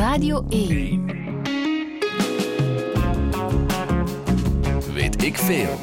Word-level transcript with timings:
Radio 0.00 0.44
1. 0.48 1.06
Weet 4.92 5.24
ik 5.24 5.36
veel. 5.36 5.78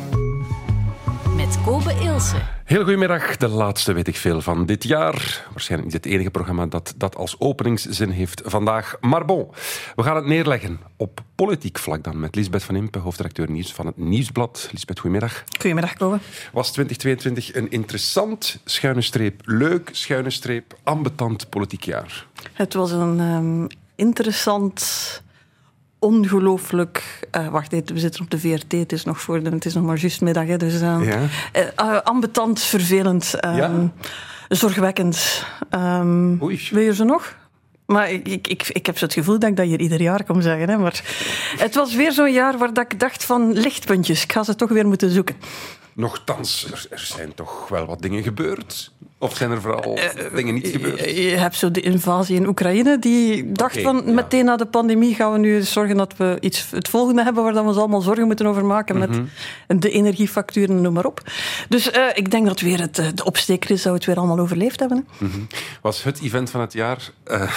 Met 1.36 1.62
Kobe 1.66 1.94
Ilse. 2.02 2.36
Heel 2.64 2.84
goedemiddag, 2.84 3.38
de 3.38 3.48
laatste 3.48 3.94
weet 3.94 4.08
ik 4.08 4.16
veel 4.16 4.42
van 4.42 4.66
dit 4.66 4.84
jaar. 4.84 5.46
Waarschijnlijk 5.52 5.94
niet 5.94 6.04
het 6.04 6.14
enige 6.14 6.30
programma 6.30 6.66
dat 6.66 6.94
dat 6.98 7.16
als 7.16 7.40
openingszin 7.40 8.10
heeft 8.10 8.42
vandaag. 8.46 8.98
Maar 9.02 9.26
bon, 9.26 9.48
we 9.96 10.04
gaan 10.04 10.16
het 10.16 10.26
neerleggen 10.26 10.80
op 10.96 11.20
politiek 11.36 11.80
vlak 11.80 12.04
dan 12.04 12.20
met 12.20 12.36
Lisbeth 12.36 12.64
van 12.64 12.76
Impe, 12.76 13.00
hoofdredacteur 13.00 13.52
nieuws 13.52 13.74
van 13.74 13.86
het 13.86 13.98
Nieuwsblad. 13.98 14.70
Lisbeth, 14.72 15.00
goedemiddag. 15.00 15.44
Goedemiddag, 15.60 15.94
Kobe. 15.94 16.20
Was 16.52 16.72
2022 16.72 17.56
een 17.56 17.72
interessant, 17.72 18.60
schuine 18.66 19.02
streep, 19.02 19.42
leuk, 19.46 19.90
schuine 19.92 20.30
streep, 20.30 20.78
ambetant 20.84 21.50
politiek 21.50 21.84
jaar? 21.84 22.26
Het 22.54 22.74
was 22.74 22.92
een 22.92 23.20
ehm, 23.20 23.66
interessant, 23.98 24.82
ongelooflijk... 26.00 27.28
eh, 27.32 27.48
wacht 27.48 27.72
we 27.72 28.00
zitten 28.00 28.22
op 28.24 28.30
de 28.30 28.40
VRT, 28.40 28.72
het 28.72 28.92
is 28.92 29.04
nog, 29.04 29.22
voor 29.22 29.44
de, 29.44 29.50
het 29.50 29.66
is 29.66 29.74
nog 29.74 29.84
maar 29.84 29.98
juist 29.98 30.22
middag. 30.22 30.46
Hè, 30.48 30.58
dus 30.58 30.80
Ja. 30.80 31.00
eh, 31.76 31.98
ambetant, 32.04 32.62
vervelend, 32.62 33.34
ehm, 33.40 33.56
Ja. 33.56 33.92
zorgwekkend. 34.48 35.46
Ehm, 35.70 36.42
Oei. 36.44 36.68
Wil 36.72 36.82
je 36.84 36.94
ze 36.94 37.04
nog? 37.04 37.36
Maar 37.86 38.12
ik, 38.12 38.28
ik, 38.28 38.48
ik, 38.48 38.68
ik 38.68 38.86
heb 38.86 38.98
zo 38.98 39.06
het 39.06 39.14
gevoel 39.14 39.40
dat 39.40 39.50
ik 39.50 39.56
dat 39.56 39.66
hier 39.66 39.80
ieder 39.80 40.02
jaar 40.02 40.24
kom 40.24 40.42
zeggen. 40.42 40.70
Hè. 40.70 40.78
Maar 40.78 41.02
het 41.58 41.76
was 41.76 41.96
weer 41.96 42.12
zo'n 42.12 42.32
jaar 42.34 42.58
waar 42.58 42.74
dat 42.74 42.92
ik 42.92 43.00
dacht 43.00 43.24
van 43.26 43.54
lichtpuntjes. 43.54 44.24
Ik 44.24 44.32
ga 44.32 44.44
ze 44.44 44.56
toch 44.56 44.70
weer 44.70 44.88
moeten 44.88 45.10
zoeken. 45.10 45.36
Nochtans, 45.98 46.66
er, 46.72 46.86
er 46.90 47.00
zijn 47.00 47.34
toch 47.36 47.68
wel 47.70 47.86
wat 47.86 48.02
dingen 48.02 48.24
gebeurd? 48.24 48.92
Of 49.20 49.36
zijn 49.36 49.52
er 49.52 49.62
vooral 49.62 50.00
dingen 50.36 50.54
niet 50.54 50.68
gebeurd? 50.68 51.00
Je 51.10 51.22
hebt 51.38 51.56
zo 51.56 51.72
de 51.72 51.82
invasie 51.82 52.36
in 52.36 52.48
Oekraïne, 52.48 53.00
die 53.00 53.52
dacht 53.52 53.82
van 53.82 54.04
ja. 54.06 54.12
meteen 54.14 54.46
na 54.46 54.56
de 54.58 54.66
pandemie 54.66 55.16
gaan 55.16 55.32
we 55.32 55.38
nu 55.38 55.62
zorgen 55.62 55.98
dat 55.98 56.14
we 56.18 56.38
iets, 56.40 56.68
het 56.72 56.90
volgende 56.90 57.24
hebben 57.24 57.44
waar 57.44 57.54
we 57.54 57.60
ons 57.60 57.78
allemaal 57.78 58.02
zorgen 58.02 58.26
moeten 58.26 58.46
over 58.46 58.66
maken 58.66 58.98
met 58.98 59.10
Mhm. 59.10 59.80
de 59.80 59.90
energiefacturen, 59.90 60.82
noem 60.82 60.94
maar 60.94 61.06
op. 61.06 61.22
Dus 61.70 61.92
eh, 61.92 62.04
ik 62.14 62.32
denk 62.32 62.46
dat 62.48 62.60
weer 62.60 62.80
het, 62.80 62.98
eh, 63.00 63.08
de 63.16 63.24
opsteker 63.26 63.72
is 63.72 63.82
dat 63.82 63.92
we 63.92 63.98
het 63.98 64.06
weer 64.08 64.18
allemaal 64.18 64.40
overleefd 64.40 64.80
hebben. 64.80 65.08
hè. 65.18 65.26
Was 65.82 66.04
het 66.04 66.22
event 66.22 66.50
van 66.50 66.62
het 66.62 66.74
jaar 66.74 67.10
uh, 67.28 67.52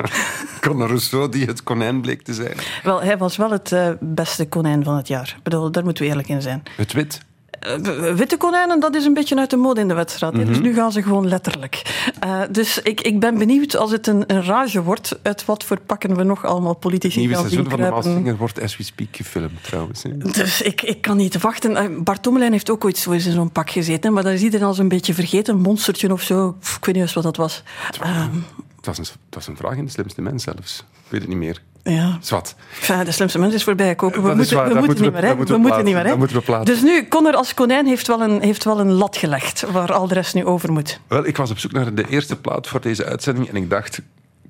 Conor 0.60 0.86
Rousseau 0.88 1.28
die 1.28 1.46
het 1.46 1.62
konijn 1.62 2.00
bleek 2.00 2.22
te 2.22 2.34
zijn? 2.34 2.54
Wel, 2.82 3.02
hij 3.02 3.18
was 3.18 3.36
wel 3.36 3.50
het 3.50 3.72
eh, 3.72 3.88
beste 4.00 4.46
konijn 4.48 4.84
van 4.84 4.96
het 4.96 5.08
jaar. 5.08 5.34
Ik 5.36 5.42
bedoel, 5.42 5.70
daar 5.70 5.84
moeten 5.84 6.02
we 6.04 6.08
eerlijk 6.10 6.28
in 6.28 6.42
zijn. 6.42 6.62
Het 6.76 6.92
wit? 6.92 7.20
Eh, 7.64 8.14
witte 8.14 8.36
konijnen, 8.36 8.80
dat 8.80 8.94
is 8.94 9.04
een 9.04 9.14
beetje 9.14 9.36
uit 9.36 9.50
de 9.50 9.56
mode 9.56 9.80
in 9.80 9.88
de 9.88 9.94
wedstrijd. 9.94 10.32
hè. 10.32 10.44
Dus 10.44 10.56
Mhm. 10.56 10.62
nu 10.66 10.74
gaan 10.74 10.92
ze 10.92 11.02
gewoon 11.02 11.28
letterlijk. 11.28 11.82
Eh, 12.20 12.40
dus 12.50 12.78
ik, 12.82 13.00
ik 13.00 13.20
ben 13.20 13.38
benieuwd 13.38 13.76
als 13.76 13.90
het 13.90 14.06
een, 14.06 14.24
een 14.26 14.42
rage 14.44 14.82
wordt, 14.82 15.18
uit 15.22 15.44
wat 15.44 15.64
voor 15.64 15.80
pakken 15.80 16.16
we 16.16 16.22
nog 16.22 16.44
allemaal 16.44 16.74
politici 16.74 17.18
nieuwe 17.18 17.34
gaan 17.34 17.42
zien 17.42 17.52
seizoen 17.52 17.70
van 17.78 17.80
de. 17.88 17.94
Maasvinger 17.94 18.36
wordt 18.36 18.60
as 18.62 18.76
we 18.76 18.82
speak 18.82 19.08
gefilmd 19.16 19.62
trouwens. 19.62 20.02
Dus 20.32 20.62
ik, 20.62 20.82
ik 20.82 21.00
kan 21.00 21.16
niet 21.16 21.40
wachten. 21.40 21.76
Eh, 21.76 21.84
Bart 21.98 22.22
Tommelijn 22.22 22.52
heeft 22.52 22.70
ook 22.70 22.84
ooit 22.84 22.96
zo 22.98 23.12
eens 23.12 23.26
in 23.26 23.32
zo'n 23.32 23.52
pak 23.52 23.70
gezeten. 23.70 24.12
Maar 24.12 24.22
dat 24.22 24.32
is 24.32 24.42
iedereen 24.42 24.66
al 24.66 24.74
zo'n 24.74 24.88
beetje 24.88 25.14
vergeten. 25.14 25.54
Een 25.54 25.60
monstertje 25.60 26.12
of 26.12 26.22
zo. 26.22 26.56
Ik 26.60 26.84
weet 26.84 26.94
niet 26.94 27.04
eens 27.04 27.14
wat 27.14 27.24
dat 27.24 27.36
was. 27.36 27.62
Ehm, 28.00 28.28
Het 28.76 28.86
was, 28.86 28.98
een, 28.98 29.04
het 29.26 29.34
was 29.34 29.46
een 29.46 29.56
vraag 29.56 29.76
in 29.76 29.84
de 29.84 29.90
slimste 29.90 30.22
mens 30.22 30.42
zelfs. 30.42 30.78
Ik 30.78 31.10
weet 31.10 31.20
het 31.20 31.28
niet 31.28 31.38
meer. 31.38 31.62
Ja. 31.84 32.18
Zwat. 32.20 32.54
Enfin, 32.80 33.04
de 33.04 33.12
slimste 33.12 33.38
mens 33.38 33.54
is 33.54 33.64
voorbij 33.64 33.94
kopen. 33.94 34.22
We 34.22 34.28
Dat 34.28 34.36
moeten, 34.36 34.56
waar, 34.56 34.68
we 34.68 34.74
dat 34.74 34.84
moeten 34.84 35.02
niet 35.04 35.12
meer. 35.12 35.22
hè. 35.22 35.26
dat 35.28 35.30
We 35.32 35.36
moeten 35.36 35.54
we 35.54 35.60
moeten 35.60 35.84
niet 35.84 35.94
meer. 35.94 36.02
hè. 36.04 36.08
plaatsen, 36.16 36.18
dat 36.18 36.18
moeten 36.18 36.36
we 36.36 36.42
plaatsen. 36.42 36.74
Dus 36.74 36.82
nu, 37.02 37.08
Connor 37.08 37.34
als 37.34 37.54
konijn 37.54 37.86
heeft 37.86 38.06
wel, 38.06 38.20
een, 38.22 38.42
heeft 38.42 38.64
wel 38.64 38.80
een 38.80 38.92
lat 38.92 39.16
gelegd. 39.16 39.64
Waar 39.72 39.92
al 39.92 40.08
de 40.08 40.14
rest 40.14 40.34
nu 40.34 40.44
over 40.44 40.72
moet. 40.72 41.00
Wel, 41.06 41.26
ik 41.26 41.36
was 41.36 41.50
op 41.50 41.58
zoek 41.58 41.72
naar 41.72 41.94
de 41.94 42.08
eerste 42.08 42.36
plaat 42.36 42.66
voor 42.68 42.80
deze 42.80 43.04
uitzending 43.04 43.48
en 43.48 43.56
ik 43.56 43.70
dacht, 43.70 44.00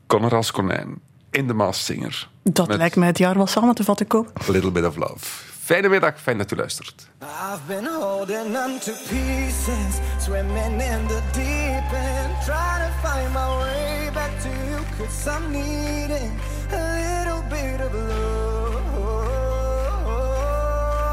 Conor 0.06 0.34
als 0.34 0.50
konijn 0.50 0.94
in 1.30 1.46
de 1.46 1.54
Maaszinger. 1.54 2.28
Dat 2.42 2.68
Met 2.68 2.76
lijkt 2.76 2.96
mij 2.96 3.08
het 3.08 3.18
jaar 3.18 3.34
wel 3.36 3.46
samen 3.46 3.74
te 3.74 3.84
vatten 3.84 4.06
kopen. 4.06 4.32
A 4.48 4.52
Little 4.52 4.70
Bit 4.70 4.86
of 4.86 4.96
Love. 4.96 5.26
Fijne 5.64 5.88
middag, 5.88 6.20
fijn 6.20 6.38
dat 6.38 6.50
u 6.50 6.56
luistert. 6.56 7.08
I've 7.22 7.62
been 7.66 7.86
holding 7.86 8.56
on 8.56 8.78
to 8.78 8.92
pieces, 9.08 9.98
swimming 10.18 10.80
in 10.80 11.06
the 11.06 11.20
deep 11.32 11.92
end, 11.92 12.42
trying 12.44 12.84
to 12.86 12.92
find 13.08 13.32
my 13.32 13.58
way 13.58 14.10
back 14.12 14.30
to 14.42 14.48
you, 14.48 14.78
cause 14.98 15.30
I'm 15.30 15.50
needing 15.50 16.40
a 16.70 16.76
little 16.76 17.42
bit 17.48 17.80
of 17.80 17.94
love, 17.94 18.84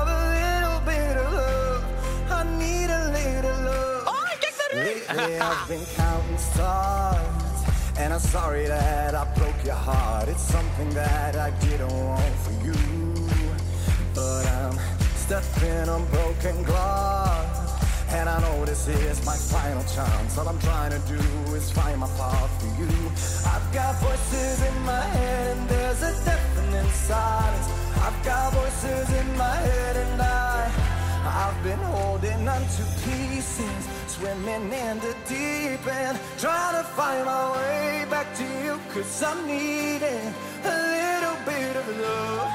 a 0.04 0.30
little 0.36 0.82
bit 0.86 1.18
of 1.18 1.34
love. 1.34 1.84
I 2.30 2.44
need 2.58 2.90
a 2.90 3.12
little 3.12 3.60
love. 3.64 4.08
Lately 4.74 5.40
I've 5.40 5.68
been 5.68 5.86
counting 5.96 6.38
stars, 6.38 7.64
and 7.98 8.14
I'm 8.14 8.20
sorry 8.20 8.68
that 8.68 9.16
I 9.16 9.24
broke 9.38 9.64
your 9.64 9.76
heart. 9.76 10.28
It's 10.28 10.44
something 10.44 10.90
that 10.90 11.36
I 11.38 11.52
didn't 11.60 12.06
want 12.06 12.36
for 12.44 12.52
you. 12.66 13.01
But 14.14 14.46
I'm 14.46 14.78
stepping 15.16 15.90
on 15.90 16.06
broken 16.08 16.64
glass. 16.64 17.62
And 18.14 18.28
I 18.28 18.42
know 18.42 18.66
this 18.66 18.90
is 18.90 19.26
my 19.26 19.36
final 19.36 19.84
chance. 19.84 20.38
All 20.38 20.48
I'm 20.48 20.60
trying 20.60 20.92
to 20.92 21.00
do 21.08 21.22
is 21.56 21.72
find 21.72 22.00
my 22.00 22.08
path 22.18 22.52
for 22.60 22.68
you. 22.82 22.92
I've 23.48 23.74
got 23.74 23.96
voices 24.02 24.62
in 24.68 24.82
my 24.82 25.00
head, 25.00 25.58
and 25.58 25.70
there's 25.70 26.02
a 26.04 26.14
deafening 26.26 26.92
silence. 26.92 27.68
I've 28.02 28.26
got 28.26 28.54
voices 28.54 29.10
in 29.14 29.38
my 29.38 29.56
head, 29.56 29.96
and 29.96 30.22
I, 30.22 30.70
I've 31.24 31.64
been 31.64 31.80
holding 31.80 32.48
on 32.50 32.62
to 32.62 32.84
pieces, 33.06 33.88
swimming 34.08 34.74
in 34.74 35.00
the 35.00 35.16
deep 35.30 35.88
end, 35.88 36.20
trying 36.38 36.76
to 36.76 36.84
find 36.84 37.26
my 37.26 37.52
way 37.56 38.06
back 38.10 38.28
to 38.36 38.44
you, 38.44 38.78
cause 38.94 39.24
I'm 39.24 39.48
needing 39.48 40.34
a 40.66 40.76
little 40.96 41.38
bit 41.46 41.76
of 41.78 41.88
love. 42.02 42.51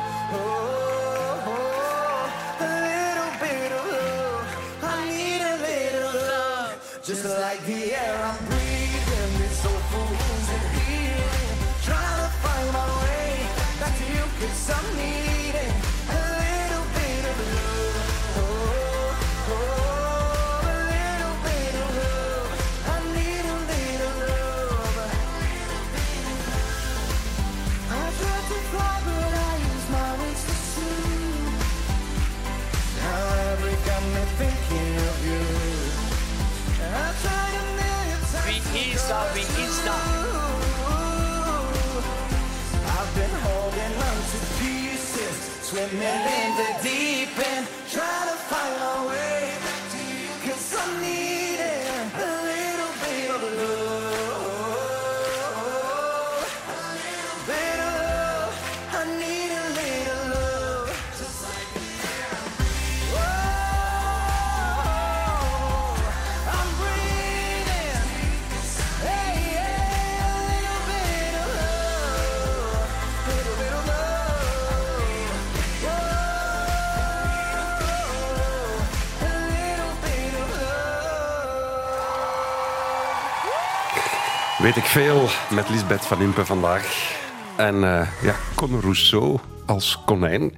Weet 84.66 84.76
ik 84.76 84.84
veel 84.84 85.28
met 85.50 85.68
Lisbeth 85.68 86.06
van 86.06 86.20
Impe 86.20 86.44
vandaag. 86.44 87.16
En 87.56 87.74
eh, 87.74 88.08
ja, 88.22 88.34
Conor 88.54 88.80
Rousseau 88.80 89.38
als 89.66 90.02
konijn 90.06 90.54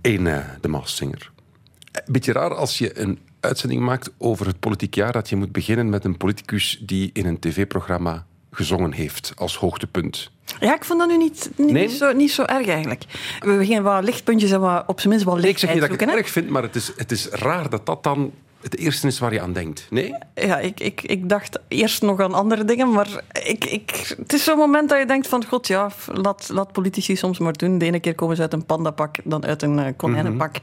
in 0.00 0.26
eh, 0.26 0.44
de 0.60 0.68
Maaszinger. 0.68 1.30
Beetje 2.06 2.32
raar 2.32 2.54
als 2.54 2.78
je 2.78 2.98
een 2.98 3.18
uitzending 3.40 3.80
maakt 3.80 4.10
over 4.18 4.46
het 4.46 4.60
politiek 4.60 4.94
jaar 4.94 5.12
dat 5.12 5.28
je 5.28 5.36
moet 5.36 5.52
beginnen 5.52 5.88
met 5.88 6.04
een 6.04 6.16
politicus 6.16 6.78
die 6.80 7.10
in 7.12 7.26
een 7.26 7.38
tv-programma 7.38 8.26
gezongen 8.50 8.92
heeft 8.92 9.32
als 9.36 9.56
hoogtepunt. 9.56 10.30
Ja, 10.60 10.74
ik 10.74 10.84
vond 10.84 10.98
dat 10.98 11.08
nu 11.08 11.16
niet, 11.16 11.50
niet, 11.56 11.70
Nee? 11.70 11.88
zo, 11.88 12.12
niet 12.12 12.32
zo 12.32 12.42
erg 12.42 12.66
eigenlijk. 12.66 13.04
We 13.40 13.56
beginnen 13.56 13.82
wat 13.82 14.04
lichtpuntjes 14.04 14.50
en 14.50 14.60
wat, 14.60 14.84
op 14.86 15.00
zijn 15.00 15.08
minst 15.08 15.24
wat 15.24 15.38
Nee, 15.38 15.50
ik 15.50 15.58
zeg 15.58 15.70
niet 15.70 15.80
lichtheid 15.80 16.00
dat 16.00 16.08
ik 16.08 16.14
het 16.14 16.24
erg 16.24 16.32
vind, 16.32 16.48
maar 16.48 16.62
het 16.62 16.76
is, 16.76 16.92
het 16.96 17.12
is 17.12 17.28
raar 17.28 17.70
dat 17.70 17.86
dat 17.86 18.02
dan 18.02 18.32
het 18.62 18.76
eerste 18.76 19.06
is 19.06 19.18
waar 19.18 19.32
je 19.32 19.40
aan 19.40 19.52
denkt. 19.52 19.86
Nee? 19.90 20.14
Ja, 20.34 20.58
ik, 20.58 20.80
ik, 20.80 21.02
ik 21.02 21.28
dacht 21.28 21.58
eerst 21.68 22.02
nog 22.02 22.20
aan 22.20 22.34
andere 22.34 22.64
dingen, 22.64 22.92
maar 22.92 23.22
ik, 23.44 23.64
ik, 23.64 24.14
het 24.18 24.32
is 24.32 24.44
zo'n 24.44 24.58
moment 24.58 24.88
dat 24.88 24.98
je 24.98 25.06
denkt 25.06 25.26
van, 25.28 25.44
god 25.44 25.66
ja, 25.66 25.90
laat, 26.12 26.48
laat 26.52 26.72
politici 26.72 27.16
soms 27.16 27.38
maar 27.38 27.52
doen. 27.52 27.78
De 27.78 27.84
ene 27.84 28.00
keer 28.00 28.14
komen 28.14 28.36
ze 28.36 28.42
uit 28.42 28.52
een 28.52 28.66
pandapak, 28.66 29.16
dan 29.24 29.44
uit 29.44 29.62
een 29.62 29.78
eh, 29.78 29.92
konijnenpak. 29.96 30.56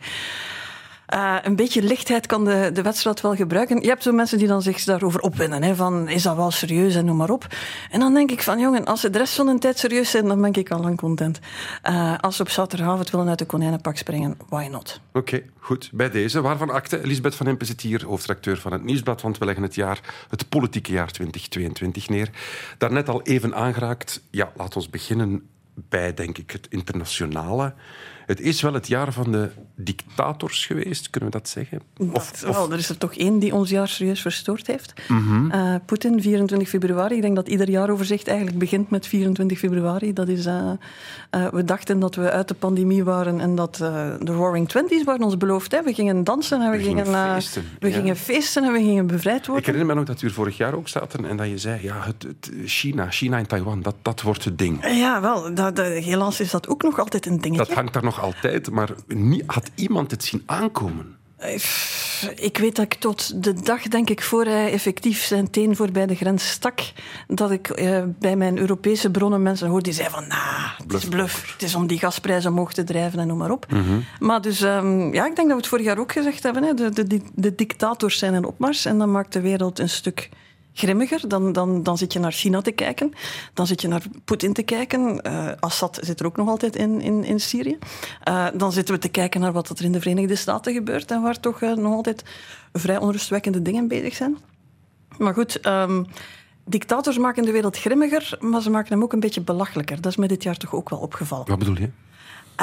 Uh, 1.13 1.35
een 1.41 1.55
beetje 1.55 1.81
lichtheid 1.81 2.25
kan 2.25 2.45
de, 2.45 2.69
de 2.73 2.81
wedstrijd 2.81 3.21
wel 3.21 3.35
gebruiken. 3.35 3.81
Je 3.81 3.87
hebt 3.87 4.03
zo 4.03 4.11
mensen 4.11 4.37
die 4.37 4.47
dan 4.47 4.61
zich 4.61 4.83
daarover 4.83 5.19
opwinden. 5.19 5.63
Hè, 5.63 5.75
van, 5.75 6.07
is 6.07 6.23
dat 6.23 6.35
wel 6.35 6.51
serieus 6.51 6.95
en 6.95 7.05
noem 7.05 7.17
maar 7.17 7.29
op. 7.29 7.47
En 7.91 7.99
dan 7.99 8.13
denk 8.13 8.31
ik 8.31 8.43
van, 8.43 8.59
jongen, 8.59 8.85
als 8.85 9.01
ze 9.01 9.09
de 9.09 9.17
rest 9.17 9.35
van 9.35 9.45
de 9.45 9.57
tijd 9.57 9.79
serieus 9.79 10.11
zijn, 10.11 10.27
dan 10.27 10.41
ben 10.41 10.53
ik 10.53 10.71
al 10.71 10.79
lang 10.79 10.97
content. 10.97 11.39
Uh, 11.89 12.17
als 12.17 12.35
ze 12.35 12.41
op 12.41 12.49
zaterdagavond 12.49 13.09
willen 13.09 13.29
uit 13.29 13.39
de 13.39 13.45
konijnenpak 13.45 13.97
springen, 13.97 14.37
why 14.49 14.67
not? 14.71 15.01
Oké, 15.13 15.41
goed. 15.59 15.89
Bij 15.93 16.09
deze, 16.09 16.41
waarvan 16.41 16.69
akte? 16.69 17.03
Elisabeth 17.03 17.35
van 17.35 17.47
Impe 17.47 17.65
zit 17.65 17.81
hier, 17.81 18.05
hoofdredacteur 18.05 18.57
van 18.57 18.71
het 18.71 18.83
Nieuwsblad, 18.83 19.21
want 19.21 19.37
we 19.37 19.45
leggen 19.45 19.63
het 19.63 19.75
jaar, 19.75 19.99
het 20.29 20.49
politieke 20.49 20.91
jaar 20.91 21.11
2022 21.11 22.09
neer. 22.09 22.29
Daarnet 22.77 23.09
al 23.09 23.21
even 23.21 23.55
aangeraakt. 23.55 24.21
Ja, 24.29 24.51
laat 24.55 24.75
ons 24.75 24.89
beginnen 24.89 25.49
bij, 25.73 26.13
denk 26.13 26.37
ik, 26.37 26.51
het 26.51 26.67
internationale. 26.69 27.73
Het 28.29 28.41
is 28.41 28.61
wel 28.61 28.73
het 28.73 28.87
jaar 28.87 29.13
van 29.13 29.31
de 29.31 29.49
dictators 29.75 30.65
geweest, 30.65 31.09
kunnen 31.09 31.31
we 31.31 31.37
dat 31.37 31.49
zeggen? 31.49 31.81
Of, 31.97 32.43
of... 32.47 32.71
er 32.71 32.77
is 32.77 32.89
er 32.89 32.97
toch 32.97 33.13
één 33.13 33.39
die 33.39 33.53
ons 33.53 33.69
jaar 33.69 33.87
serieus 33.87 34.21
verstoord 34.21 34.67
heeft. 34.67 34.93
Mm 35.07 35.51
uh, 35.53 35.75
Poetin, 35.85 36.21
24 36.21 36.69
februari. 36.69 37.15
Ik 37.15 37.21
denk 37.21 37.35
dat 37.35 37.47
ieder 37.47 37.69
jaaroverzicht 37.69 38.27
eigenlijk 38.27 38.57
begint 38.57 38.89
met 38.89 39.07
24 39.07 39.57
februari. 39.57 40.13
Dat 40.13 40.27
is, 40.27 40.45
uh, 40.45 40.71
uh, 41.35 41.47
we 41.47 41.63
dachten 41.63 41.99
dat 41.99 42.15
we 42.15 42.31
uit 42.31 42.47
de 42.47 42.53
pandemie 42.53 43.03
waren 43.03 43.39
en 43.39 43.55
dat 43.55 43.75
de 43.75 44.31
Roaring 44.31 44.69
Twenties 44.69 45.03
waren 45.03 45.23
ons 45.23 45.37
beloofd. 45.37 45.71
Hè. 45.71 45.83
We 45.83 45.93
gingen 45.93 46.23
dansen 46.23 46.61
en 46.61 46.71
we, 46.71 46.77
we 46.77 46.83
gingen, 46.83 47.05
gingen 47.05 47.33
feesten. 47.33 47.63
we 47.79 47.87
ja. 47.87 47.95
gingen 47.95 48.15
feesten 48.15 48.63
en 48.63 48.71
we 48.71 48.79
gingen 48.79 49.07
bevrijd 49.07 49.45
worden. 49.45 49.57
Ik 49.57 49.65
herinner 49.65 49.87
me 49.87 49.93
nog 49.93 50.05
dat 50.05 50.19
we 50.19 50.25
hier 50.25 50.35
vorig 50.35 50.57
jaar 50.57 50.73
ook 50.73 50.87
zaten 50.87 51.25
en 51.25 51.37
dat 51.37 51.47
je 51.47 51.57
zei, 51.57 51.83
ja, 51.83 52.01
het, 52.01 52.23
het 52.23 52.51
China, 52.65 53.11
China 53.11 53.37
en 53.37 53.47
Taiwan, 53.47 53.81
dat, 53.81 53.95
dat 54.01 54.21
wordt 54.21 54.43
het 54.43 54.57
ding. 54.57 54.85
Ja, 54.95 55.21
wel. 55.21 55.53
Dat, 55.53 55.75
dat, 55.75 55.87
helaas 55.87 56.39
is 56.39 56.51
dat 56.51 56.67
ook 56.67 56.83
nog 56.83 56.99
altijd 56.99 57.25
een 57.25 57.41
dingetje. 57.41 57.65
Dat 57.65 57.75
hangt 57.75 57.93
daar 57.93 58.03
nog 58.03 58.18
altijd, 58.19 58.69
maar 58.69 58.89
nie, 59.07 59.43
had 59.45 59.69
iemand 59.75 60.11
het 60.11 60.23
zien 60.23 60.43
aankomen? 60.45 61.17
Ik 62.35 62.57
weet 62.57 62.75
dat 62.75 62.85
ik 62.85 62.93
tot 62.93 63.43
de 63.43 63.53
dag, 63.53 63.81
denk 63.81 64.09
ik, 64.09 64.21
voor 64.21 64.45
hij 64.45 64.71
effectief 64.71 65.23
zijn 65.23 65.49
teen 65.49 65.75
voorbij 65.75 66.05
de 66.05 66.15
grens 66.15 66.49
stak, 66.49 66.79
dat 67.27 67.51
ik 67.51 67.69
eh, 67.69 68.03
bij 68.19 68.35
mijn 68.35 68.57
Europese 68.57 69.11
bronnen 69.11 69.41
mensen 69.41 69.67
hoorde 69.67 69.83
die 69.83 69.93
zeiden 69.93 70.17
van, 70.17 70.27
nah, 70.27 70.79
het 70.83 70.93
is 70.93 71.05
bluff, 71.05 71.51
het 71.53 71.63
is 71.63 71.75
om 71.75 71.87
die 71.87 71.99
gasprijzen 71.99 72.51
omhoog 72.51 72.73
te 72.73 72.83
drijven 72.83 73.19
en 73.19 73.27
noem 73.27 73.37
maar 73.37 73.51
op. 73.51 73.65
Mm 73.71 73.83
-hmm. 73.83 74.05
Maar 74.19 74.41
dus, 74.41 74.61
um, 74.61 75.13
ja, 75.13 75.25
ik 75.25 75.35
denk 75.35 75.47
dat 75.47 75.47
we 75.47 75.53
het 75.55 75.67
vorig 75.67 75.85
jaar 75.85 75.99
ook 75.99 76.11
gezegd 76.11 76.43
hebben, 76.43 76.63
hè, 76.63 76.73
de, 76.73 77.07
de, 77.07 77.21
de 77.33 77.55
dictators 77.55 78.17
zijn 78.17 78.33
een 78.33 78.45
opmars 78.45 78.85
en 78.85 78.97
dan 78.97 79.11
maakt 79.11 79.33
de 79.33 79.41
wereld 79.41 79.79
een 79.79 79.89
stuk 79.89 80.29
grimmiger. 80.79 81.27
Dan, 81.27 81.51
dan, 81.51 81.83
dan 81.83 81.97
zit 81.97 82.13
je 82.13 82.19
naar 82.19 82.31
China 82.31 82.61
te 82.61 82.71
kijken. 82.71 83.13
Dan 83.53 83.67
zit 83.67 83.81
je 83.81 83.87
naar 83.87 84.03
Poetin 84.25 84.53
te 84.53 84.63
kijken. 84.63 85.27
Uh, 85.27 85.51
Assad 85.59 85.99
zit 86.01 86.19
er 86.19 86.25
ook 86.25 86.37
nog 86.37 86.47
altijd 86.47 86.75
in, 86.75 87.01
in, 87.01 87.23
in 87.23 87.39
Syrië. 87.39 87.77
Uh, 88.27 88.47
dan 88.53 88.71
zitten 88.71 88.95
we 88.95 89.01
te 89.01 89.09
kijken 89.09 89.41
naar 89.41 89.51
wat 89.51 89.69
er 89.69 89.85
in 89.85 89.91
de 89.91 90.01
Verenigde 90.01 90.35
Staten 90.35 90.73
gebeurt. 90.73 91.11
En 91.11 91.21
waar 91.21 91.39
toch 91.39 91.61
uh, 91.61 91.73
nog 91.73 91.93
altijd 91.93 92.23
vrij 92.73 92.97
onrustwekkende 92.97 93.61
dingen 93.61 93.87
bezig 93.87 94.15
zijn. 94.15 94.37
Maar 95.17 95.33
goed, 95.33 95.67
um, 95.67 96.05
dictators 96.65 97.17
maken 97.17 97.43
de 97.43 97.51
wereld 97.51 97.77
grimmiger, 97.77 98.37
maar 98.39 98.61
ze 98.61 98.69
maken 98.69 98.93
hem 98.93 99.03
ook 99.03 99.13
een 99.13 99.19
beetje 99.19 99.41
belachelijker. 99.41 100.01
Dat 100.01 100.11
is 100.11 100.17
me 100.17 100.27
dit 100.27 100.43
jaar 100.43 100.57
toch 100.57 100.75
ook 100.75 100.89
wel 100.89 100.99
opgevallen. 100.99 101.47
Wat 101.47 101.59
bedoel 101.59 101.77
je? 101.77 101.89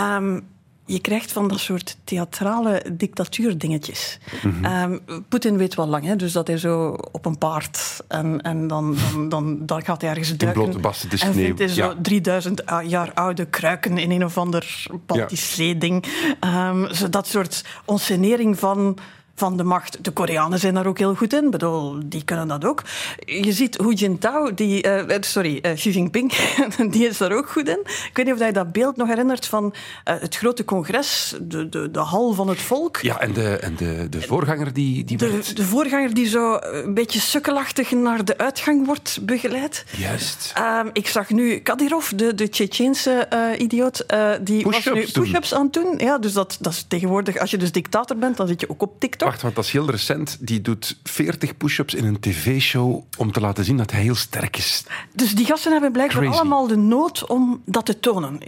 Um, 0.00 0.46
je 0.86 1.00
krijgt 1.00 1.32
van 1.32 1.48
dat 1.48 1.58
soort 1.58 1.96
theatrale 2.04 2.82
dictatuurdingetjes. 2.92 4.18
Mm 4.42 4.62
-hmm. 4.62 4.92
um, 5.08 5.24
Poetin 5.28 5.56
weet 5.56 5.74
wel 5.74 5.86
lang, 5.86 6.04
hè, 6.04 6.16
dus 6.16 6.32
dat 6.32 6.46
hij 6.46 6.58
zo 6.58 6.98
op 7.12 7.26
een 7.26 7.38
paard 7.38 8.00
en, 8.08 8.40
en 8.42 8.66
dan, 8.66 8.96
dan, 9.12 9.28
dan, 9.28 9.66
dan 9.66 9.84
gaat 9.84 10.00
hij 10.00 10.10
ergens 10.10 10.36
duiken. 10.36 10.62
In 10.62 10.80
blote 10.80 11.08
de 11.08 11.24
en 11.24 11.34
vindt 11.34 11.58
hij 11.58 11.68
zo 11.68 11.84
ja. 11.84 11.94
3000 12.02 12.62
jaar 12.86 13.12
oude 13.14 13.44
kruiken 13.44 13.98
in 13.98 14.10
een 14.10 14.24
of 14.24 14.38
ander 14.38 14.86
Baltisch 15.06 15.54
ja. 15.54 15.74
ding. 15.74 16.04
Um, 16.40 16.94
zo 16.94 17.08
dat 17.08 17.26
soort 17.26 17.64
onsenering 17.84 18.58
van 18.58 18.98
van 19.36 19.56
de 19.56 19.64
macht. 19.64 20.04
De 20.04 20.10
Koreanen 20.10 20.58
zijn 20.58 20.74
daar 20.74 20.86
ook 20.86 20.98
heel 20.98 21.14
goed 21.14 21.32
in. 21.32 21.44
Ik 21.44 21.50
bedoel, 21.50 21.98
die 22.04 22.24
kunnen 22.24 22.48
dat 22.48 22.64
ook. 22.64 22.82
Je 23.24 23.52
ziet 23.52 23.76
Hu 23.76 23.92
Jintao, 23.92 24.54
die, 24.54 24.86
uh, 24.86 25.16
sorry, 25.20 25.58
uh, 25.62 25.72
Xi 25.72 25.90
Jinping, 25.90 26.32
die 26.90 27.06
is 27.08 27.18
daar 27.18 27.32
ook 27.32 27.50
goed 27.50 27.68
in. 27.68 27.80
Ik 27.80 28.10
weet 28.12 28.26
niet 28.26 28.34
of 28.34 28.46
je 28.46 28.52
dat 28.52 28.72
beeld 28.72 28.96
nog 28.96 29.08
herinnert 29.08 29.46
van 29.46 29.64
uh, 29.64 30.14
het 30.20 30.36
grote 30.36 30.64
congres, 30.64 31.34
de, 31.40 31.68
de, 31.68 31.90
de 31.90 31.98
hal 31.98 32.32
van 32.32 32.48
het 32.48 32.60
volk. 32.60 32.96
Ja, 32.96 33.20
en 33.20 33.32
de, 33.32 33.56
en 33.56 33.76
de, 33.76 34.06
de 34.08 34.20
voorganger 34.20 34.72
die... 34.72 35.04
die 35.04 35.16
de, 35.16 35.30
werd... 35.30 35.56
de 35.56 35.64
voorganger 35.64 36.14
die 36.14 36.28
zo 36.28 36.58
een 36.60 36.94
beetje 36.94 37.20
sukkelachtig 37.20 37.90
naar 37.90 38.24
de 38.24 38.38
uitgang 38.38 38.86
wordt 38.86 39.18
begeleid. 39.22 39.84
Juist. 39.96 40.52
Um, 40.58 40.90
ik 40.92 41.08
zag 41.08 41.30
nu 41.30 41.58
Kadyrov, 41.58 42.10
de, 42.10 42.34
de 42.34 42.48
Tsjetsjeense 42.48 43.28
idioot, 43.58 44.04
die 44.40 44.62
push 44.62 44.84
was 44.84 44.94
nu 44.94 45.06
push-ups 45.12 45.54
aan 45.54 45.64
het 45.64 45.72
doen. 45.72 45.94
Ja, 45.98 46.18
dus 46.18 46.32
dat, 46.32 46.56
dat 46.60 46.72
is 46.72 46.84
tegenwoordig, 46.88 47.38
als 47.38 47.50
je 47.50 47.56
dus 47.56 47.72
dictator 47.72 48.16
bent, 48.16 48.36
dan 48.36 48.48
zit 48.48 48.60
je 48.60 48.70
ook 48.70 48.82
op 48.82 49.00
TikTok. 49.00 49.25
Wacht, 49.26 49.42
want 49.42 49.54
dat 49.54 49.64
is 49.64 49.70
heel 49.70 49.90
recent. 49.90 50.36
Die 50.40 50.60
doet 50.60 50.98
40 51.02 51.56
push-ups 51.56 51.94
in 51.94 52.04
een 52.04 52.20
tv-show 52.20 53.04
om 53.18 53.32
te 53.32 53.40
laten 53.40 53.64
zien 53.64 53.76
dat 53.76 53.90
hij 53.90 54.00
heel 54.00 54.14
sterk 54.14 54.56
is. 54.56 54.84
Dus 55.14 55.34
die 55.34 55.46
gasten 55.46 55.72
hebben 55.72 55.92
blijkbaar 55.92 56.22
Crazy. 56.22 56.38
allemaal 56.38 56.66
de 56.66 56.76
nood 56.76 57.26
om 57.26 57.62
dat 57.64 57.86
te 57.86 58.00
tonen. 58.00 58.40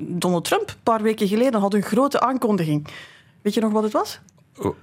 Donald 0.00 0.44
Trump, 0.44 0.68
een 0.68 0.74
paar 0.82 1.02
weken 1.02 1.28
geleden, 1.28 1.60
had 1.60 1.74
een 1.74 1.82
grote 1.82 2.20
aankondiging. 2.20 2.86
Weet 3.42 3.54
je 3.54 3.60
nog 3.60 3.72
wat 3.72 3.82
het 3.82 3.92
was? 3.92 4.20
Oh, 4.58 4.74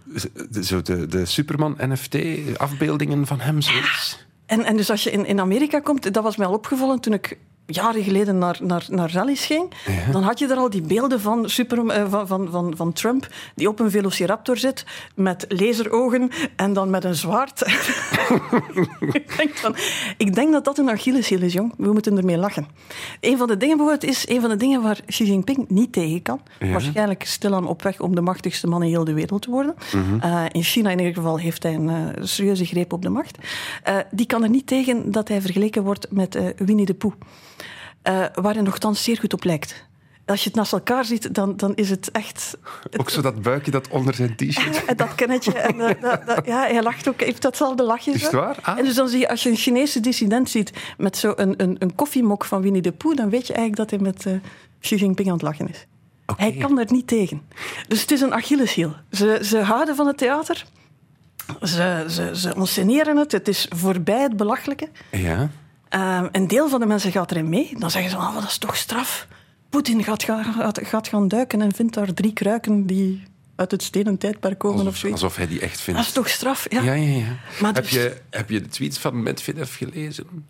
zo 0.61 0.81
de, 0.81 1.07
de 1.07 1.25
Superman-NFT-afbeeldingen 1.25 3.27
van 3.27 3.39
hem, 3.39 3.61
zoiets. 3.61 4.25
En, 4.45 4.63
en 4.63 4.77
dus 4.77 4.89
als 4.89 5.03
je 5.03 5.11
in, 5.11 5.25
in 5.25 5.39
Amerika 5.39 5.79
komt, 5.79 6.13
dat 6.13 6.23
was 6.23 6.35
mij 6.35 6.47
al 6.47 6.53
opgevallen 6.53 6.99
toen 6.99 7.13
ik 7.13 7.37
jaren 7.71 8.03
geleden 8.03 8.37
naar, 8.37 8.57
naar, 8.61 8.85
naar 8.89 9.11
rallies 9.11 9.45
ging, 9.45 9.73
ja. 9.85 10.11
dan 10.11 10.23
had 10.23 10.39
je 10.39 10.47
er 10.47 10.57
al 10.57 10.69
die 10.69 10.81
beelden 10.81 11.21
van, 11.21 11.49
super, 11.49 11.77
uh, 11.77 12.05
van, 12.09 12.27
van, 12.27 12.47
van, 12.51 12.73
van 12.75 12.93
Trump 12.93 13.27
die 13.55 13.67
op 13.67 13.79
een 13.79 13.91
velociraptor 13.91 14.57
zit 14.57 14.85
met 15.15 15.45
laserogen 15.47 16.29
en 16.55 16.73
dan 16.73 16.89
met 16.89 17.03
een 17.03 17.15
zwaard. 17.15 17.61
ik, 19.13 19.37
denk 19.37 19.55
van, 19.55 19.75
ik 20.17 20.35
denk 20.35 20.51
dat 20.51 20.65
dat 20.65 20.77
een 20.77 20.89
Achilleshiel 20.89 21.41
is, 21.41 21.53
jong. 21.53 21.73
We 21.77 21.91
moeten 21.91 22.17
ermee 22.17 22.37
lachen. 22.37 22.67
Een 23.19 23.37
van 23.37 23.47
de 23.47 23.57
dingen 23.57 23.77
bijvoorbeeld 23.77 24.11
is 24.11 24.27
een 24.29 24.41
van 24.41 24.49
de 24.49 24.57
dingen 24.57 24.81
waar 24.81 24.99
Xi 25.05 25.25
Jinping 25.25 25.69
niet 25.69 25.93
tegen 25.93 26.21
kan. 26.21 26.41
Ja. 26.59 26.71
Waarschijnlijk 26.71 27.23
stilaan 27.23 27.67
op 27.67 27.81
weg 27.81 27.99
om 27.99 28.15
de 28.15 28.21
machtigste 28.21 28.67
man 28.67 28.83
in 28.83 28.89
heel 28.89 29.03
de 29.03 29.13
wereld 29.13 29.41
te 29.41 29.49
worden. 29.49 29.75
Mhm. 29.75 29.97
Mm 29.97 30.19
-hmm. 30.19 30.31
uh, 30.31 30.45
in 30.51 30.63
China 30.63 30.89
in 30.89 30.99
ieder 30.99 31.13
geval 31.13 31.39
heeft 31.39 31.63
hij 31.63 31.73
een 31.73 31.89
uh, 31.89 32.23
serieuze 32.23 32.65
greep 32.65 32.93
op 32.93 33.01
de 33.01 33.09
macht. 33.09 33.37
Uh, 33.89 33.97
die 34.11 34.25
kan 34.25 34.43
er 34.43 34.49
niet 34.49 34.67
tegen 34.67 35.11
dat 35.11 35.27
hij 35.27 35.41
vergeleken 35.41 35.83
wordt 35.83 36.07
met 36.11 36.39
Winnie 36.57 36.85
de 36.85 36.93
Pooh. 36.93 37.13
Uh, 38.03 38.25
waar 38.33 38.53
hij 38.53 38.61
nogthans 38.61 39.03
zeer 39.03 39.17
goed 39.17 39.33
op 39.33 39.43
lijkt. 39.43 39.89
Als 40.25 40.43
je 40.43 40.47
het 40.47 40.57
naast 40.57 40.73
elkaar 40.73 41.05
ziet, 41.05 41.33
dan, 41.35 41.57
dan 41.57 41.75
is 41.75 41.89
het 41.89 42.11
echt... 42.11 42.57
Ook 42.97 43.09
zo 43.09 43.21
dat 43.21 43.41
buikje 43.41 43.71
dat 43.71 43.87
onder 43.87 44.13
zijn 44.13 44.35
t-shirt... 44.35 44.85
En 44.85 44.97
dat 44.97 45.15
kennetje. 45.15 45.53
En 45.53 45.75
uh, 45.75 45.89
dat, 46.01 46.25
dat, 46.25 46.45
ja, 46.45 46.61
hij 46.61 46.83
lacht 46.83 47.07
ook, 47.09 47.21
heeft 47.21 47.41
datzelfde 47.41 47.83
lachje. 47.83 48.11
Is 48.11 48.21
het 48.21 48.31
waar? 48.31 48.57
Ah. 48.61 48.77
En 48.77 48.85
dus 48.85 48.95
dan 48.95 49.07
zie 49.07 49.19
je, 49.19 49.29
als 49.29 49.43
je 49.43 49.49
een 49.49 49.55
Chinese 49.55 49.99
dissident 49.99 50.49
ziet 50.49 50.71
met 50.97 51.17
zo'n 51.17 51.41
een, 51.41 51.53
een, 51.61 51.75
een 51.79 51.95
koffiemok 51.95 52.45
van 52.45 52.61
Winnie 52.61 52.81
de 52.81 52.91
Pooh, 52.91 53.15
dan 53.15 53.29
weet 53.29 53.47
je 53.47 53.53
eigenlijk 53.53 53.89
dat 53.89 53.99
hij 53.99 54.09
met 54.09 54.25
uh, 54.25 54.33
Xi 54.79 54.95
Jinping 54.95 55.27
aan 55.27 55.33
het 55.33 55.43
lachen 55.43 55.69
is. 55.69 55.85
Okay. 56.25 56.49
Hij 56.49 56.57
kan 56.59 56.79
er 56.79 56.91
niet 56.91 57.07
tegen. 57.07 57.41
Dus 57.87 58.01
het 58.01 58.11
is 58.11 58.21
een 58.21 58.33
Achilleshiel. 58.33 58.95
Ze, 59.11 59.39
ze 59.43 59.59
houden 59.59 59.95
van 59.95 60.07
het 60.07 60.17
theater. 60.17 60.65
Ze, 61.61 62.05
ze, 62.07 62.29
ze 62.33 63.13
het. 63.17 63.31
Het 63.31 63.47
is 63.47 63.67
voorbij 63.75 64.21
het 64.21 64.37
belachelijke. 64.37 64.89
Ja. 65.11 65.49
Um, 65.95 66.29
een 66.31 66.47
deel 66.47 66.69
van 66.69 66.79
de 66.79 66.85
mensen 66.85 67.11
gaat 67.11 67.31
erin 67.31 67.49
mee. 67.49 67.75
Dan 67.77 67.91
zeggen 67.91 68.11
ze, 68.11 68.17
oh, 68.17 68.33
dat 68.33 68.43
is 68.43 68.57
toch 68.57 68.75
straf. 68.75 69.27
Poetin 69.69 70.03
gaat, 70.03 70.23
gaat, 70.23 70.79
gaat 70.83 71.07
gaan 71.07 71.27
duiken 71.27 71.61
en 71.61 71.73
vindt 71.73 71.93
daar 71.93 72.13
drie 72.13 72.33
kruiken 72.33 72.85
die 72.85 73.23
uit 73.55 73.71
het 73.71 73.83
stenen 73.83 74.17
tijdperk 74.17 74.59
komen 74.59 74.77
alsof, 74.77 74.93
of 74.93 74.99
zoiets. 74.99 75.21
Alsof 75.21 75.37
hij 75.37 75.47
die 75.47 75.59
echt 75.59 75.81
vindt. 75.81 75.99
Dat 75.99 76.07
is 76.07 76.13
toch 76.13 76.29
straf? 76.29 76.65
Ja, 76.69 76.81
ja, 76.81 76.93
ja. 76.93 77.17
ja. 77.17 77.35
Maar 77.61 77.73
heb, 77.73 77.83
dus... 77.83 77.91
je, 77.91 78.17
heb 78.29 78.49
je 78.49 78.61
de 78.61 78.67
tweets 78.67 78.97
van 78.97 79.23
Medvedev 79.23 79.77
gelezen? 79.77 80.45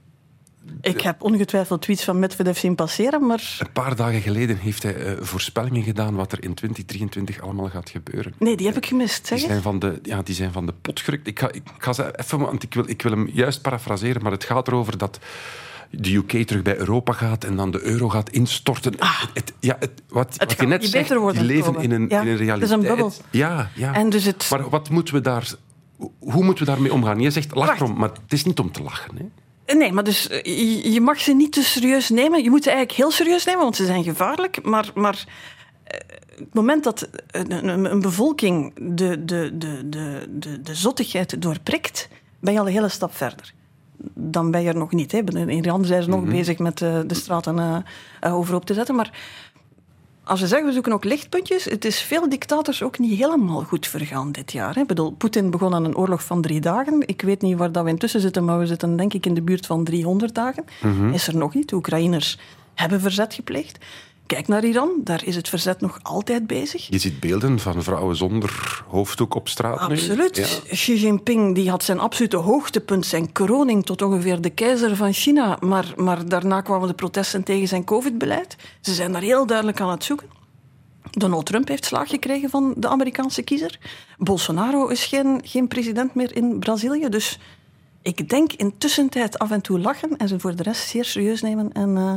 Ik 0.81 1.01
heb 1.01 1.21
ongetwijfeld 1.23 1.81
tweets 1.81 2.03
van 2.03 2.19
Medvedev 2.19 2.57
zien 2.57 2.75
passeren, 2.75 3.25
maar... 3.25 3.57
Een 3.59 3.71
paar 3.71 3.95
dagen 3.95 4.21
geleden 4.21 4.57
heeft 4.57 4.83
hij 4.83 4.95
uh, 4.95 5.11
voorspellingen 5.19 5.83
gedaan 5.83 6.15
wat 6.15 6.31
er 6.31 6.43
in 6.43 6.53
2023 6.53 7.41
allemaal 7.41 7.69
gaat 7.69 7.89
gebeuren. 7.89 8.33
Nee, 8.37 8.57
die 8.57 8.67
heb 8.67 8.77
ik 8.77 8.85
gemist, 8.85 9.27
zeg 9.27 9.37
die 9.37 9.47
zijn 9.47 9.61
van 9.61 9.79
de, 9.79 9.99
ja, 10.03 10.21
Die 10.21 10.35
zijn 10.35 10.51
van 10.51 10.65
de 10.65 10.73
pot 10.81 10.99
gerukt. 10.99 11.27
Ik 11.27 11.39
ga, 11.39 11.51
ik 11.51 11.63
ga 11.77 11.93
ze 11.93 12.19
even... 12.19 12.39
Want 12.39 12.63
ik 12.63 12.73
wil, 12.73 12.89
ik 12.89 13.01
wil 13.01 13.11
hem 13.11 13.29
juist 13.33 13.61
parafraseren, 13.61 14.23
maar 14.23 14.31
het 14.31 14.43
gaat 14.43 14.67
erover 14.67 14.97
dat 14.97 15.19
de 15.91 16.15
UK 16.15 16.47
terug 16.47 16.61
bij 16.61 16.77
Europa 16.77 17.13
gaat 17.13 17.43
en 17.43 17.55
dan 17.55 17.71
de 17.71 17.81
euro 17.81 18.09
gaat 18.09 18.29
instorten. 18.29 18.99
Ah, 18.99 19.23
het, 19.33 19.53
ja, 19.59 19.75
het, 19.79 19.91
wat, 20.09 20.33
het 20.37 20.49
wat 20.49 20.59
je 20.59 20.67
net 20.67 20.85
zegt, 20.85 21.09
die 21.09 21.43
leven 21.43 21.75
in 21.75 21.91
een, 21.91 22.05
ja, 22.09 22.21
in 22.21 22.27
een 22.27 22.37
realiteit. 22.37 22.59
Het 22.59 22.79
is 22.79 22.89
een 22.89 22.95
bubbel. 22.95 23.13
Ja, 23.29 23.69
ja. 23.75 23.93
En 23.93 24.09
dus 24.09 24.23
het... 24.23 24.47
Maar 24.49 24.69
wat 24.69 24.89
moeten 24.89 25.13
we 25.13 25.21
daar... 25.21 25.53
Hoe 26.19 26.43
moeten 26.43 26.65
we 26.65 26.71
daarmee 26.71 26.93
omgaan? 26.93 27.19
Je 27.19 27.31
zegt 27.31 27.55
lach 27.55 27.75
erom, 27.75 27.97
maar 27.97 28.09
het 28.09 28.33
is 28.33 28.43
niet 28.43 28.59
om 28.59 28.71
te 28.71 28.83
lachen. 28.83 29.17
Hè? 29.17 29.25
Nee, 29.73 29.91
maar 29.91 30.03
dus 30.03 30.27
je 30.83 30.99
mag 31.01 31.19
ze 31.19 31.33
niet 31.33 31.51
te 31.51 31.63
serieus 31.63 32.09
nemen. 32.09 32.43
Je 32.43 32.49
moet 32.49 32.63
ze 32.63 32.69
eigenlijk 32.69 32.99
heel 32.99 33.11
serieus 33.11 33.45
nemen, 33.45 33.61
want 33.61 33.75
ze 33.75 33.85
zijn 33.85 34.03
gevaarlijk. 34.03 34.65
Maar, 34.65 34.91
maar 34.95 35.25
het 36.41 36.53
moment 36.53 36.83
dat 36.83 37.09
een, 37.31 38.01
bevolking 38.01 38.73
de, 38.75 39.25
de, 39.25 39.57
de, 39.57 39.89
de, 39.89 40.27
de, 40.29 40.61
de 40.61 40.75
zottigheid 40.75 41.41
doorprikt, 41.41 42.07
ben 42.39 42.53
je 42.53 42.59
al 42.59 42.67
een 42.67 42.73
hele 42.73 42.89
stap 42.89 43.15
verder. 43.15 43.53
Dan 44.13 44.51
ben 44.51 44.61
je 44.61 44.67
er 44.67 44.77
nog 44.77 44.91
niet. 44.91 45.11
Hè. 45.11 45.17
In 45.17 45.49
Iran 45.49 45.85
zijn 45.85 46.03
ze 46.03 46.09
nog 46.09 46.23
bezig 46.23 46.57
met 46.57 46.81
eh, 46.81 46.99
de 47.05 47.13
straten 47.13 47.59
eh, 47.59 47.77
eh, 48.19 48.35
overhoop 48.35 48.65
te 48.65 48.73
zetten. 48.73 48.95
Maar 48.95 49.11
als 50.23 50.41
we 50.41 50.47
zeggen, 50.47 50.67
we 50.67 50.73
zoeken 50.73 50.93
ook 50.93 51.03
lichtpuntjes. 51.03 51.65
Het 51.65 51.85
is 51.85 52.01
veel 52.01 52.29
dictators 52.29 52.83
ook 52.83 52.99
niet 52.99 53.19
helemaal 53.19 53.63
goed 53.63 53.87
vergaan 53.87 54.31
dit 54.31 54.51
jaar. 54.51 54.75
Hè. 54.75 54.81
Ik 54.81 54.87
bedoel, 54.87 55.11
Poetin 55.11 55.49
begon 55.49 55.73
aan 55.73 55.85
een 55.85 55.95
oorlog 55.95 56.23
van 56.23 56.41
drie 56.41 56.61
dagen. 56.61 57.07
Ik 57.07 57.21
weet 57.21 57.41
niet 57.41 57.57
waar 57.57 57.71
dat 57.71 57.83
we 57.83 57.89
intussen 57.89 58.21
zitten, 58.21 58.45
maar 58.45 58.59
we 58.59 58.65
zitten 58.65 58.95
denk 58.95 59.13
ik 59.13 59.25
in 59.25 59.33
de 59.33 59.41
buurt 59.41 59.65
van 59.65 59.83
300 59.83 60.35
dagen. 60.35 60.65
Is 61.13 61.27
er 61.27 61.37
nog 61.37 61.53
niet. 61.53 61.69
De 61.69 61.75
Oekraïners 61.75 62.37
hebben 62.73 63.01
verzet 63.01 63.33
gepleegd. 63.33 63.85
Kijk 64.31 64.47
naar 64.47 64.63
Iran, 64.63 64.89
daar 65.03 65.25
is 65.25 65.35
het 65.35 65.49
verzet 65.49 65.81
nog 65.81 65.99
altijd 66.01 66.47
bezig. 66.47 66.87
Je 66.89 66.97
ziet 66.97 67.19
beelden 67.19 67.59
van 67.59 67.83
vrouwen 67.83 68.15
zonder 68.15 68.83
hoofddoek 68.87 69.35
op 69.35 69.47
straat 69.47 69.87
nu. 69.87 69.95
Absoluut. 69.95 70.35
Ja. 70.35 70.75
Xi 70.75 70.95
Jinping 70.95 71.55
die 71.55 71.69
had 71.69 71.83
zijn 71.83 71.99
absolute 71.99 72.37
hoogtepunt, 72.37 73.05
zijn 73.05 73.31
kroning 73.31 73.85
tot 73.85 74.01
ongeveer 74.01 74.41
de 74.41 74.49
keizer 74.49 74.95
van 74.95 75.13
China. 75.13 75.57
Maar, 75.59 75.93
maar 75.95 76.27
daarna 76.27 76.61
kwamen 76.61 76.87
de 76.87 76.93
protesten 76.93 77.43
tegen 77.43 77.67
zijn 77.67 77.83
COVID-beleid. 77.83 78.55
Ze 78.81 78.93
zijn 78.93 79.11
daar 79.11 79.21
heel 79.21 79.45
duidelijk 79.45 79.81
aan 79.81 79.89
het 79.89 80.03
zoeken. 80.03 80.27
Donald 81.11 81.45
Trump 81.45 81.67
heeft 81.67 81.85
slaag 81.85 82.09
gekregen 82.09 82.49
van 82.49 82.73
de 82.77 82.87
Amerikaanse 82.87 83.41
kiezer. 83.41 83.79
Bolsonaro 84.17 84.87
is 84.87 85.05
geen, 85.05 85.41
geen 85.43 85.67
president 85.67 86.15
meer 86.15 86.35
in 86.35 86.59
Brazilië. 86.59 87.09
Dus 87.09 87.39
ik 88.01 88.29
denk 88.29 88.53
in 88.53 88.77
tussentijd 88.77 89.39
af 89.39 89.51
en 89.51 89.61
toe 89.61 89.79
lachen 89.79 90.17
en 90.17 90.27
ze 90.27 90.39
voor 90.39 90.55
de 90.55 90.63
rest 90.63 90.89
zeer 90.89 91.05
serieus 91.05 91.41
nemen. 91.41 91.71
En 91.71 91.97
eh, 91.97 92.13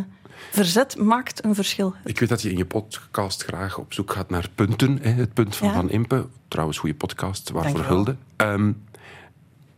verzet 0.50 0.96
maakt 0.98 1.44
een 1.44 1.54
verschil. 1.54 1.94
Ik 2.04 2.18
weet 2.20 2.28
dat 2.28 2.42
je 2.42 2.50
in 2.50 2.56
je 2.56 2.64
podcast 2.66 3.42
graag 3.42 3.78
op 3.78 3.92
zoek 3.92 4.12
gaat 4.12 4.30
naar 4.30 4.48
punten. 4.54 4.98
Hè, 5.02 5.10
het 5.10 5.34
punt 5.34 5.56
van 5.56 5.68
Ja. 5.68 5.74
Van 5.74 5.90
Impe. 5.90 6.26
Trouwens, 6.48 6.78
goede 6.78 6.94
podcast, 6.94 7.50
waarvoor 7.50 7.84
hulde. 7.84 8.16
Ehm, 8.36 8.72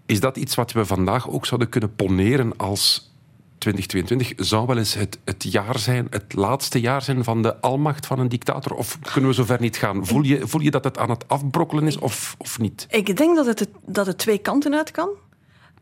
is 0.07 0.21
dat 0.21 0.37
iets 0.37 0.55
wat 0.55 0.73
we 0.73 0.85
vandaag 0.85 1.29
ook 1.29 1.47
zouden 1.47 1.69
kunnen 1.69 1.95
poneren 1.95 2.57
als 2.57 3.13
2022? 3.59 4.47
Zou 4.47 4.67
wel 4.67 4.79
eens 4.79 4.95
het, 4.95 5.19
het 5.25 5.43
jaar 5.43 5.79
zijn, 5.79 6.07
het 6.11 6.35
laatste 6.35 6.81
jaar 6.81 7.03
zijn 7.03 7.25
van 7.25 7.43
de 7.43 7.61
almacht 7.61 8.07
van 8.07 8.19
een 8.19 8.29
dictator? 8.29 8.77
Of 8.77 8.99
kunnen 9.13 9.31
we 9.31 9.37
zover 9.37 9.61
niet 9.61 9.77
gaan? 9.77 10.07
Voel 10.07 10.23
je, 10.23 10.49
voel 10.49 10.61
je 10.61 10.71
dat 10.71 10.85
het 10.85 10.99
aan 10.99 11.11
het 11.11 11.29
afbrokkelen 11.29 11.87
is 11.87 11.99
of, 11.99 12.35
of 12.39 12.59
niet? 12.59 12.87
Ik 12.91 13.17
denk 13.17 13.37
dat 13.37 13.47
het, 13.47 13.69
dat 13.87 14.07
het 14.07 14.19
twee 14.19 14.39
kanten 14.39 14.75
uit 14.75 14.91
kan. 14.91 15.09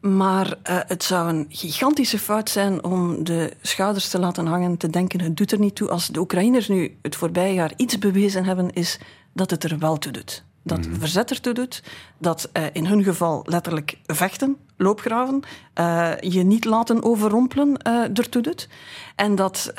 Maar 0.05 0.57
eh, 0.63 0.79
het 0.87 1.05
zou 1.05 1.29
een 1.29 1.47
gigantische 1.49 2.19
fout 2.19 2.51
zijn 2.51 2.85
om 2.85 3.25
de 3.25 3.53
schouders 3.63 4.09
te 4.09 4.19
laten 4.19 4.47
hangen, 4.47 4.77
te 4.77 4.91
denken 4.91 5.21
het 5.21 5.37
doet 5.37 5.53
er 5.53 5.59
niet 5.59 5.75
toe. 5.75 5.89
Als 5.89 6.07
de 6.07 6.21
Oekraïners 6.21 6.69
nu 6.69 6.97
het 7.03 7.17
voorbije 7.17 7.55
jaar 7.55 7.73
iets 7.77 7.99
bewezen 7.99 8.45
hebben, 8.45 8.73
is 8.73 8.99
dat 9.33 9.51
het 9.51 9.65
er 9.65 9.79
wel 9.79 9.99
toe 9.99 10.13
doet. 10.13 10.45
Dat 10.63 10.89
verzet 10.99 11.31
ertoe 11.31 11.53
doet, 11.53 11.83
dat 12.19 12.49
eh, 12.53 12.63
in 12.73 12.87
hun 12.87 13.03
geval 13.03 13.43
letterlijk 13.45 13.99
vechten, 14.07 14.57
loopgraven, 14.77 15.43
eh, 15.75 16.13
je 16.21 16.43
niet 16.43 16.65
laten 16.65 17.03
overrompelen 17.03 17.83
ertoe 18.15 18.43
doet. 18.43 18.69
En 19.17 19.35
dat, 19.35 19.73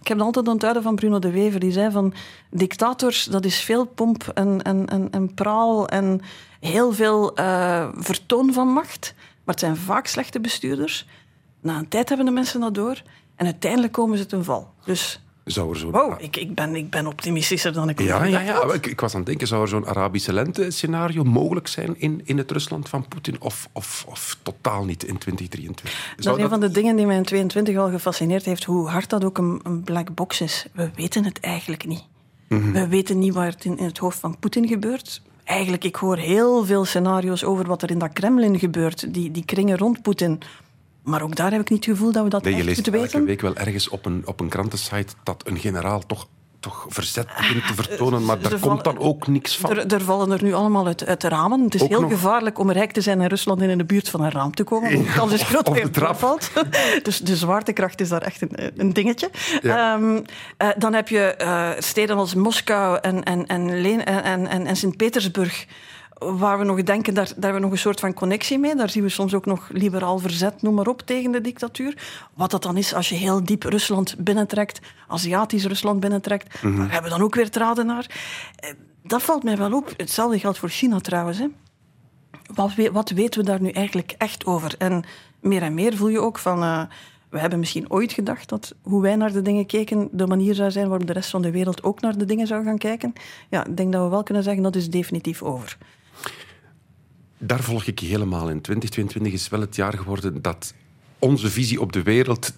ik 0.00 0.08
heb 0.08 0.20
altijd 0.20 0.48
onthouden 0.48 0.82
van 0.82 0.94
Bruno 0.94 1.18
de 1.18 1.30
Wever, 1.30 1.60
die 1.60 1.72
zei 1.72 1.90
van 1.90 2.14
dictators, 2.50 3.24
dat 3.24 3.44
is 3.44 3.60
veel 3.60 3.84
pomp 3.84 4.28
en, 4.34 4.62
en, 4.62 4.86
en, 4.86 5.08
en 5.10 5.34
praal 5.34 5.88
en 5.88 6.20
heel 6.60 6.92
veel 6.92 7.32
vertoon 7.94 8.52
van 8.52 8.68
macht. 8.68 9.14
Maar 9.44 9.54
het 9.54 9.60
zijn 9.60 9.76
vaak 9.76 10.06
slechte 10.06 10.40
bestuurders. 10.40 11.06
Na 11.60 11.78
een 11.78 11.88
tijd 11.88 12.08
hebben 12.08 12.26
de 12.26 12.32
mensen 12.32 12.60
dat 12.60 12.74
door 12.74 13.02
en 13.36 13.44
uiteindelijk 13.44 13.92
komen 13.92 14.18
ze 14.18 14.26
ten 14.26 14.44
val. 14.44 14.70
Dus 14.84 15.20
Zou 15.44 15.70
er 15.70 15.76
zo'n... 15.76 15.90
wow, 15.90 16.14
ik, 16.18 16.36
ik, 16.36 16.54
ben, 16.54 16.76
ik 16.76 16.90
ben 16.90 17.06
optimistischer 17.06 17.72
dan 17.72 17.88
ik 17.88 18.00
Ja, 18.00 18.24
ja, 18.24 18.40
ja. 18.40 18.72
Ik, 18.72 18.86
ik 18.86 19.00
was 19.00 19.12
aan 19.12 19.18
het 19.18 19.28
denken, 19.28 19.46
zou 19.46 19.62
er 19.62 19.68
zo'n 19.68 19.86
Arabische 19.86 20.32
lente-scenario 20.32 21.24
mogelijk 21.24 21.68
zijn 21.68 22.00
in, 22.00 22.20
in 22.24 22.38
het 22.38 22.50
Rusland 22.50 22.88
van 22.88 23.08
Poetin? 23.08 23.40
Of, 23.40 23.68
of, 23.72 24.04
of 24.08 24.38
totaal 24.42 24.84
niet 24.84 25.04
in 25.04 25.18
2023? 25.18 26.14
Dat 26.16 26.36
is 26.36 26.42
een 26.42 26.48
van 26.48 26.60
de 26.60 26.70
dingen 26.70 26.96
die 26.96 27.06
mij 27.06 27.16
in 27.16 27.22
22 27.22 27.76
al 27.76 27.90
gefascineerd 27.90 28.44
heeft, 28.44 28.64
hoe 28.64 28.88
hard 28.88 29.10
dat 29.10 29.24
ook 29.24 29.38
een, 29.38 29.60
een 29.62 29.82
black 29.82 30.14
box 30.14 30.40
is. 30.40 30.66
We 30.72 30.90
weten 30.94 31.24
het 31.24 31.40
eigenlijk 31.40 31.86
niet. 31.86 32.04
We 32.48 32.88
weten 32.88 33.18
niet 33.18 33.34
wat 33.34 33.44
er 33.44 33.56
in, 33.62 33.78
in 33.78 33.84
het 33.84 33.98
hoofd 33.98 34.18
van 34.18 34.38
Poetin 34.38 34.68
gebeurt. 34.68 35.22
Eigenlijk, 35.44 35.84
ik 35.84 35.96
hoor 35.96 36.16
heel 36.16 36.64
veel 36.64 36.84
scenario's 36.84 37.44
over 37.44 37.66
wat 37.66 37.82
er 37.82 37.90
in 37.90 37.98
dat 37.98 38.12
Kremlin 38.12 38.58
gebeurt, 38.58 39.14
die, 39.14 39.30
die 39.30 39.44
kringen 39.44 39.78
rond 39.78 40.02
Poetin. 40.02 40.40
Maar 41.02 41.22
ook 41.22 41.36
daar 41.36 41.50
heb 41.50 41.60
ik 41.60 41.70
niet 41.70 41.86
het 41.86 41.94
gevoel 41.96 42.12
dat 42.12 42.24
we 42.24 42.30
dat 42.30 42.42
Nee, 42.42 42.52
je 42.52 42.58
echt 42.58 42.66
leest 42.66 42.78
goed 42.78 42.94
elke 42.94 43.00
weten. 43.00 43.24
week 43.24 43.40
wel 43.40 43.56
ergens 43.56 43.88
op 43.88 44.06
een, 44.06 44.22
op 44.24 44.40
een 44.40 44.48
krantensite 44.48 45.14
dat 45.22 45.46
een 45.46 45.58
generaal 45.58 46.06
toch, 46.06 46.28
toch 46.62 46.86
verzet 46.88 47.26
begint 47.36 47.66
te 47.66 47.74
vertonen, 47.74 48.24
maar 48.24 48.36
ze 48.42 48.48
daar 48.48 48.58
komt 48.58 48.84
dan 48.84 48.98
ook 48.98 49.26
niks 49.26 49.56
van. 49.56 49.70
Er, 49.70 49.92
er 49.92 50.00
vallen 50.02 50.30
er 50.32 50.42
nu 50.42 50.52
allemaal 50.52 50.86
uit, 50.86 51.06
uit 51.06 51.20
de 51.20 51.28
ramen. 51.28 51.60
Het 51.60 51.74
is 51.74 51.82
Ook 51.82 51.88
heel 51.88 52.00
nog. 52.00 52.10
gevaarlijk 52.10 52.58
om 52.58 52.70
rijk 52.70 52.92
te 52.92 53.00
zijn 53.00 53.20
in 53.20 53.26
Rusland 53.28 53.60
en 53.60 53.70
in 53.70 53.78
de 53.78 53.84
buurt 53.84 54.08
van 54.08 54.20
een 54.20 54.30
raam 54.30 54.54
te 54.54 54.64
komen. 54.64 54.92
want 54.92 55.06
De 55.06 55.12
kans 55.12 55.32
is 55.32 55.42
groot 55.42 55.66
dat 55.66 55.76
je 55.78 55.90
trap. 55.90 56.18
valt. 56.18 56.50
Dus 57.02 57.18
de 57.18 57.36
zwaartekracht 57.36 58.00
is 58.00 58.08
daar 58.08 58.22
echt 58.22 58.42
een, 58.42 58.72
een 58.76 58.92
dingetje. 58.92 59.30
Ja. 59.62 59.94
Ehm, 59.94 60.20
eh, 60.56 60.68
dan 60.76 60.94
heb 60.94 61.08
je 61.08 61.20
eh, 61.20 61.70
steden 61.78 62.16
als 62.16 62.34
Moskou 62.34 62.98
en, 63.00 63.22
en, 63.22 63.46
en, 63.46 63.84
en, 64.48 64.66
en 64.66 64.76
Sint-Petersburg. 64.76 65.66
Waar 66.18 66.58
we 66.58 66.64
nog 66.64 66.82
denken, 66.82 67.14
daar, 67.14 67.24
daar 67.24 67.34
hebben 67.34 67.54
we 67.54 67.60
nog 67.60 67.70
een 67.70 67.78
soort 67.78 68.00
van 68.00 68.14
connectie 68.14 68.58
mee. 68.58 68.74
Daar 68.76 68.90
zien 68.90 69.02
we 69.02 69.08
soms 69.08 69.34
ook 69.34 69.46
nog 69.46 69.68
liberaal 69.72 70.18
verzet, 70.18 70.62
noem 70.62 70.74
maar 70.74 70.86
op, 70.86 71.00
tegen 71.00 71.32
de 71.32 71.40
dictatuur. 71.40 71.98
Wat 72.34 72.50
dat 72.50 72.62
dan 72.62 72.76
is 72.76 72.94
als 72.94 73.08
je 73.08 73.14
heel 73.14 73.44
diep 73.44 73.62
Rusland 73.62 74.14
binnentrekt, 74.18 74.80
Aziatisch 75.08 75.64
Rusland 75.66 76.00
binnentrekt, 76.00 76.62
daar 76.62 76.72
hebben 76.72 77.02
we 77.02 77.08
dan 77.16 77.22
ook 77.22 77.34
weer 77.34 77.50
draden 77.50 77.86
naar. 77.86 78.06
Eh, 78.56 78.70
Dat 79.02 79.22
valt 79.22 79.42
mij 79.42 79.56
wel 79.56 79.72
op. 79.72 79.92
Hetzelfde 79.96 80.38
geldt 80.38 80.58
voor 80.58 80.68
China 80.68 80.98
trouwens. 81.00 81.38
Hè. 81.38 81.46
Wat, 82.54 82.72
wat 82.92 83.10
weten 83.10 83.40
we 83.40 83.46
daar 83.46 83.60
nu 83.60 83.70
eigenlijk 83.70 84.14
echt 84.18 84.46
over? 84.46 84.74
En 84.78 85.04
meer 85.40 85.62
en 85.62 85.74
meer 85.74 85.96
voel 85.96 86.08
je 86.08 86.20
ook 86.20 86.38
van... 86.38 86.62
eh, 86.62 86.82
we 87.30 87.38
hebben 87.38 87.58
misschien 87.58 87.90
ooit 87.90 88.12
gedacht 88.12 88.48
dat 88.48 88.74
hoe 88.82 89.02
wij 89.02 89.16
naar 89.16 89.32
de 89.32 89.42
dingen 89.42 89.66
keken 89.66 90.08
de 90.12 90.26
manier 90.26 90.54
zou 90.54 90.70
zijn 90.70 90.88
waarop 90.88 91.06
de 91.06 91.12
rest 91.12 91.30
van 91.30 91.42
de 91.42 91.50
wereld 91.50 91.82
ook 91.82 92.00
naar 92.00 92.18
de 92.18 92.24
dingen 92.24 92.46
zou 92.46 92.64
gaan 92.64 92.78
kijken. 92.78 93.12
Ja, 93.48 93.64
ik 93.66 93.76
denk 93.76 93.92
dat 93.92 94.02
we 94.02 94.08
wel 94.08 94.22
kunnen 94.22 94.42
zeggen 94.42 94.62
dat 94.62 94.76
is 94.76 94.90
definitief 94.90 95.42
over. 95.42 95.78
Daar 97.44 97.60
volg 97.62 97.84
ik 97.84 97.98
je 98.00 98.06
helemaal 98.06 98.48
in. 98.50 98.60
2022 98.60 99.32
is 99.32 99.48
wel 99.48 99.60
het 99.60 99.76
jaar 99.76 99.92
geworden 99.98 100.42
dat 100.42 100.74
onze 101.18 101.50
visie 101.50 101.80
op 101.80 101.92
de 101.92 102.02
wereld... 102.02 102.52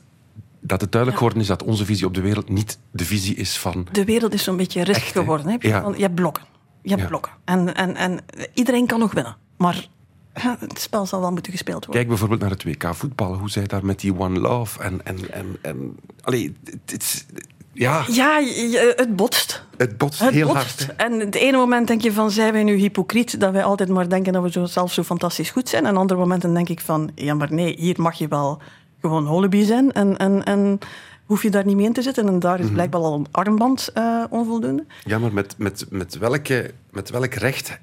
Dat 0.61 0.81
het 0.81 0.93
duidelijk 0.93 1.21
geworden 1.23 1.43
is 1.43 1.49
dat 1.49 1.63
onze 1.63 1.85
visie 1.85 2.07
op 2.07 2.15
de 2.15 2.21
wereld 2.21 2.49
niet 2.49 2.79
de 2.91 3.05
visie 3.05 3.35
is 3.35 3.59
van... 3.59 3.87
De 3.93 4.05
wereld 4.05 4.33
is 4.35 4.43
zo'n 4.45 4.57
beetje 4.57 4.83
rust 4.85 4.99
Echt, 5.01 5.15
hè? 5.15 5.21
geworden. 5.21 5.47
Hè? 5.47 5.53
Je, 5.61 5.69
Ja. 5.69 5.93
je 5.97 6.03
hebt 6.03 6.15
blokken. 6.15 6.45
Je 6.83 6.89
hebt 6.89 7.01
Ja. 7.03 7.09
blokken. 7.09 7.33
En, 7.45 7.75
en, 7.75 7.97
en 7.97 8.21
iedereen 8.55 8.87
kan 8.87 8.99
nog 8.99 9.13
winnen. 9.13 9.37
Maar 9.57 9.89
het 10.33 10.79
spel 10.81 11.07
zal 11.07 11.21
wel 11.21 11.33
moeten 11.33 11.53
gespeeld 11.53 11.87
worden. 11.87 11.95
Kijk 11.95 12.09
bijvoorbeeld 12.09 12.41
naar 12.41 12.51
het 12.51 12.65
WK 12.65 12.95
voetbal. 12.95 13.35
Hoe 13.39 13.51
zij 13.51 13.67
daar 13.67 13.85
met 13.85 14.01
die 14.01 14.19
One 14.19 14.39
Love 14.39 14.83
en... 14.83 15.05
en, 15.05 15.33
en, 15.33 15.47
en 15.63 15.97
allee, 16.21 16.57
het, 16.65 16.91
het, 16.91 17.27
ja, 17.75 18.05
Ja, 18.09 18.39
je- 18.39 18.93
het 18.97 19.17
botst. 19.17 19.63
het 19.77 19.99
botst 19.99 20.21
Het 20.21 20.31
heel 20.35 20.47
botst. 20.47 20.87
hard. 20.87 20.99
hè. 21.01 21.05
En 21.05 21.21
het 21.21 21.35
ene 21.35 21.57
moment 21.57 21.87
denk 21.87 22.01
je 22.03 22.13
van, 22.13 22.31
zijn 22.31 22.53
wij 22.53 22.65
nu 22.65 22.75
hypocriet 22.75 23.41
dat 23.41 23.53
wij 23.53 23.65
altijd 23.65 23.89
maar 23.89 24.09
denken 24.09 24.33
dat 24.33 24.43
we 24.43 24.51
zo, 24.51 24.65
zelf 24.65 24.93
zo 24.93 25.03
fantastisch 25.03 25.51
goed 25.51 25.69
zijn. 25.69 25.87
En 25.87 25.97
andere 25.97 26.21
momenten 26.21 26.55
denk 26.55 26.69
ik 26.69 26.81
van, 26.81 27.11
ja 27.15 27.35
maar 27.35 27.53
nee, 27.53 27.75
hier 27.79 28.01
mag 28.01 28.15
je 28.15 28.29
wel 28.29 28.61
gewoon 29.01 29.27
holibi 29.27 29.65
zijn 29.65 29.93
en, 29.93 30.17
en, 30.17 30.45
en 30.45 30.79
hoef 31.25 31.43
je 31.43 31.51
daar 31.51 31.65
niet 31.67 31.77
mee 31.77 31.87
in 31.87 31.93
te 31.93 32.03
zitten. 32.03 32.27
En 32.29 32.39
daar 32.39 32.59
is 32.59 32.65
Mhm. 32.65 32.75
blijkbaar 32.75 33.01
al 33.01 33.15
een 33.15 33.27
armband 33.31 33.89
eh, 33.95 34.25
onvoldoende. 34.31 34.85
Ja, 35.05 35.19
maar 35.19 35.33
met, 35.33 35.55
met, 35.59 35.87
met, 35.91 36.19
welke, 36.19 36.71
met 36.91 37.11
welk 37.11 37.35
recht 37.35 37.79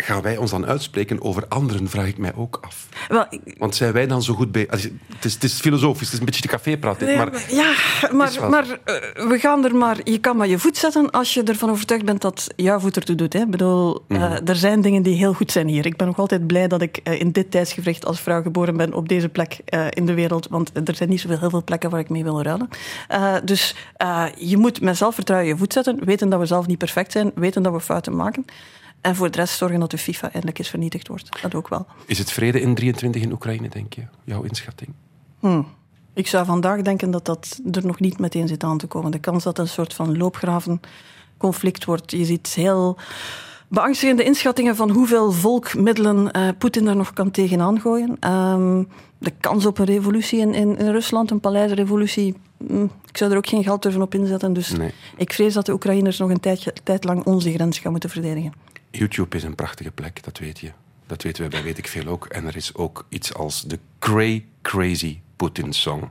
gaan 0.00 0.22
wij 0.22 0.36
ons 0.36 0.50
dan 0.50 0.66
uitspreken 0.66 1.22
over 1.22 1.44
anderen, 1.48 1.88
vraag 1.88 2.06
ik 2.06 2.18
mij 2.18 2.34
ook 2.34 2.58
af. 2.60 2.88
Wel, 3.08 3.24
Want 3.58 3.74
zijn 3.74 3.92
wij 3.92 4.06
dan 4.06 4.22
zo 4.22 4.34
goed 4.34 4.52
bij... 4.52 4.66
Het 4.70 5.24
is, 5.24 5.34
het 5.34 5.44
is 5.44 5.52
filosofisch, 5.60 6.00
het 6.06 6.12
is 6.12 6.18
een 6.18 6.24
beetje 6.24 6.40
de 6.40 6.48
cafépraat, 6.48 7.00
Nee, 7.00 7.16
maar... 7.16 7.44
ja, 7.50 7.72
maar, 8.12 8.32
wel- 8.40 8.48
maar 8.50 8.78
eh, 8.84 9.28
we 9.28 9.38
gaan 9.38 9.64
er 9.64 9.74
maar... 9.76 9.96
Je 10.04 10.18
kan 10.18 10.36
maar 10.36 10.48
je 10.48 10.58
voet 10.58 10.76
zetten 10.76 11.10
als 11.10 11.34
je 11.34 11.42
ervan 11.42 11.70
overtuigd 11.70 12.04
bent 12.04 12.20
dat 12.20 12.46
jouw 12.56 12.78
voet 12.78 12.96
ertoe 12.96 13.14
doet. 13.16 13.32
Hè. 13.32 13.40
Ik 13.40 13.50
bedoel, 13.50 14.04
eh, 14.08 14.18
Mhm. 14.18 14.40
er 14.46 14.56
zijn 14.56 14.80
dingen 14.80 15.02
die 15.02 15.16
heel 15.16 15.32
goed 15.32 15.52
zijn 15.52 15.68
hier. 15.68 15.86
Ik 15.86 15.96
ben 15.96 16.06
nog 16.06 16.18
altijd 16.18 16.46
blij 16.46 16.68
dat 16.68 16.82
ik 16.82 16.96
eh, 16.96 17.20
in 17.20 17.32
dit 17.32 17.50
tijdsgevricht 17.50 18.06
als 18.06 18.20
vrouw 18.20 18.42
geboren 18.42 18.76
ben 18.76 18.94
op 18.94 19.08
deze 19.08 19.28
plek 19.28 19.58
in 19.90 20.06
de 20.06 20.14
wereld. 20.14 20.46
Want 20.50 20.70
er 20.88 20.94
zijn 20.94 21.08
niet 21.08 21.20
zoveel 21.20 21.38
heel 21.38 21.50
veel 21.50 21.64
plekken 21.64 21.90
waar 21.90 22.00
ik 22.00 22.08
mee 22.08 22.22
wil 22.24 22.42
ruilen. 22.42 22.68
Dus 23.44 23.74
je 24.36 24.56
moet 24.56 24.80
met 24.80 24.96
zelfvertrouwen 24.96 25.48
je 25.48 25.56
voet 25.56 25.72
zetten. 25.72 26.04
Weten 26.04 26.28
dat 26.28 26.40
we 26.40 26.46
zelf 26.46 26.66
niet 26.66 26.78
perfect 26.78 27.12
zijn. 27.12 27.32
Weten 27.34 27.62
dat 27.62 27.72
we 27.72 27.80
fouten 27.80 28.16
maken. 28.16 28.44
En 29.00 29.16
voor 29.16 29.30
de 29.30 29.38
rest 29.38 29.56
zorgen 29.58 29.80
dat 29.80 29.90
de 29.90 29.98
FIFA 29.98 30.30
eindelijk 30.30 30.58
eens 30.58 30.68
vernietigd 30.68 31.08
wordt. 31.08 31.42
Dat 31.42 31.54
ook 31.54 31.68
wel. 31.68 31.86
Is 32.06 32.18
het 32.18 32.32
vrede 32.32 32.60
in 32.60 32.74
23 32.74 33.22
in 33.22 33.32
Oekraïne, 33.32 33.68
denk 33.68 33.92
je? 33.92 34.02
Jouw 34.24 34.42
inschatting? 34.42 34.90
Ik 36.14 36.26
zou 36.26 36.44
vandaag 36.44 36.82
denken 36.82 37.10
dat 37.10 37.24
dat 37.24 37.60
er 37.72 37.86
nog 37.86 38.00
niet 38.00 38.18
meteen 38.18 38.48
zit 38.48 38.64
aan 38.64 38.78
te 38.78 38.86
komen. 38.86 39.10
De 39.10 39.18
kans 39.18 39.44
dat 39.44 39.58
een 39.58 39.68
soort 39.68 39.94
van 39.94 40.16
loopgravenconflict 40.16 41.84
wordt. 41.84 42.10
Je 42.10 42.24
ziet 42.24 42.48
heel 42.54 42.96
beangstigende 43.68 44.24
inschattingen 44.24 44.76
van 44.76 44.90
hoeveel 44.90 45.32
volkmiddelen 45.32 46.30
eh 46.30 46.48
Poetin 46.58 46.84
daar 46.84 46.96
nog 46.96 47.12
kan 47.12 47.30
tegenaan 47.30 47.80
gooien. 47.80 48.16
Ehm, 48.20 48.82
de 49.18 49.30
kans 49.40 49.66
op 49.66 49.78
een 49.78 49.84
revolutie 49.84 50.38
in, 50.38 50.54
in, 50.54 50.76
in 50.76 50.90
Rusland, 50.90 51.30
een 51.30 51.40
paleisrevolutie, 51.40 52.34
mm, 52.56 52.90
ik 53.08 53.16
zou 53.16 53.30
er 53.30 53.36
ook 53.36 53.46
geen 53.48 53.62
geld 53.62 53.82
durven 53.82 54.02
op 54.02 54.14
inzetten. 54.14 54.52
Dus 54.52 54.70
Nee. 54.70 54.92
ik 55.16 55.32
vrees 55.32 55.54
dat 55.54 55.66
de 55.66 55.72
Oekraïners 55.72 56.18
nog 56.18 56.30
een 56.30 56.40
tijdje, 56.40 56.72
tijd 56.84 57.04
lang 57.04 57.24
onze 57.24 57.52
grens 57.52 57.78
gaan 57.78 57.90
moeten 57.90 58.10
verdedigen. 58.10 58.52
YouTube 58.90 59.36
is 59.36 59.42
een 59.42 59.54
prachtige 59.54 59.90
plek, 59.90 60.24
dat 60.24 60.38
weet 60.38 60.58
je. 60.58 60.70
Dat 61.06 61.22
weten 61.22 61.40
wij 61.40 61.50
bij 61.50 61.62
Weet 61.62 61.78
ik 61.78 61.88
Veel 61.88 62.06
ook. 62.06 62.26
En 62.26 62.46
er 62.46 62.56
is 62.56 62.74
ook 62.74 63.06
iets 63.08 63.34
als 63.34 63.62
de 63.62 63.78
Cray 63.98 64.44
Crazy 64.62 65.18
Putin 65.36 65.72
Song. 65.72 66.10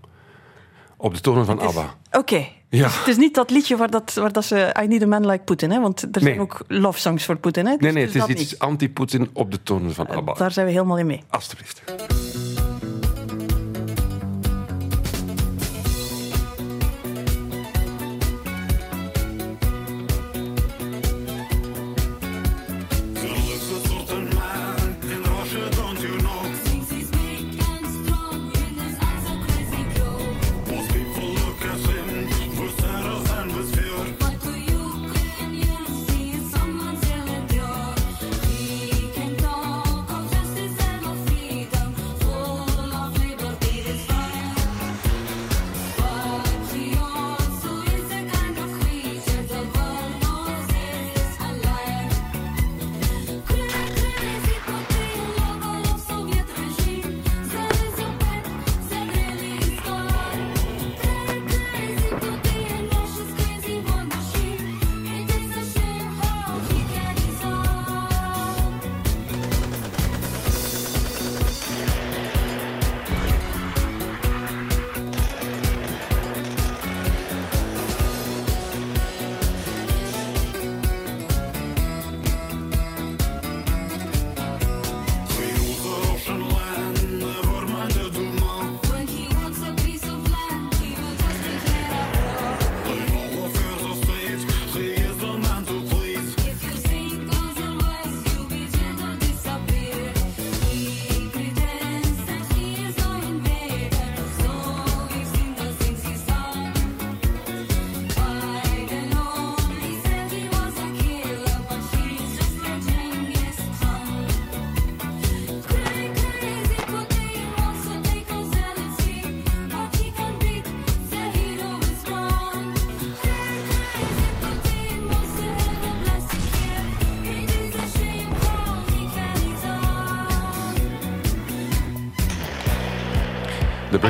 Op 0.97 1.13
de 1.13 1.21
tonen 1.21 1.45
van 1.45 1.59
ABBA. 1.59 1.95
Oké. 2.11 2.47
Ja. 2.69 2.89
Het 2.89 3.07
is 3.07 3.17
niet 3.17 3.35
dat 3.35 3.49
liedje 3.49 3.77
waar, 3.77 3.89
dat, 3.89 4.13
waar 4.13 4.31
dat 4.31 4.45
ze 4.45 4.75
I 4.83 4.87
Need 4.87 5.01
a 5.01 5.05
Man 5.07 5.25
Like 5.25 5.43
Putin, 5.43 5.71
hè? 5.71 5.81
want 5.81 6.15
er 6.15 6.21
zijn 6.21 6.39
ook 6.39 6.61
love 6.67 6.99
songs 6.99 7.25
voor 7.25 7.35
Putin. 7.37 7.65
Hè? 7.65 7.69
Nee, 7.69 7.79
Dus- 7.79 7.93
nee, 7.93 8.05
dus 8.05 8.21
het 8.21 8.37
is 8.37 8.41
iets 8.41 8.59
anti-Putin 8.59 9.29
op 9.33 9.51
de 9.51 9.63
tonen 9.63 9.93
van 9.93 10.07
ABBA. 10.07 10.33
Daar 10.33 10.51
zijn 10.51 10.65
we 10.65 10.71
helemaal 10.71 10.97
in 10.97 11.05
mee. 11.05 11.23
Alsjeblieft. 11.29 11.81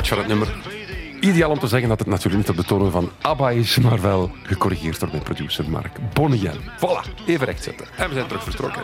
Van 0.08 0.18
het 0.18 0.26
nummer. 0.26 0.48
Ideaal 1.20 1.50
om 1.50 1.58
te 1.58 1.66
zeggen 1.66 1.88
dat 1.88 1.98
het 1.98 2.08
natuurlijk 2.08 2.36
niet 2.36 2.48
op 2.48 2.56
de 2.56 2.64
tonen 2.64 2.92
van 2.92 3.10
ABBA 3.20 3.50
is, 3.50 3.78
maar 3.78 4.00
wel 4.00 4.30
gecorrigeerd 4.42 5.00
door 5.00 5.08
mijn 5.08 5.22
producer 5.22 5.70
Mark 5.70 5.96
Bonnier. 6.12 6.54
Voilà, 6.76 7.24
even 7.26 7.46
rechtzetten. 7.46 7.86
En 7.96 8.08
we 8.08 8.14
zijn 8.14 8.26
terug 8.26 8.42
vertrokken. 8.42 8.82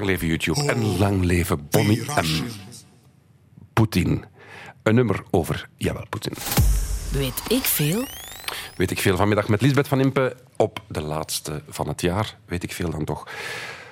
Lang 0.00 0.12
leven 0.12 0.28
YouTube 0.28 0.72
en 0.72 0.98
lang 0.98 1.24
leven 1.24 1.68
Bonnie 1.70 2.02
M. 2.02 2.44
Poetin. 3.72 4.24
Een 4.82 4.94
nummer 4.94 5.22
over, 5.30 5.68
jawel, 5.76 6.06
Poetin. 6.08 6.32
Weet 7.12 7.42
ik 7.48 7.64
veel? 7.64 8.04
Weet 8.76 8.90
ik 8.90 8.98
veel 8.98 9.16
vanmiddag 9.16 9.48
met 9.48 9.60
Lisbeth 9.60 9.88
van 9.88 10.00
Impe 10.00 10.36
op 10.56 10.82
de 10.88 11.00
laatste 11.00 11.62
van 11.68 11.88
het 11.88 12.00
jaar. 12.00 12.36
Weet 12.44 12.62
ik 12.62 12.72
veel 12.72 12.90
dan 12.90 13.04
toch. 13.04 13.28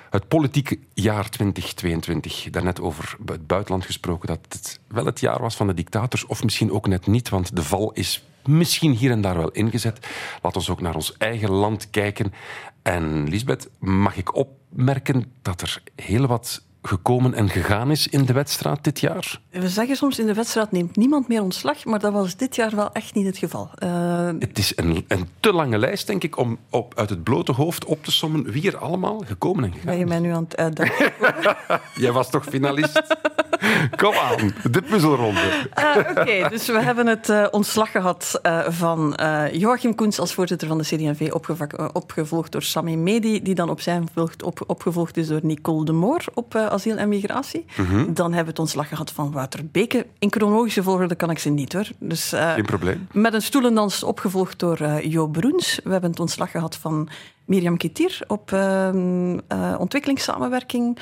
Het 0.09 0.27
politieke 0.27 0.79
jaar 0.93 1.29
2022. 1.29 2.49
Daarnet 2.49 2.81
over 2.81 3.17
het 3.25 3.47
buitenland 3.47 3.85
gesproken 3.85 4.27
dat 4.27 4.39
het 4.49 4.79
wel 4.87 5.05
het 5.05 5.19
jaar 5.19 5.41
was 5.41 5.55
van 5.55 5.67
de 5.67 5.73
dictators. 5.73 6.25
Of 6.25 6.43
misschien 6.43 6.71
ook 6.71 6.87
net 6.87 7.07
niet, 7.07 7.29
want 7.29 7.55
de 7.55 7.63
val 7.63 7.91
is 7.91 8.23
misschien 8.45 8.91
hier 8.91 9.11
en 9.11 9.21
daar 9.21 9.37
wel 9.37 9.51
ingezet. 9.51 10.07
Laat 10.41 10.55
ons 10.55 10.69
ook 10.69 10.81
naar 10.81 10.95
ons 10.95 11.17
eigen 11.17 11.51
land 11.51 11.89
kijken. 11.89 12.33
En 12.81 13.29
Lisbeth, 13.29 13.69
mag 13.79 14.17
ik 14.17 14.35
opmerken 14.71 15.31
dat 15.41 15.61
er 15.61 15.81
heel 15.95 16.27
wat 16.27 16.61
gekomen 16.81 17.33
en 17.33 17.49
gegaan 17.49 17.91
is 17.91 18.07
in 18.07 18.25
de 18.25 18.33
wedstrijd 18.33 18.83
dit 18.83 18.99
jaar? 18.99 19.41
We 19.49 19.69
zeggen 19.69 19.95
soms 19.95 20.19
in 20.19 20.25
de 20.25 20.33
wedstrijd 20.33 20.71
neemt 20.71 20.95
niemand 20.95 21.27
meer 21.27 21.41
ontslag, 21.41 21.85
maar 21.85 21.99
dat 21.99 22.13
was 22.13 22.35
dit 22.35 22.55
jaar 22.55 22.75
wel 22.75 22.91
echt 22.91 23.13
niet 23.15 23.25
het 23.25 23.37
geval. 23.37 23.69
Eh, 23.75 24.29
Het 24.39 24.57
is 24.57 24.77
een, 24.77 25.05
een 25.07 25.27
te 25.39 25.53
lange 25.53 25.77
lijst, 25.77 26.07
denk 26.07 26.23
ik, 26.23 26.37
om 26.37 26.57
op, 26.69 26.93
uit 26.97 27.09
het 27.09 27.23
blote 27.23 27.51
hoofd 27.51 27.85
op 27.85 28.03
te 28.03 28.11
sommen 28.11 28.43
wie 28.51 28.67
er 28.67 28.77
allemaal 28.77 29.23
gekomen 29.25 29.63
en 29.63 29.71
gegaan 29.71 29.85
ben 29.85 29.97
je 29.97 30.03
is. 30.03 30.09
mij 30.09 30.19
nu 30.19 30.29
aan 30.31 30.43
het 30.43 30.57
uitdagen? 30.57 31.11
Jij 32.03 32.11
was 32.11 32.29
toch 32.29 32.45
finalist? 32.45 33.01
Kom 33.95 34.13
aan, 34.13 34.53
de 34.71 34.81
puzzelronde. 34.81 35.67
Eh, 35.73 35.95
Oké, 36.09 36.49
dus 36.49 36.67
we 36.67 36.81
hebben 36.81 37.07
het 37.07 37.29
eh, 37.29 37.45
ontslag 37.51 37.91
gehad 37.91 38.39
eh, 38.41 38.59
van 38.67 39.19
Joachim 39.51 39.95
Koens 39.95 40.19
als 40.19 40.33
voorzitter 40.33 40.67
van 40.67 40.77
de 40.77 40.83
CD&V, 40.83 41.31
opgevolgd 41.93 42.51
door 42.51 42.61
Sami 42.61 42.97
Medi, 42.97 43.41
die 43.41 43.55
dan 43.55 43.69
op 43.69 43.81
zijn 43.81 44.07
beurt 44.13 44.43
op, 44.43 44.63
opgevolgd 44.67 45.17
is 45.17 45.27
door 45.27 45.39
Nicole 45.43 45.85
de 45.85 45.91
Moor 45.91 46.23
op 46.33 46.55
asiel 46.55 46.97
en 46.97 47.09
migratie. 47.09 47.65
Dan 48.07 48.25
hebben 48.25 48.43
we 48.43 48.49
het 48.49 48.59
ontslag 48.59 48.87
gehad 48.87 49.11
van 49.11 49.31
Wouter 49.31 49.65
Beke. 49.71 50.05
In 50.19 50.31
chronologische 50.31 50.83
volgorde 50.83 51.15
kan 51.15 51.29
ik 51.29 51.39
ze 51.39 51.49
niet 51.49 51.73
hoor. 51.73 51.87
Dus, 51.99 52.33
Geen 52.35 52.65
probleem. 52.65 53.07
met 53.11 53.33
een 53.33 53.41
stoelendans 53.41 54.03
opgevolgd 54.03 54.59
door 54.59 55.01
Jo 55.01 55.27
Broens. 55.27 55.79
We 55.83 55.91
hebben 55.91 56.09
het 56.09 56.19
ontslag 56.19 56.51
gehad 56.51 56.75
van 56.75 57.09
Mirjam 57.49 57.77
Kitir 57.77 58.19
op 58.27 58.51
ehm, 58.51 59.39
eh, 59.47 59.75
ontwikkelingssamenwerking. 59.77 60.97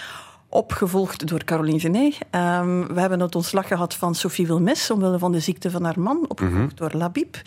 Opgevolgd 0.49 1.27
door 1.27 1.43
Caroline 1.43 1.79
Genet. 1.79 2.17
Ehm, 2.29 2.93
we 2.93 2.99
hebben 2.99 3.19
het 3.19 3.35
ontslag 3.35 3.67
gehad 3.67 3.93
van 3.93 4.15
Sophie 4.15 4.47
Wilmes, 4.47 4.91
omwille 4.91 5.19
van 5.19 5.31
de 5.31 5.39
ziekte 5.39 5.71
van 5.71 5.83
haar 5.83 5.99
man. 5.99 6.25
Opgevolgd 6.27 6.77
door 6.77 6.91
Labib. 6.93 7.41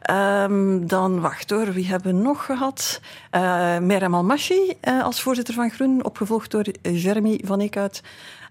Ehm, 0.00 0.86
dan, 0.86 1.20
wacht 1.20 1.50
hoor, 1.50 1.72
wie 1.72 1.86
hebben 1.86 2.16
we 2.16 2.22
nog 2.22 2.44
gehad? 2.44 3.00
Eh 3.30 3.78
Merem 3.78 4.14
Almashi 4.14 4.72
eh, 4.80 5.02
als 5.02 5.22
voorzitter 5.22 5.54
van 5.54 5.70
Groen. 5.70 6.04
Opgevolgd 6.04 6.50
door 6.50 6.64
Jeremy 6.82 7.40
van 7.44 7.60
Eekhuit 7.60 8.02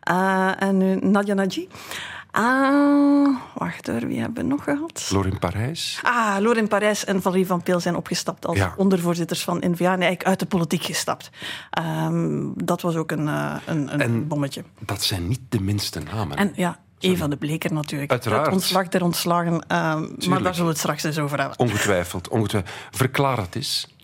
eh, 0.01 0.61
en 0.61 1.11
Nadia 1.11 1.33
Naji. 1.33 1.67
Ah, 2.31 3.35
wacht 3.55 3.87
hoor, 3.87 4.07
wie 4.07 4.19
hebben 4.19 4.43
we 4.43 4.49
nog 4.49 4.63
gehad? 4.63 5.09
Lorin 5.11 5.39
Parijs. 5.39 5.99
Ah, 6.03 6.35
Lorin 6.39 6.67
Parijs 6.67 7.05
en 7.05 7.21
Valerie 7.21 7.45
van 7.45 7.63
Peel 7.63 7.79
zijn 7.79 7.95
opgestapt 7.95 8.45
als 8.45 8.57
Ja. 8.57 8.73
ondervoorzitters 8.77 9.43
van 9.43 9.57
N-VA 9.57 9.83
en 9.85 9.89
eigenlijk 9.89 10.23
uit 10.23 10.39
de 10.39 10.45
politiek 10.45 10.83
gestapt. 10.83 11.29
Ehm, 11.69 12.49
dat 12.55 12.81
was 12.81 12.95
ook 12.95 13.11
een, 13.11 13.27
eh, 13.27 13.55
een, 13.65 13.93
een 13.93 14.01
En- 14.01 14.27
bommetje. 14.27 14.63
Dat 14.79 15.03
zijn 15.03 15.27
niet 15.27 15.41
de 15.49 15.61
minste 15.61 15.99
namen. 15.99 16.37
En 16.37 16.51
ja, 16.55 16.79
Eva 16.99 17.27
de 17.27 17.37
Bleker 17.37 17.73
natuurlijk. 17.73 18.11
Uiteraard. 18.11 18.45
Het 18.45 18.53
ontslag 18.53 18.87
der 18.87 19.03
ontslagen. 19.03 19.67
ehm, 19.67 20.01
maar 20.29 20.41
daar 20.43 20.53
zullen 20.53 20.63
we 20.65 20.71
het 20.73 20.77
straks 20.77 21.03
eens 21.03 21.17
over 21.19 21.39
hebben. 21.39 21.59
Ongetwijfeld, 21.59 22.27
ongetwijfeld. 22.27 22.73
Verklaar 22.91 23.37
het 23.37 23.55
eens. 23.55 23.95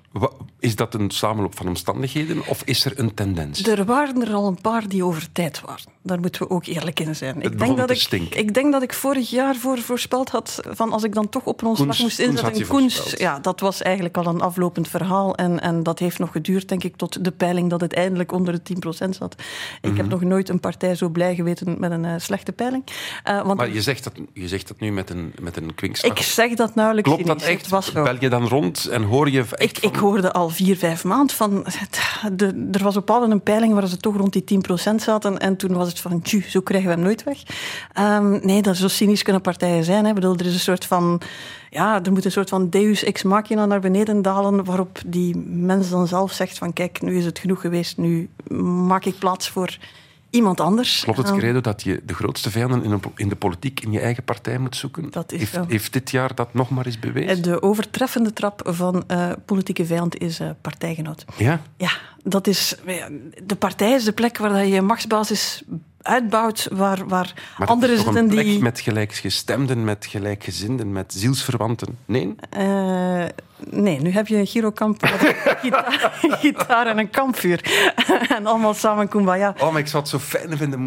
Is 0.59 0.75
dat 0.75 0.93
een 0.93 1.11
samenloop 1.11 1.57
van 1.57 1.67
omstandigheden 1.67 2.47
of 2.47 2.61
is 2.63 2.85
er 2.85 2.99
een 2.99 3.13
tendens? 3.13 3.67
Er 3.67 3.85
waren 3.85 4.21
er 4.27 4.33
al 4.33 4.47
een 4.47 4.61
paar 4.61 4.87
die 4.87 5.03
over 5.05 5.31
tijd 5.31 5.61
waren. 5.61 5.85
Daar 6.07 6.19
moeten 6.19 6.41
we 6.41 6.49
ook 6.49 6.65
eerlijk 6.65 6.99
in 6.99 7.15
zijn. 7.15 7.41
Ik 7.41 7.59
denk, 7.59 7.77
dat 7.77 7.89
ik, 7.89 7.97
stinken. 7.99 8.39
ik 8.39 8.53
denk 8.53 8.71
dat 8.71 8.81
ik 8.83 8.93
vorig 8.93 9.29
jaar 9.29 9.55
voor 9.55 9.77
voorspeld 9.77 10.29
had 10.29 10.59
van 10.69 10.91
als 10.91 11.03
ik 11.03 11.13
dan 11.13 11.29
toch 11.29 11.45
op 11.45 11.61
een 11.61 11.67
ontslag 11.67 11.99
moest 11.99 12.19
inzetten. 12.19 12.67
Koens, 12.67 13.13
ja, 13.17 13.39
dat 13.39 13.59
was 13.59 13.81
eigenlijk 13.81 14.17
al 14.17 14.25
een 14.25 14.41
aflopend 14.41 14.87
verhaal. 14.87 15.35
En, 15.35 15.59
en 15.59 15.83
dat 15.83 15.99
heeft 15.99 16.19
nog 16.19 16.31
geduurd, 16.31 16.69
denk 16.69 16.83
ik, 16.83 16.95
tot 16.95 17.23
de 17.23 17.31
peiling 17.31 17.69
dat 17.69 17.81
het 17.81 17.93
eindelijk 17.93 18.31
onder 18.31 18.53
de 18.53 18.61
10% 19.05 19.09
zat. 19.15 19.35
Ik 19.81 19.89
Mhm. 19.89 19.97
heb 19.97 20.07
nog 20.09 20.21
nooit 20.21 20.49
een 20.49 20.59
partij 20.59 20.95
zo 20.95 21.09
blij 21.09 21.35
geweten 21.35 21.75
met 21.79 21.91
een 21.91 22.05
eh, 22.05 22.13
slechte 22.17 22.51
peiling. 22.51 22.83
Eh, 23.23 23.41
want 23.41 23.57
Maar 23.57 23.73
je 23.73 23.81
zegt 23.81 24.03
dat, 24.03 24.13
je 24.33 24.47
zegt 24.47 24.67
dat 24.67 24.79
nu 24.79 24.91
met 24.91 25.09
een, 25.09 25.33
met 25.41 25.57
een 25.57 25.75
kwinkslag. 25.75 26.11
ik 26.11 26.21
zeg 26.23 26.53
dat 26.53 26.75
nauwelijks 26.75 27.09
Klopt 27.09 27.27
dat 27.27 27.41
echt? 27.41 27.67
Was 27.67 27.91
zo. 27.91 28.03
Bel 28.03 28.15
je 28.19 28.29
dan 28.29 28.47
rond 28.47 28.85
en 28.85 29.03
hoor 29.03 29.29
je 29.29 29.45
echt 29.51 29.77
Ik, 29.77 29.91
ik 29.91 29.95
hoorde 29.95 30.31
al 30.31 30.49
vier, 30.49 30.77
vijf 30.77 31.03
maanden 31.03 31.35
van... 31.35 31.65
De, 32.33 32.69
er 32.71 32.83
was 32.83 32.97
op 32.97 33.09
een 33.09 33.31
een 33.31 33.41
peiling 33.41 33.73
waar 33.73 33.87
ze 33.87 33.97
toch 33.97 34.15
rond 34.15 34.33
die 34.33 34.43
10% 34.43 34.95
zaten. 34.95 35.39
En 35.39 35.55
toen 35.57 35.73
was 35.73 35.87
het 35.87 35.96
van, 36.01 36.21
tju, 36.21 36.41
zo 36.41 36.61
krijgen 36.61 36.89
we 36.89 36.95
hem 36.95 37.03
nooit 37.03 37.23
weg. 37.23 37.43
Ehm, 37.93 38.45
nee, 38.45 38.61
dat 38.61 38.77
zo 38.77 38.87
cynisch 38.87 39.23
kunnen 39.23 39.41
partijen 39.41 39.83
zijn. 39.83 40.03
Hè. 40.03 40.09
Ik 40.09 40.15
bedoel, 40.15 40.35
er 40.35 40.45
is 40.45 40.53
een 40.53 40.59
soort 40.59 40.85
van... 40.85 41.21
Ja, 41.69 42.03
er 42.03 42.11
moet 42.11 42.25
een 42.25 42.31
soort 42.31 42.49
van 42.49 42.69
deus 42.69 43.03
ex 43.03 43.23
machina 43.23 43.65
naar 43.65 43.79
beneden 43.79 44.21
dalen, 44.21 44.63
waarop 44.63 44.99
die 45.05 45.37
mens 45.47 45.89
dan 45.89 46.07
zelf 46.07 46.31
zegt 46.31 46.57
van, 46.57 46.73
kijk, 46.73 47.01
nu 47.01 47.17
is 47.17 47.25
het 47.25 47.39
genoeg 47.39 47.61
geweest, 47.61 47.97
nu 47.97 48.29
maak 48.87 49.05
ik 49.05 49.19
plaats 49.19 49.49
voor 49.49 49.77
iemand 50.29 50.59
anders. 50.59 51.01
Klopt 51.03 51.17
het 51.17 51.27
Ehm, 51.27 51.37
credo 51.37 51.61
dat 51.61 51.83
je 51.83 52.01
de 52.05 52.13
grootste 52.13 52.51
vijanden 52.51 53.01
in, 53.15 53.29
de 53.29 53.35
politiek 53.35 53.79
in 53.79 53.91
je 53.91 53.99
eigen 53.99 54.23
partij 54.23 54.57
moet 54.57 54.75
zoeken? 54.75 55.11
Dat 55.11 55.31
is 55.31 55.39
heeft, 55.39 55.59
heeft 55.67 55.93
dit 55.93 56.11
jaar 56.11 56.35
dat 56.35 56.53
nog 56.53 56.69
maar 56.69 56.85
eens 56.85 56.99
bewezen? 56.99 57.43
de 57.43 57.61
overtreffende 57.61 58.33
trap 58.33 58.61
van 58.65 59.03
eh, 59.07 59.31
politieke 59.45 59.85
vijand 59.85 60.17
is 60.17 60.39
eh, 60.39 60.49
partijgenoot. 60.61 61.25
Ja? 61.37 61.61
Ja, 61.77 61.91
dat 62.23 62.47
is, 62.47 62.75
de 63.43 63.55
partij 63.55 63.91
is 63.91 64.03
de 64.03 64.11
plek 64.11 64.37
waar 64.37 64.65
je 64.65 64.73
je 64.73 64.81
machtsbasis 64.81 65.63
uitbouwt, 66.07 66.67
waar, 66.71 67.07
waar 67.07 67.33
Maar 67.57 67.67
anderen 67.67 67.95
het 67.95 67.99
is 67.99 68.05
toch 68.05 68.13
zitten 68.13 68.23
een 68.23 68.43
plek 68.43 68.45
die... 68.45 68.61
met 68.61 68.79
gelijkgestemden, 68.79 69.83
met 69.83 70.05
gelijkgezinden, 70.05 70.91
met 70.91 71.13
zielsverwanten? 71.13 71.97
Nee? 72.05 72.35
Eh, 72.49 73.25
nee, 73.69 74.01
nu 74.01 74.11
heb 74.11 74.27
je 74.27 74.35
een 74.35 74.47
een 74.47 74.95
gitaar, 75.61 76.19
gitaar 76.21 76.87
en 76.87 76.97
een 76.97 77.09
kampvuur. 77.09 77.61
en 78.37 78.45
allemaal 78.45 78.73
samen 78.73 79.07
kumbaya. 79.07 79.55
Oh, 79.59 79.71
maar 79.71 79.81
ik 79.81 79.87
zou 79.87 80.01
het 80.01 80.11
zo 80.11 80.19
fijn 80.19 80.57
vinden, 80.57 80.79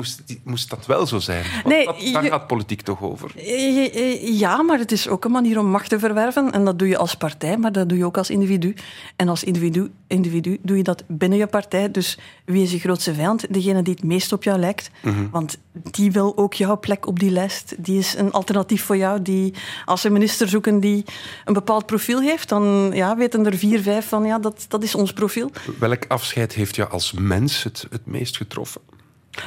moest, 0.45 0.71
dat 0.71 0.87
wel 0.87 1.07
zo 1.07 1.19
zijn. 1.19 1.45
Want 1.53 1.67
Nee, 1.75 1.85
dat, 1.85 2.01
daar 2.13 2.25
je- 2.25 2.31
gaat 2.31 2.47
politiek 2.47 2.81
toch 2.83 3.03
over? 3.03 3.31
Eh, 3.37 3.95
eh, 3.97 4.39
Ja, 4.39 4.63
maar 4.63 4.79
het 4.79 4.93
is 4.93 5.09
ook 5.09 5.25
een 5.25 5.31
manier 5.31 5.59
om 5.59 5.67
macht 5.67 5.89
te 5.89 5.99
verwerven. 5.99 6.53
En 6.53 6.65
dat 6.65 6.79
doe 6.79 6.89
je 6.89 6.97
als 6.97 7.15
partij, 7.15 7.57
maar 7.57 7.73
dat 7.73 7.89
doe 7.89 7.99
je 7.99 8.05
ook 8.05 8.17
als 8.17 8.31
individu. 8.31 8.75
En 9.17 9.29
als 9.29 9.45
individu, 9.45 9.91
individu 10.07 10.59
doe 10.63 10.77
je 10.77 10.83
dat 10.83 11.03
binnen 11.07 11.39
je 11.39 11.47
partij. 11.47 11.91
Dus 11.91 12.19
wie 12.45 12.63
is 12.63 12.73
je 12.73 12.79
grootste 12.79 13.15
vijand? 13.15 13.47
Degene 13.55 13.83
die 13.83 13.95
het 13.95 14.05
meest 14.05 14.33
op 14.33 14.43
jou 14.45 14.59
lijkt. 14.59 14.91
Want 15.31 15.59
die 15.73 16.13
wil 16.13 16.37
ook 16.37 16.55
jouw 16.55 16.79
plek 16.79 17.07
op 17.07 17.19
die 17.19 17.31
lijst. 17.31 17.75
Die 17.79 17.99
is 17.99 18.15
een 18.17 18.33
alternatief 18.33 18.85
voor 18.85 18.97
jou. 18.97 19.23
Die, 19.23 19.55
als 19.85 20.01
ze 20.01 20.07
een 20.07 20.13
minister 20.13 20.49
zoeken 20.49 20.81
die 20.81 21.05
een 21.45 21.53
bepaald 21.55 21.87
profiel 21.87 22.21
heeft, 22.21 22.49
dan 22.49 22.60
ja, 22.93 23.17
weten 23.17 23.47
er 23.47 23.57
vier, 23.57 23.83
vijf 23.83 24.09
van 24.09 24.25
ja, 24.25 24.39
dat, 24.39 24.65
dat 24.69 24.83
is 24.83 24.95
ons 24.95 25.13
profiel. 25.13 25.51
Welk 25.79 26.05
afscheid 26.09 26.53
heeft 26.53 26.77
je 26.77 26.87
als 26.87 27.13
mens 27.13 27.63
het, 27.63 27.87
het 27.91 28.07
meest 28.07 28.37
getroffen? 28.37 28.81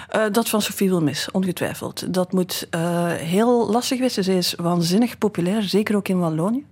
Eh, 0.10 0.24
dat 0.32 0.50
van 0.50 0.62
Sophie 0.62 0.90
Wilmis, 0.90 1.32
ongetwijfeld. 1.32 2.14
Dat 2.14 2.32
moet 2.32 2.68
eh, 2.70 3.12
heel 3.12 3.72
lastig 3.72 4.00
wezen. 4.00 4.24
Zij 4.24 4.38
is 4.38 4.54
waanzinnig 4.58 5.18
populair, 5.18 5.62
zeker 5.62 5.96
ook 5.96 6.08
in 6.08 6.20
Wallonië. 6.20 6.66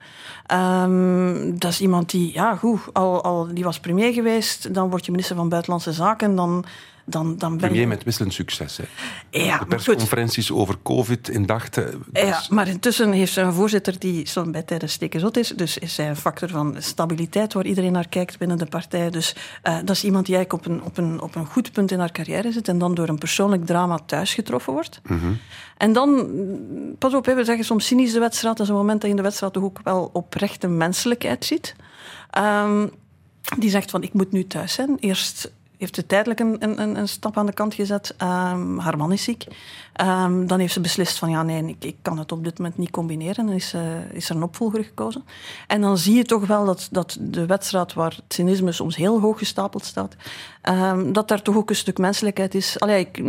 Ehm, 0.45 1.57
dat 1.57 1.71
is 1.71 1.81
iemand 1.81 2.09
die, 2.09 2.33
ja, 2.33 2.55
goed, 2.55 2.79
al, 2.93 3.23
al, 3.23 3.47
die 3.53 3.63
was 3.63 3.79
premier 3.79 4.13
geweest, 4.13 4.73
dan 4.73 4.89
word 4.89 5.05
je 5.05 5.11
minister 5.11 5.35
van 5.35 5.49
Buitenlandse 5.49 5.91
Zaken, 5.91 6.35
dan, 6.35 6.65
dan, 7.11 7.37
dan 7.37 7.49
ben 7.49 7.59
Premier 7.59 7.81
je... 7.81 7.87
met 7.87 8.03
wisselend 8.03 8.33
succes. 8.33 8.77
Hè. 8.77 8.83
Ja, 9.29 9.57
de 9.57 9.65
persconferenties 9.65 10.51
over 10.51 10.77
COVID 10.83 11.29
in 11.29 11.45
dachten. 11.45 12.03
Ja, 12.13 12.43
maar 12.49 12.67
intussen 12.67 13.11
heeft 13.11 13.33
ze 13.33 13.41
een 13.41 13.53
voorzitter 13.53 13.99
die 13.99 14.27
zo'n 14.27 14.51
bij 14.51 14.63
tijdens 14.63 14.93
steken 14.93 15.19
zot 15.19 15.37
is. 15.37 15.49
Dus 15.49 15.77
is 15.77 15.95
zij 15.95 16.09
een 16.09 16.15
factor 16.15 16.49
van 16.49 16.75
stabiliteit 16.79 17.53
waar 17.53 17.65
iedereen 17.65 17.91
naar 17.91 18.07
kijkt 18.07 18.37
binnen 18.37 18.57
de 18.57 18.65
partij. 18.65 19.09
Dus 19.09 19.35
eh, 19.61 19.75
dat 19.75 19.95
is 19.95 20.03
iemand 20.03 20.25
die 20.25 20.35
eigenlijk 20.35 20.65
op 20.65 20.73
een, 20.73 20.83
op, 20.83 20.97
een, 20.97 21.21
op 21.21 21.35
een 21.35 21.45
goed 21.45 21.71
punt 21.71 21.91
in 21.91 21.99
haar 21.99 22.11
carrière 22.11 22.51
zit 22.51 22.67
en 22.67 22.77
dan 22.77 22.93
door 22.93 23.07
een 23.07 23.17
persoonlijk 23.17 23.65
drama 23.65 23.99
thuis 24.05 24.33
getroffen 24.33 24.73
wordt. 24.73 25.01
En 25.77 25.93
dan, 25.93 26.29
pas 26.97 27.13
op, 27.13 27.25
hè, 27.25 27.35
we 27.35 27.43
zeggen 27.43 27.65
soms 27.65 27.85
cynisch 27.85 28.13
de 28.13 28.19
wedstrijd. 28.19 28.57
Dat 28.57 28.65
is 28.65 28.71
een 28.71 28.79
moment 28.79 29.01
dat 29.01 29.03
je 29.03 29.09
in 29.09 29.15
de 29.15 29.21
wedstrijd 29.21 29.53
toch 29.53 29.63
ook 29.63 29.79
wel 29.83 30.09
oprechte 30.13 30.67
menselijkheid 30.67 31.45
ziet. 31.45 31.75
Ehm, 32.29 32.87
die 33.57 33.69
zegt 33.69 33.91
van, 33.91 34.03
ik 34.03 34.13
moet 34.13 34.31
nu 34.31 34.47
thuis 34.47 34.73
zijn. 34.73 34.97
Eerst 34.99 35.51
heeft 35.81 35.95
ze 35.95 36.05
tijdelijk 36.05 36.39
een, 36.39 36.55
een, 36.59 36.97
een- 36.97 37.07
stap 37.07 37.37
aan 37.37 37.45
de 37.45 37.53
kant 37.53 37.73
gezet. 37.73 38.13
Ehm, 38.17 38.77
haar 38.77 38.97
man 38.97 39.11
is 39.11 39.23
ziek. 39.23 39.45
Ehm, 39.93 40.45
dan 40.45 40.59
heeft 40.59 40.73
ze 40.73 40.79
beslist 40.81 41.17
van, 41.17 41.29
ja 41.29 41.43
nee, 41.43 41.65
ik, 41.65 41.83
ik 41.83 41.95
kan 42.01 42.17
het 42.19 42.31
op 42.31 42.43
dit 42.43 42.57
moment 42.57 42.77
niet 42.77 42.91
combineren. 42.91 43.47
En 43.49 43.53
is, 43.55 43.73
eh, 43.73 44.11
is 44.11 44.29
er 44.29 44.35
een 44.35 44.43
opvolger 44.43 44.83
gekozen. 44.83 45.23
En 45.67 45.81
dan 45.81 45.97
zie 45.97 46.15
je 46.15 46.23
toch 46.23 46.47
wel 46.47 46.65
dat, 46.65 46.87
dat 46.91 47.17
de 47.19 47.45
wedstrijd 47.45 47.93
waar 47.93 48.13
het 48.15 48.33
cynisme 48.33 48.71
soms 48.71 48.95
heel 48.95 49.19
hoog 49.19 49.37
gestapeld 49.37 49.85
staat, 49.85 50.15
ehm, 50.61 51.11
dat 51.11 51.27
daar 51.27 51.41
toch 51.41 51.55
ook 51.55 51.69
een 51.69 51.75
stuk 51.75 51.97
menselijkheid 51.97 52.55
is. 52.55 52.79
Allee, 52.79 52.99
ik, 52.99 53.23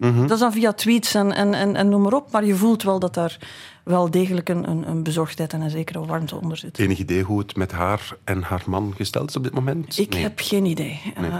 Dat 0.00 0.30
is 0.30 0.38
dan 0.38 0.52
via 0.52 0.72
tweets 0.72 1.14
en, 1.14 1.32
en, 1.32 1.54
en, 1.54 1.76
en 1.76 1.88
noem 1.88 2.02
maar 2.02 2.12
op. 2.12 2.30
Maar 2.30 2.44
je 2.44 2.54
voelt 2.54 2.82
wel 2.82 2.98
dat 2.98 3.14
daar 3.14 3.38
wel 3.84 4.10
degelijk 4.10 4.48
een, 4.48 4.70
een, 4.70 4.88
een 4.88 5.02
bezorgdheid 5.02 5.52
en 5.52 5.60
een 5.60 5.70
zekere 5.70 6.06
warmte 6.06 6.36
onder 6.40 6.56
zit. 6.56 6.78
Enig 6.78 6.98
idee 6.98 7.22
hoe 7.22 7.38
het 7.38 7.56
met 7.56 7.72
haar 7.72 8.16
en 8.24 8.42
haar 8.42 8.62
man 8.66 8.92
gesteld 8.96 9.28
is 9.28 9.36
op 9.36 9.42
dit 9.42 9.54
moment? 9.54 9.98
Ik 9.98 10.10
Nee. 10.12 10.22
heb 10.22 10.32
geen 10.36 10.64
idee. 10.64 11.00
Nee, 11.20 11.30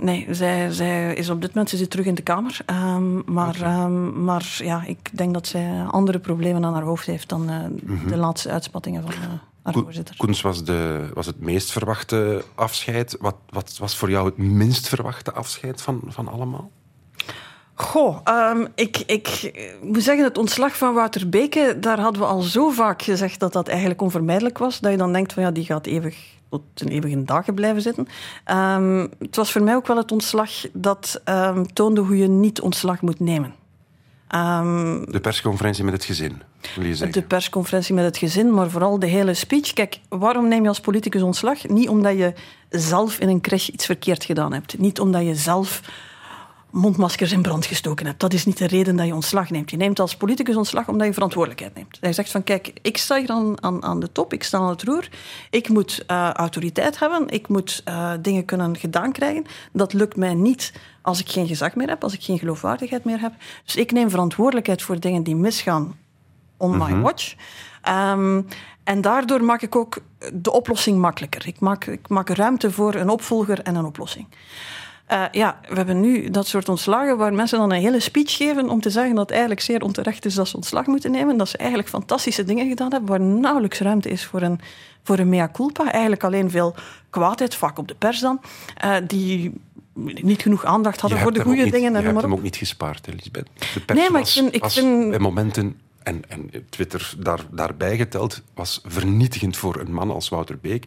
nee 0.00 0.26
zij, 0.34 0.70
zij 0.70 1.14
is 1.14 1.30
op 1.30 1.40
dit 1.40 1.50
moment 1.50 1.70
ze 1.70 1.76
zit 1.76 1.90
terug 1.90 2.06
in 2.06 2.14
de 2.14 2.22
kamer. 2.22 2.58
Ehm, 2.66 3.32
maar 3.32 3.60
ehm, 3.62 4.24
maar 4.24 4.56
ja, 4.58 4.84
ik 4.86 5.10
denk 5.12 5.34
dat 5.34 5.46
zij 5.46 5.84
andere 5.84 6.18
problemen 6.18 6.64
aan 6.64 6.74
haar 6.74 6.82
hoofd 6.82 7.06
heeft 7.06 7.28
dan 7.28 7.48
eh, 7.50 7.58
de 8.08 8.16
laatste 8.16 8.50
uitspattingen 8.50 9.02
van 9.02 9.12
voorzitter. 9.74 10.16
Koens 10.16 10.40
was, 10.40 10.64
de, 10.64 11.10
was 11.14 11.26
het 11.26 11.40
meest 11.40 11.72
verwachte 11.72 12.44
afscheid. 12.54 13.16
Wat, 13.20 13.36
wat 13.48 13.76
was 13.78 13.96
voor 13.96 14.10
jou 14.10 14.26
het 14.26 14.36
minst 14.36 14.88
verwachte 14.88 15.32
afscheid 15.32 15.82
van, 15.82 16.00
van 16.06 16.28
allemaal? 16.28 16.70
Goh, 17.82 18.18
ehm, 18.24 18.66
ik, 18.74 19.02
ik 19.06 19.52
moet 19.82 20.02
zeggen, 20.02 20.24
het 20.24 20.38
ontslag 20.38 20.76
van 20.76 20.94
Wouter 20.94 21.28
Beke, 21.28 21.76
daar 21.80 22.00
hadden 22.00 22.22
we 22.22 22.28
al 22.28 22.40
zo 22.40 22.70
vaak 22.70 23.02
gezegd 23.02 23.40
dat 23.40 23.52
dat 23.52 23.68
eigenlijk 23.68 24.02
onvermijdelijk 24.02 24.58
was, 24.58 24.80
dat 24.80 24.90
je 24.90 24.96
dan 24.96 25.12
denkt 25.12 25.32
van 25.32 25.42
ja, 25.42 25.50
die 25.50 25.64
gaat 25.64 25.86
eeuwig 25.86 26.16
tot 26.50 26.62
een 26.74 26.88
eeuwige 26.88 27.24
dagen 27.24 27.54
blijven 27.54 27.82
zitten. 27.82 28.06
Ehm, 28.44 29.06
het 29.18 29.36
was 29.36 29.52
voor 29.52 29.62
mij 29.62 29.74
ook 29.74 29.86
wel 29.86 29.96
het 29.96 30.12
ontslag 30.12 30.50
dat 30.72 31.20
ehm, 31.24 31.64
toonde 31.72 32.00
hoe 32.00 32.16
je 32.16 32.28
niet 32.28 32.60
ontslag 32.60 33.00
moet 33.00 33.20
nemen. 33.20 33.54
De 35.10 35.18
persconferentie 35.22 35.84
met 35.84 35.92
het 35.92 36.04
gezin, 36.04 36.42
wil 36.74 36.84
je 36.84 36.94
zeggen. 36.94 37.20
de 37.20 37.26
persconferentie 37.26 37.94
met 37.94 38.04
het 38.04 38.16
gezin, 38.16 38.54
maar 38.54 38.70
vooral 38.70 38.98
de 38.98 39.06
hele 39.06 39.34
speech. 39.34 39.72
Kijk, 39.72 40.00
waarom 40.08 40.48
neem 40.48 40.62
je 40.62 40.68
als 40.68 40.80
politicus 40.80 41.22
ontslag? 41.22 41.68
Niet 41.68 41.88
omdat 41.88 42.16
je 42.16 42.32
zelf 42.68 43.18
in 43.18 43.28
een 43.28 43.40
crash 43.40 43.68
iets 43.68 43.86
verkeerd 43.86 44.24
gedaan 44.24 44.52
hebt. 44.52 44.78
Niet 44.78 45.00
omdat 45.00 45.24
je 45.24 45.34
zelf 45.34 45.80
mondmaskers 46.72 47.32
in 47.32 47.42
brand 47.42 47.66
gestoken 47.66 48.06
hebt. 48.06 48.20
Dat 48.20 48.32
is 48.32 48.44
niet 48.44 48.58
de 48.58 48.66
reden 48.66 48.96
dat 48.96 49.06
je 49.06 49.14
ontslag 49.14 49.50
neemt. 49.50 49.70
Je 49.70 49.76
neemt 49.76 50.00
als 50.00 50.16
politicus 50.16 50.56
ontslag 50.56 50.88
omdat 50.88 51.06
je 51.06 51.12
verantwoordelijkheid 51.12 51.74
neemt. 51.74 51.90
Dat 51.90 52.08
je 52.08 52.12
zegt 52.12 52.30
van 52.30 52.44
kijk, 52.44 52.72
ik 52.82 52.96
sta 52.96 53.18
hier 53.18 53.30
aan, 53.30 53.62
aan, 53.62 53.82
aan 53.82 54.00
de 54.00 54.12
top, 54.12 54.32
ik 54.32 54.42
sta 54.42 54.58
aan 54.58 54.68
het 54.68 54.82
roer. 54.82 55.08
Ik 55.50 55.68
moet 55.68 56.04
uh, 56.10 56.30
autoriteit 56.30 56.98
hebben, 56.98 57.28
ik 57.28 57.48
moet 57.48 57.82
uh, 57.88 58.12
dingen 58.20 58.44
kunnen 58.44 58.76
gedaan 58.76 59.12
krijgen. 59.12 59.44
Dat 59.72 59.92
lukt 59.92 60.16
mij 60.16 60.34
niet 60.34 60.72
als 61.02 61.20
ik 61.20 61.28
geen 61.28 61.46
gezag 61.46 61.74
meer 61.74 61.88
heb, 61.88 62.02
als 62.02 62.14
ik 62.14 62.22
geen 62.22 62.38
geloofwaardigheid 62.38 63.04
meer 63.04 63.20
heb. 63.20 63.32
Dus 63.64 63.76
ik 63.76 63.92
neem 63.92 64.10
verantwoordelijkheid 64.10 64.82
voor 64.82 65.00
dingen 65.00 65.22
die 65.22 65.36
misgaan 65.36 65.96
on 66.56 66.76
my 66.76 67.00
watch. 67.00 67.34
Um, 67.88 68.46
en 68.84 69.00
daardoor 69.00 69.44
maak 69.44 69.62
ik 69.62 69.76
ook 69.76 69.98
de 70.32 70.52
oplossing 70.52 70.98
makkelijker. 70.98 71.46
Ik 71.46 71.60
maak, 71.60 71.84
ik 71.84 72.08
maak 72.08 72.28
ruimte 72.28 72.70
voor 72.70 72.94
een 72.94 73.08
opvolger 73.08 73.60
en 73.60 73.74
een 73.74 73.84
oplossing. 73.84 74.26
Uh, 75.12 75.24
ja, 75.32 75.60
we 75.68 75.74
hebben 75.74 76.00
nu 76.00 76.30
dat 76.30 76.46
soort 76.46 76.68
ontslagen 76.68 77.16
waar 77.16 77.32
mensen 77.34 77.58
dan 77.58 77.72
een 77.72 77.80
hele 77.80 78.00
speech 78.00 78.36
geven 78.36 78.68
om 78.68 78.80
te 78.80 78.90
zeggen 78.90 79.10
dat 79.14 79.22
het 79.22 79.30
eigenlijk 79.30 79.60
zeer 79.60 79.82
onterecht 79.82 80.24
is 80.24 80.34
dat 80.34 80.48
ze 80.48 80.56
ontslag 80.56 80.86
moeten 80.86 81.10
nemen. 81.10 81.36
Dat 81.36 81.48
ze 81.48 81.56
eigenlijk 81.56 81.88
fantastische 81.88 82.44
dingen 82.44 82.68
gedaan 82.68 82.90
hebben 82.92 83.08
waar 83.10 83.20
nauwelijks 83.20 83.78
ruimte 83.80 84.08
is 84.08 84.24
voor 84.24 84.42
een, 84.42 84.60
voor 85.02 85.18
een 85.18 85.28
mea 85.28 85.48
culpa. 85.52 85.92
Eigenlijk 85.92 86.24
alleen 86.24 86.50
veel 86.50 86.74
kwaadheid, 87.10 87.54
vaak 87.54 87.78
op 87.78 87.88
de 87.88 87.94
pers 87.94 88.20
dan, 88.20 88.40
uh, 88.84 88.96
die 89.06 89.52
niet 90.22 90.42
genoeg 90.42 90.64
aandacht 90.64 91.00
hadden 91.00 91.18
voor 91.18 91.32
de 91.32 91.40
goede 91.42 91.62
niet, 91.62 91.72
dingen. 91.72 91.90
Je 91.92 91.96
en 91.96 92.02
hebt 92.02 92.14
maar 92.14 92.22
hem 92.22 92.32
ook 92.34 92.42
niet 92.42 92.56
gespaard, 92.56 93.06
Elisabeth. 93.08 93.46
De 93.74 93.80
pers 93.80 93.98
Nee, 93.98 94.10
maar 94.10 94.20
ik 94.20 94.24
was, 94.26 94.32
vind- 94.32 94.54
ik 94.54 94.64
vind- 94.64 95.10
bij 95.10 95.18
momenten, 95.18 95.80
en, 96.02 96.22
en 96.28 96.50
Twitter 96.68 97.14
daar, 97.18 97.40
daarbij 97.50 97.96
geteld, 97.96 98.42
was 98.54 98.80
vernietigend 98.84 99.56
voor 99.56 99.80
een 99.80 99.92
man 99.92 100.10
als 100.10 100.28
Wouter 100.28 100.58
Beek. 100.60 100.84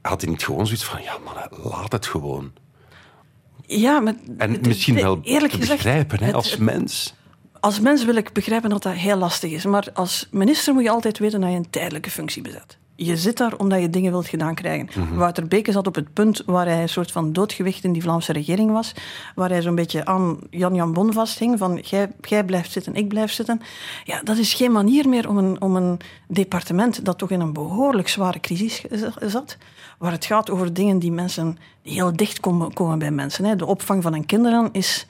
Had 0.00 0.20
hij 0.20 0.30
niet 0.30 0.44
gewoon 0.44 0.66
zoiets 0.66 0.84
van, 0.84 1.02
ja 1.02 1.16
man, 1.24 1.70
laat 1.70 1.92
het 1.92 2.06
gewoon. 2.06 2.52
Ja, 3.66 4.00
maar 4.00 4.14
En 4.38 4.58
misschien 4.62 4.94
wel 4.94 5.20
eerlijk 5.22 5.52
gezegd, 5.52 5.82
begrijpen 5.82 6.22
hè, 6.22 6.32
als 6.32 6.56
mens. 6.56 7.14
Als 7.60 7.80
mens 7.80 8.04
wil 8.04 8.16
ik 8.16 8.32
begrijpen 8.32 8.70
dat 8.70 8.82
dat 8.82 8.92
heel 8.92 9.16
lastig 9.16 9.50
is. 9.50 9.64
Maar 9.64 9.88
als 9.94 10.28
minister 10.30 10.74
moet 10.74 10.82
je 10.82 10.90
altijd 10.90 11.18
weten 11.18 11.40
dat 11.40 11.50
je 11.50 11.56
een 11.56 11.70
tijdelijke 11.70 12.10
functie 12.10 12.42
bezet. 12.42 12.78
Je 13.04 13.16
zit 13.16 13.36
daar 13.36 13.56
omdat 13.56 13.80
je 13.80 13.90
dingen 13.90 14.10
wilt 14.10 14.26
gedaan 14.26 14.54
krijgen. 14.54 15.16
Wouter 15.16 15.48
Beke 15.48 15.72
zat 15.72 15.86
op 15.86 15.94
het 15.94 16.12
punt 16.12 16.42
waar 16.46 16.66
hij 16.66 16.82
een 16.82 16.88
soort 16.88 17.12
van 17.12 17.32
doodgewicht 17.32 17.84
in 17.84 17.92
die 17.92 18.02
Vlaamse 18.02 18.32
regering 18.32 18.70
was. 18.70 18.92
Waar 19.34 19.48
hij 19.48 19.62
zo'n 19.62 19.74
beetje 19.74 20.04
aan 20.04 20.38
Jan-Jan 20.50 20.92
Bon 20.92 21.12
vasthing. 21.12 21.58
Van 21.58 21.78
jij, 21.82 22.10
jij 22.20 22.44
blijft 22.44 22.72
zitten, 22.72 22.94
ik 22.94 23.08
blijf 23.08 23.32
zitten. 23.32 23.60
Ja, 24.04 24.22
dat 24.22 24.36
is 24.36 24.54
geen 24.54 24.72
manier 24.72 25.08
meer 25.08 25.28
om 25.28 25.38
een, 25.38 25.60
om 25.60 25.76
een 25.76 26.00
departement 26.28 27.04
dat 27.04 27.18
toch 27.18 27.30
in 27.30 27.40
een 27.40 27.52
behoorlijk 27.52 28.08
zware 28.08 28.40
crisis 28.40 28.84
zat. 29.20 29.56
Waar 29.98 30.12
het 30.12 30.24
gaat 30.24 30.50
over 30.50 30.74
dingen 30.74 30.98
die 30.98 31.12
mensen 31.12 31.58
die 31.82 31.92
heel 31.92 32.16
dicht 32.16 32.40
komen, 32.40 32.72
komen 32.72 32.98
bij 32.98 33.10
mensen. 33.10 33.44
Hè. 33.44 33.56
De 33.56 33.66
opvang 33.66 34.02
van 34.02 34.14
een 34.14 34.26
kinderen 34.26 34.68
is 34.72 35.06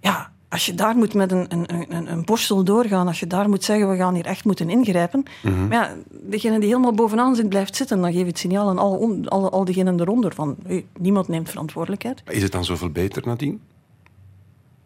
ja, 0.00 0.30
als 0.48 0.66
je 0.66 0.74
daar 0.74 0.96
moet 0.96 1.14
met 1.14 1.32
een, 1.32 1.46
een, 1.48 1.66
een, 1.96 2.12
een 2.12 2.24
borstel 2.24 2.64
doorgaan, 2.64 3.06
als 3.06 3.20
je 3.20 3.26
daar 3.26 3.48
moet 3.48 3.64
zeggen, 3.64 3.90
we 3.90 3.96
gaan 3.96 4.14
hier 4.14 4.26
echt 4.26 4.44
moeten 4.44 4.70
ingrijpen. 4.70 5.22
Maar 5.42 5.72
ja, 5.72 5.94
degene 6.10 6.58
die 6.58 6.68
helemaal 6.68 6.92
bovenaan 6.92 7.34
zit, 7.34 7.48
blijft 7.48 7.76
zitten. 7.76 8.00
Dan 8.00 8.12
geef 8.12 8.20
je 8.20 8.26
het 8.26 8.38
signaal 8.38 8.68
aan 8.68 8.78
al, 8.78 8.96
on- 8.96 9.28
al, 9.28 9.50
al 9.50 9.64
diegenen 9.64 10.00
eronder 10.00 10.34
van, 10.34 10.56
hey, 10.66 10.86
niemand 10.98 11.28
neemt 11.28 11.48
verantwoordelijkheid. 11.48 12.22
Is 12.28 12.42
het 12.42 12.52
dan 12.52 12.64
zoveel 12.64 12.90
beter 12.90 13.22
nadien? 13.26 13.60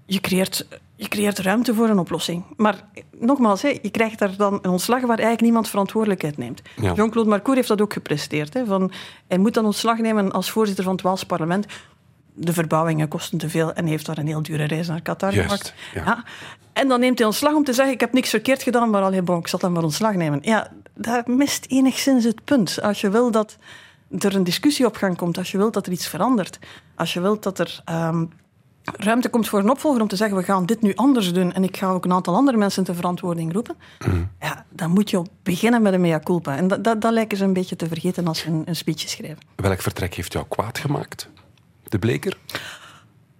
Je 0.06 0.20
creëert, 0.20 0.66
je 0.96 1.08
creëert 1.08 1.38
ruimte 1.38 1.74
voor 1.74 1.88
een 1.88 1.98
oplossing. 1.98 2.42
Maar 2.56 2.84
nogmaals, 3.18 3.62
hè, 3.62 3.68
je 3.82 3.90
krijgt 3.90 4.18
daar 4.18 4.36
dan 4.36 4.58
een 4.62 4.70
ontslag 4.70 5.00
waar 5.00 5.08
eigenlijk 5.08 5.40
niemand 5.40 5.68
verantwoordelijkheid 5.68 6.36
neemt. 6.38 6.62
Ja. 6.76 6.92
Jean-Claude 6.92 7.30
Marcour 7.30 7.56
heeft 7.56 7.68
dat 7.68 7.80
ook 7.80 7.92
gepresteerd. 7.92 8.54
Hè, 8.54 8.64
van, 8.66 8.92
hij 9.26 9.38
moet 9.38 9.54
dan 9.54 9.64
ontslag 9.64 9.98
nemen 9.98 10.32
als 10.32 10.50
voorzitter 10.50 10.84
van 10.84 10.92
het 10.92 11.02
Waals 11.02 11.24
parlement. 11.24 11.66
De 12.34 12.52
verbouwingen 12.52 13.08
kosten 13.08 13.38
te 13.38 13.48
veel 13.48 13.72
en 13.72 13.86
heeft 13.86 14.06
daar 14.06 14.18
een 14.18 14.26
heel 14.26 14.42
dure 14.42 14.64
reis 14.64 14.88
naar 14.88 15.02
Qatar 15.02 15.34
Juist, 15.34 15.48
gemaakt. 15.48 15.74
ja. 15.94 16.24
En 16.72 16.88
dan 16.88 17.00
neemt 17.00 17.18
hij 17.18 17.26
ontslag 17.26 17.54
om 17.54 17.64
te 17.64 17.72
zeggen: 17.72 17.94
Ik 17.94 18.00
heb 18.00 18.12
niks 18.12 18.30
verkeerd 18.30 18.62
gedaan, 18.62 18.90
maar 18.90 19.02
allee, 19.02 19.22
bon, 19.22 19.38
ik 19.38 19.48
zal 19.48 19.58
dan 19.58 19.72
maar 19.72 19.82
ontslag 19.82 20.14
nemen. 20.14 20.38
Ja, 20.42 20.70
daar 20.94 21.22
mist 21.26 21.66
enigszins 21.68 22.24
het 22.24 22.44
punt. 22.44 22.82
Als 22.82 23.00
je 23.00 23.10
wil 23.10 23.30
dat 23.30 23.56
er 24.18 24.34
een 24.34 24.44
discussie 24.44 24.86
op 24.86 24.96
gang 24.96 25.16
komt, 25.16 25.38
als 25.38 25.50
je 25.50 25.58
wilt 25.58 25.74
dat 25.74 25.86
er 25.86 25.92
iets 25.92 26.06
verandert, 26.08 26.58
als 26.94 27.12
je 27.12 27.20
wilt 27.20 27.42
dat 27.42 27.58
er 27.58 27.80
ehm, 27.84 28.24
ruimte 28.84 29.28
komt 29.28 29.48
voor 29.48 29.58
een 29.58 29.70
opvolger 29.70 30.00
om 30.00 30.08
te 30.08 30.16
zeggen: 30.16 30.36
We 30.36 30.42
gaan 30.42 30.66
dit 30.66 30.82
nu 30.82 30.94
anders 30.94 31.32
doen 31.32 31.52
en 31.52 31.64
ik 31.64 31.76
ga 31.76 31.90
ook 31.90 32.04
een 32.04 32.12
aantal 32.12 32.34
andere 32.34 32.56
mensen 32.56 32.84
ter 32.84 32.94
verantwoording 32.94 33.52
roepen, 33.52 33.76
ja, 34.40 34.64
dan 34.68 34.90
moet 34.90 35.10
je 35.10 35.22
beginnen 35.42 35.82
met 35.82 35.92
een 35.92 36.00
mea 36.00 36.20
culpa. 36.20 36.56
En 36.56 36.68
dat, 36.68 36.84
dat, 36.84 37.00
dat 37.00 37.12
lijken 37.12 37.38
ze 37.38 37.44
een 37.44 37.52
beetje 37.52 37.76
te 37.76 37.88
vergeten 37.88 38.26
als 38.26 38.38
ze 38.38 38.48
een, 38.48 38.62
een 38.64 38.76
speech 38.76 39.00
schrijven. 39.00 39.38
Welk 39.56 39.80
vertrek 39.80 40.14
heeft 40.14 40.32
jou 40.32 40.44
kwaad 40.48 40.78
gemaakt? 40.78 41.28
De 41.92 41.98
bleker? 41.98 42.36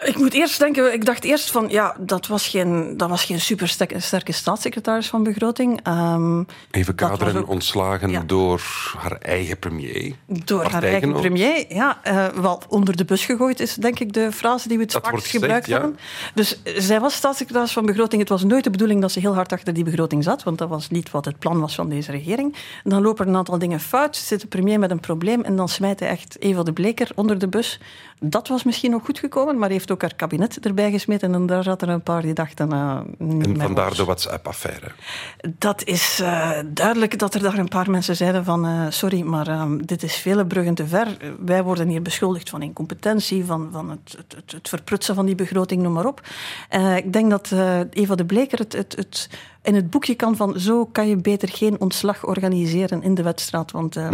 Ik 0.04 0.16
moet 0.18 0.32
eerst 0.32 0.58
denken, 0.58 0.92
ik 0.92 1.04
dacht 1.04 1.24
eerst 1.24 1.50
van 1.50 1.68
ja, 1.68 1.96
dat 2.00 2.26
was 2.26 2.48
geen, 2.48 2.96
dat 2.96 3.08
was 3.08 3.24
geen 3.24 3.40
super 3.40 3.68
sterke, 3.68 4.32
staatssecretaris 4.32 5.08
van 5.08 5.22
begroting. 5.22 5.80
Ehm, 5.82 6.42
Even 6.70 6.94
kaderen, 6.94 7.36
ook- 7.42 7.48
ontslagen 7.48 8.10
Ja. 8.10 8.22
door 8.26 8.62
haar 8.98 9.16
eigen 9.18 9.58
premier. 9.58 10.14
door 10.26 10.64
haar 10.64 10.82
eigen 10.82 11.12
premier, 11.12 11.64
ja, 11.74 11.98
eh, 12.02 12.26
wel 12.26 12.62
onder 12.68 12.96
de 12.96 13.04
bus 13.04 13.24
gegooid 13.24 13.60
is 13.60 13.74
denk 13.74 13.98
ik 13.98 14.12
de 14.12 14.32
frase 14.32 14.68
die 14.68 14.76
we 14.76 14.82
het 14.82 14.92
vaakst 14.92 15.26
gebruikt 15.26 15.66
ja. 15.66 15.72
hebben. 15.80 15.98
Dus 16.34 16.62
eh, 16.62 16.74
zij 16.78 17.00
was 17.00 17.14
staatssecretaris 17.14 17.72
van 17.72 17.86
begroting. 17.86 18.20
Het 18.20 18.30
was 18.30 18.44
nooit 18.44 18.64
de 18.64 18.70
bedoeling 18.70 19.00
dat 19.00 19.12
ze 19.12 19.20
heel 19.20 19.34
hard 19.34 19.52
achter 19.52 19.74
die 19.74 19.84
begroting 19.84 20.24
zat, 20.24 20.42
want 20.42 20.58
dat 20.58 20.68
was 20.68 20.90
niet 20.90 21.10
wat 21.10 21.24
het 21.24 21.38
plan 21.38 21.60
was 21.60 21.74
van 21.74 21.88
deze 21.88 22.10
regering. 22.10 22.56
En 22.84 22.90
dan 22.90 23.02
lopen 23.02 23.24
er 23.24 23.30
een 23.30 23.36
aantal 23.36 23.58
dingen 23.58 23.80
fout, 23.80 24.16
zit 24.16 24.40
de 24.40 24.46
premier 24.46 24.78
met 24.78 24.90
een 24.90 25.00
probleem 25.00 25.40
en 25.42 25.56
dan 25.56 25.68
smijt 25.68 26.00
hij 26.00 26.08
echt 26.08 26.36
Eva 26.40 26.62
de 26.62 26.72
Bleker 26.72 27.10
onder 27.14 27.38
de 27.38 27.48
bus. 27.48 27.80
Dat 28.20 28.48
was 28.48 28.62
misschien 28.62 28.90
nog 28.90 29.04
goed 29.04 29.18
gekomen, 29.18 29.58
maar 29.58 29.70
heeft 29.70 29.90
ook 29.92 30.00
haar 30.00 30.14
kabinet 30.14 30.66
erbij 30.66 30.90
gesmeten 30.90 31.34
en 31.34 31.46
daar 31.46 31.62
zaten 31.62 31.88
er 31.88 31.94
een 31.94 32.02
paar 32.02 32.22
die 32.22 32.32
dachten... 32.34 32.72
eh, 32.72 33.00
En 33.18 33.60
vandaar 33.60 33.88
ons. 33.88 33.96
de 33.96 34.04
WhatsApp-affaire. 34.04 34.86
Dat 35.58 35.84
is 35.84 36.20
eh, 36.20 36.50
duidelijk 36.66 37.18
dat 37.18 37.34
er 37.34 37.42
daar 37.42 37.58
een 37.58 37.68
paar 37.68 37.90
mensen 37.90 38.16
zeiden 38.16 38.44
van 38.44 38.66
eh, 38.66 38.86
sorry, 38.88 39.20
maar 39.20 39.48
ehm, 39.48 39.78
dit 39.78 40.02
is 40.02 40.14
vele 40.14 40.46
bruggen 40.46 40.74
te 40.74 40.86
ver. 40.86 41.16
Wij 41.44 41.62
worden 41.62 41.88
hier 41.88 42.02
beschuldigd 42.02 42.50
van 42.50 42.62
incompetentie, 42.62 43.44
van, 43.44 43.68
van 43.72 43.90
het, 43.90 44.14
het, 44.16 44.34
het, 44.36 44.52
het 44.52 44.68
verprutsen 44.68 45.14
van 45.14 45.26
die 45.26 45.34
begroting, 45.34 45.82
noem 45.82 45.92
maar 45.92 46.06
op. 46.06 46.20
Ik 46.96 47.12
denk 47.12 47.30
dat 47.30 47.52
Eva 47.90 48.14
de 48.14 48.24
Bleker 48.24 48.58
het, 48.58 48.72
het, 48.72 48.96
het 48.96 49.28
in 49.62 49.74
het 49.74 49.90
boekje 49.90 50.14
kan 50.14 50.36
van 50.36 50.60
zo 50.60 50.86
kan 50.86 51.08
je 51.08 51.16
beter 51.16 51.48
geen 51.48 51.80
ontslag 51.80 52.26
organiseren 52.26 53.02
in 53.02 53.14
de 53.14 53.22
wedstrijd, 53.22 53.70
want 53.70 53.96
eh, 53.96 54.10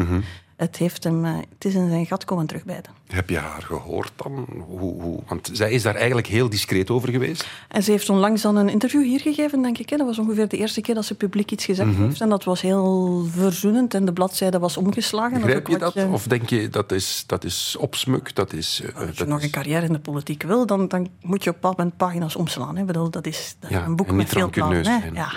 het, 0.58 0.76
heeft 0.76 1.04
hem, 1.04 1.24
eh, 1.24 1.32
het 1.36 1.64
is 1.64 1.74
in 1.74 1.88
zijn 1.88 2.06
gat 2.06 2.24
komen 2.24 2.46
terugbijten. 2.46 2.92
Heb 3.08 3.30
je 3.30 3.38
haar 3.38 3.62
gehoord 3.62 4.12
dan? 4.16 4.46
Hoe, 4.66 5.02
hoe? 5.02 5.20
Want 5.28 5.50
zij 5.52 5.70
is 5.72 5.82
daar 5.82 5.94
eigenlijk 5.94 6.26
heel 6.26 6.48
discreet 6.48 6.90
over 6.90 7.08
geweest. 7.08 7.46
En 7.68 7.82
ze 7.82 7.90
heeft 7.90 8.08
onlangs 8.10 8.42
dan 8.42 8.56
een 8.56 8.68
interview 8.68 9.02
hier 9.02 9.20
gegeven, 9.20 9.62
denk 9.62 9.78
ik. 9.78 9.88
Dat 9.88 10.00
was 10.06 10.18
ongeveer 10.18 10.48
de 10.48 10.56
eerste 10.56 10.80
keer 10.80 10.94
dat 10.94 11.04
ze 11.04 11.14
publiek 11.14 11.50
iets 11.50 11.64
gezegd 11.64 11.90
Mhm. 11.90 12.02
heeft. 12.02 12.20
En 12.20 12.28
dat 12.28 12.44
was 12.44 12.60
heel 12.60 13.24
verzoenend 13.30 13.94
en 13.94 14.04
de 14.04 14.12
bladzijde 14.12 14.58
was 14.58 14.76
omgeslagen. 14.76 15.40
Begrijp 15.40 15.66
je 15.66 15.78
dat? 15.78 15.94
Of 16.10 16.26
denk 16.26 16.48
je 16.48 16.68
dat 16.68 16.92
is, 16.92 17.24
dat 17.26 17.44
is 17.44 17.76
opsmuk? 17.78 18.34
Dat 18.34 18.52
is, 18.52 18.80
eh, 18.84 18.94
Als 18.96 19.08
je 19.08 19.14
dat 19.14 19.26
nog 19.28 19.38
is- 19.38 19.44
een 19.44 19.50
carrière 19.50 19.86
in 19.86 19.92
de 19.92 19.98
politiek 19.98 20.42
wil, 20.42 20.66
dan, 20.66 20.88
dan 20.88 21.08
moet 21.22 21.44
je 21.44 21.50
op 21.50 21.54
een 21.54 21.60
bepaald 21.60 21.76
moment 21.76 21.96
pagina's 21.96 22.36
omslaan. 22.36 22.74
Hè. 22.74 22.80
Ik 22.80 22.86
bedoel, 22.86 23.10
dat 23.10 23.26
is, 23.26 23.56
dat 23.60 23.70
is 23.70 23.76
Ja, 23.76 23.84
een 23.84 23.96
boek 23.96 24.10
met 24.10 24.28
veel 24.28 24.50
plannen. 24.50 24.84
Ja. 25.14 25.30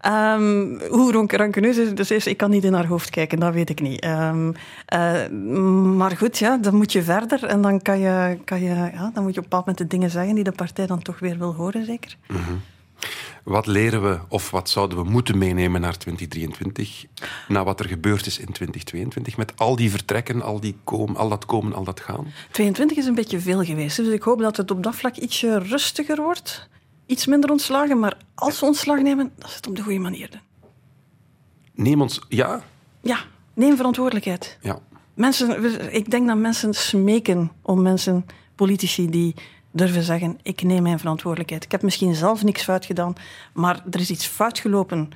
Ehm, 0.00 0.78
hoe 0.90 1.26
rancuneus 1.26 1.76
is, 1.76 1.94
dus 1.94 2.10
is, 2.10 2.26
ik 2.26 2.36
kan 2.36 2.50
niet 2.50 2.64
in 2.64 2.72
haar 2.72 2.86
hoofd 2.86 3.10
kijken, 3.10 3.38
dat 3.38 3.54
weet 3.54 3.70
ik 3.70 3.80
niet. 3.80 4.00
Ehm, 4.00 4.52
eh, 4.86 5.28
maar 5.96 6.16
goed, 6.16 6.38
ja, 6.38 6.56
dan 6.56 6.74
moet 6.74 6.92
je 6.92 7.02
verder 7.02 7.44
en 7.44 7.62
dan, 7.62 7.82
kan 7.82 7.98
je, 7.98 8.38
kan 8.44 8.60
je, 8.60 8.74
ja, 8.74 9.10
dan 9.14 9.22
moet 9.22 9.34
je 9.34 9.40
op 9.40 9.44
een 9.44 9.50
bepaald 9.50 9.66
moment 9.66 9.78
de 9.78 9.86
dingen 9.86 10.10
zeggen 10.10 10.34
die 10.34 10.44
de 10.44 10.52
partij 10.52 10.86
dan 10.86 11.02
toch 11.02 11.18
weer 11.18 11.38
wil 11.38 11.54
horen, 11.54 11.84
zeker. 11.84 12.16
Wat 13.46 13.66
leren 13.66 14.02
we 14.02 14.18
of 14.28 14.50
wat 14.50 14.70
zouden 14.70 14.98
we 14.98 15.10
moeten 15.10 15.38
meenemen 15.38 15.80
naar 15.80 15.98
2023? 15.98 17.04
Na 17.48 17.64
wat 17.64 17.80
er 17.80 17.88
gebeurd 17.88 18.26
is 18.26 18.38
in 18.38 18.52
2022? 18.52 19.36
Met 19.36 19.52
al 19.56 19.76
die 19.76 19.90
vertrekken, 19.90 20.42
al, 20.42 20.60
die 20.60 20.76
komen, 20.84 21.16
al 21.16 21.28
dat 21.28 21.46
komen, 21.46 21.74
al 21.74 21.84
dat 21.84 22.00
gaan? 22.00 22.32
22 22.50 22.96
is 22.96 23.06
een 23.06 23.14
beetje 23.14 23.40
veel 23.40 23.64
geweest, 23.64 23.96
dus 23.96 24.08
ik 24.08 24.22
hoop 24.22 24.38
dat 24.38 24.56
het 24.56 24.70
op 24.70 24.82
dat 24.82 24.94
vlak 24.94 25.16
ietsje 25.16 25.58
rustiger 25.58 26.22
wordt. 26.22 26.68
Iets 27.06 27.26
minder 27.26 27.50
ontslagen, 27.50 27.98
maar 27.98 28.16
als 28.34 28.60
we 28.60 28.66
ontslag 28.66 29.00
nemen, 29.00 29.32
dat 29.38 29.50
ze 29.50 29.56
het 29.56 29.66
op 29.66 29.76
de 29.76 29.82
goede 29.82 29.98
manier 29.98 30.30
doen. 30.30 30.40
Neem 31.74 32.02
ons... 32.02 32.20
Ja? 32.28 32.62
Ja, 33.00 33.18
neem 33.54 33.76
verantwoordelijkheid. 33.76 34.58
Ja. 34.62 34.78
Mensen, 35.14 35.94
ik 35.94 36.10
denk 36.10 36.26
dat 36.26 36.36
mensen 36.36 36.74
smeken 36.74 37.52
om 37.62 37.82
mensen, 37.82 38.26
politici 38.54 39.10
die 39.10 39.34
durven 39.70 40.02
zeggen: 40.02 40.38
Ik 40.42 40.62
neem 40.62 40.82
mijn 40.82 40.98
verantwoordelijkheid. 40.98 41.64
Ik 41.64 41.70
heb 41.70 41.82
misschien 41.82 42.14
zelf 42.14 42.42
niks 42.42 42.62
fout 42.62 42.84
gedaan, 42.84 43.14
maar 43.52 43.82
er 43.90 44.00
is 44.00 44.10
iets 44.10 44.26
fout 44.26 44.58
gelopen 44.58 45.10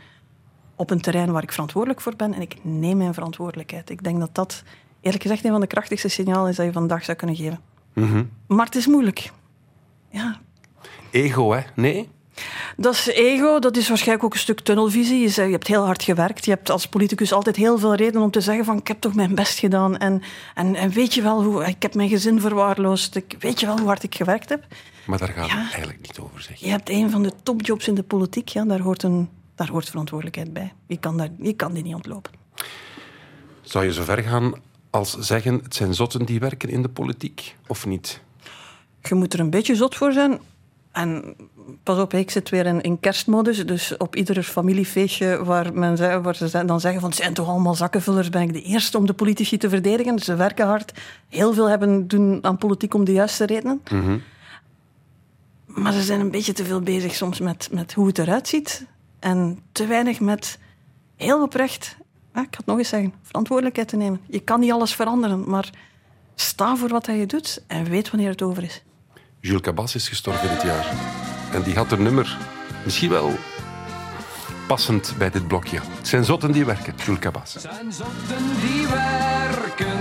op 0.76 0.90
een 0.90 1.00
terrein 1.00 1.32
waar 1.32 1.42
ik 1.42 1.52
verantwoordelijk 1.52 2.00
voor 2.00 2.16
ben 2.16 2.34
en 2.34 2.40
ik 2.40 2.56
neem 2.62 2.96
mijn 2.96 3.14
verantwoordelijkheid. 3.14 3.90
Ik 3.90 4.02
denk 4.02 4.18
dat 4.18 4.34
dat 4.34 4.62
eerlijk 5.00 5.22
gezegd 5.22 5.44
een 5.44 5.50
van 5.50 5.60
de 5.60 5.66
krachtigste 5.66 6.08
signalen 6.08 6.50
is 6.50 6.56
dat 6.56 6.66
je 6.66 6.72
vandaag 6.72 7.04
zou 7.04 7.16
kunnen 7.16 7.36
geven. 7.36 7.60
Maar 8.46 8.66
het 8.66 8.74
is 8.74 8.86
moeilijk. 8.86 9.32
Ja, 10.10 10.40
Ego, 11.10 11.52
hè? 11.52 11.60
Nee? 11.74 12.08
Dat 12.76 12.94
is 12.94 13.06
ego, 13.06 13.58
dat 13.58 13.76
is 13.76 13.88
waarschijnlijk 13.88 14.24
ook 14.24 14.32
een 14.32 14.38
stuk 14.40 14.60
tunnelvisie. 14.60 15.20
Je, 15.20 15.28
zegt, 15.28 15.46
je 15.46 15.52
hebt 15.54 15.66
heel 15.66 15.84
hard 15.84 16.02
gewerkt. 16.02 16.44
Je 16.44 16.50
hebt 16.50 16.70
als 16.70 16.86
politicus 16.86 17.32
altijd 17.32 17.56
heel 17.56 17.78
veel 17.78 17.94
reden 17.94 18.22
om 18.22 18.30
te 18.30 18.40
zeggen 18.40 18.64
van 18.64 18.76
ik 18.78 18.88
heb 18.88 19.00
toch 19.00 19.14
mijn 19.14 19.34
best 19.34 19.58
gedaan. 19.58 19.96
En, 19.96 20.22
en, 20.54 20.74
en 20.74 20.90
weet 20.90 21.14
je 21.14 21.22
wel 21.22 21.42
hoe... 21.44 21.64
Ik 21.66 21.82
heb 21.82 21.94
mijn 21.94 22.08
gezin 22.08 22.40
verwaarloosd. 22.40 23.16
Ik, 23.16 23.36
weet 23.38 23.60
je 23.60 23.66
wel 23.66 23.78
hoe 23.78 23.86
hard 23.86 24.02
ik 24.02 24.14
gewerkt 24.14 24.48
heb? 24.48 24.66
Maar 25.06 25.18
daar 25.18 25.28
gaat 25.28 25.48
Ja. 25.48 25.56
het 25.56 25.70
eigenlijk 25.72 26.00
niet 26.00 26.18
over, 26.18 26.40
zeg 26.42 26.56
je. 26.56 26.64
Je 26.66 26.70
hebt 26.72 26.88
een 26.90 27.10
van 27.10 27.22
de 27.22 27.32
topjobs 27.42 27.88
in 27.88 27.94
de 27.94 28.02
politiek. 28.02 28.48
Ja, 28.48 28.64
daar, 28.64 28.80
hoort 28.80 29.02
een, 29.02 29.28
daar 29.54 29.68
hoort 29.68 29.88
verantwoordelijkheid 29.88 30.52
bij. 30.52 30.72
Je 30.86 30.96
kan, 30.98 31.16
daar, 31.16 31.28
je 31.40 31.52
kan 31.52 31.72
die 31.72 31.82
niet 31.82 31.94
ontlopen. 31.94 32.32
Zou 33.62 33.84
je 33.84 33.92
zo 33.92 34.02
ver 34.02 34.18
gaan 34.22 34.52
als 34.90 35.16
zeggen 35.18 35.54
het 35.62 35.74
zijn 35.74 35.94
zotten 35.94 36.24
die 36.24 36.40
werken 36.40 36.68
in 36.68 36.82
de 36.82 36.88
politiek, 36.88 37.56
of 37.66 37.86
niet? 37.86 38.20
Je 39.02 39.14
moet 39.14 39.32
er 39.34 39.40
een 39.40 39.50
beetje 39.50 39.74
zot 39.74 39.96
voor 39.96 40.12
zijn. 40.12 40.38
En 40.92 41.36
pas 41.82 41.98
op, 41.98 42.14
ik 42.14 42.30
zit 42.30 42.48
weer 42.48 42.66
in, 42.66 42.80
in 42.80 43.00
kerstmodus. 43.00 43.66
Dus 43.66 43.96
op 43.96 44.16
ieder 44.16 44.42
familiefeestje 44.42 45.44
waar, 45.44 45.72
men 45.74 45.96
zei, 45.96 46.20
waar 46.20 46.34
ze 46.36 46.64
dan 46.66 46.80
zeggen 46.80 47.00
van 47.00 47.10
het 47.10 47.18
zijn 47.18 47.34
toch 47.34 47.48
allemaal 47.48 47.74
zakkenvullers, 47.74 48.28
ben 48.28 48.42
ik 48.42 48.52
de 48.52 48.62
eerste 48.62 48.98
om 48.98 49.06
de 49.06 49.12
politici 49.12 49.56
te 49.56 49.68
verdedigen. 49.68 50.18
Ze 50.18 50.34
werken 50.34 50.66
hard. 50.66 50.92
Heel 51.28 51.52
veel 51.52 51.68
hebben 51.68 52.08
doen 52.08 52.38
aan 52.44 52.58
politiek 52.58 52.94
om 52.94 53.04
de 53.04 53.12
juiste 53.12 53.46
redenen. 53.46 53.82
Maar 55.66 55.92
ze 55.92 56.02
zijn 56.02 56.20
een 56.20 56.30
beetje 56.30 56.52
te 56.52 56.64
veel 56.64 56.80
bezig 56.80 57.14
soms 57.14 57.40
met, 57.40 57.68
met 57.72 57.92
hoe 57.92 58.06
het 58.06 58.18
eruit 58.18 58.48
ziet. 58.48 58.86
En 59.18 59.58
te 59.72 59.86
weinig 59.86 60.20
met 60.20 60.58
heel 61.16 61.42
oprecht, 61.42 61.96
ik 61.98 62.06
ga 62.34 62.46
het 62.50 62.66
nog 62.66 62.78
eens 62.78 62.88
zeggen, 62.88 63.14
verantwoordelijkheid 63.22 63.88
te 63.88 63.96
nemen. 63.96 64.20
Je 64.26 64.40
kan 64.40 64.60
niet 64.60 64.72
alles 64.72 64.94
veranderen, 64.94 65.50
maar 65.50 65.70
sta 66.34 66.76
voor 66.76 66.88
wat 66.88 67.06
je 67.06 67.26
doet 67.26 67.62
en 67.66 67.84
weet 67.84 68.10
wanneer 68.10 68.30
het 68.30 68.42
over 68.42 68.62
is. 68.62 68.82
Jules 69.40 69.62
Cabas 69.62 69.94
is 69.94 70.08
gestorven 70.08 70.48
dit 70.48 70.62
jaar. 70.62 70.86
En 71.52 71.62
die 71.62 71.74
had 71.74 71.92
een 71.92 72.02
nummer, 72.02 72.36
misschien 72.84 73.10
wel 73.10 73.38
passend 74.66 75.14
bij 75.18 75.30
dit 75.30 75.48
blokje. 75.48 75.80
Het 75.96 76.08
zijn 76.08 76.24
zotten 76.24 76.52
die 76.52 76.64
werken, 76.64 76.94
Jules 77.04 77.20
Cabas. 77.20 77.52
Zijn 77.58 77.92
zotten 77.92 78.44
die 78.60 78.86
werken, 78.86 79.98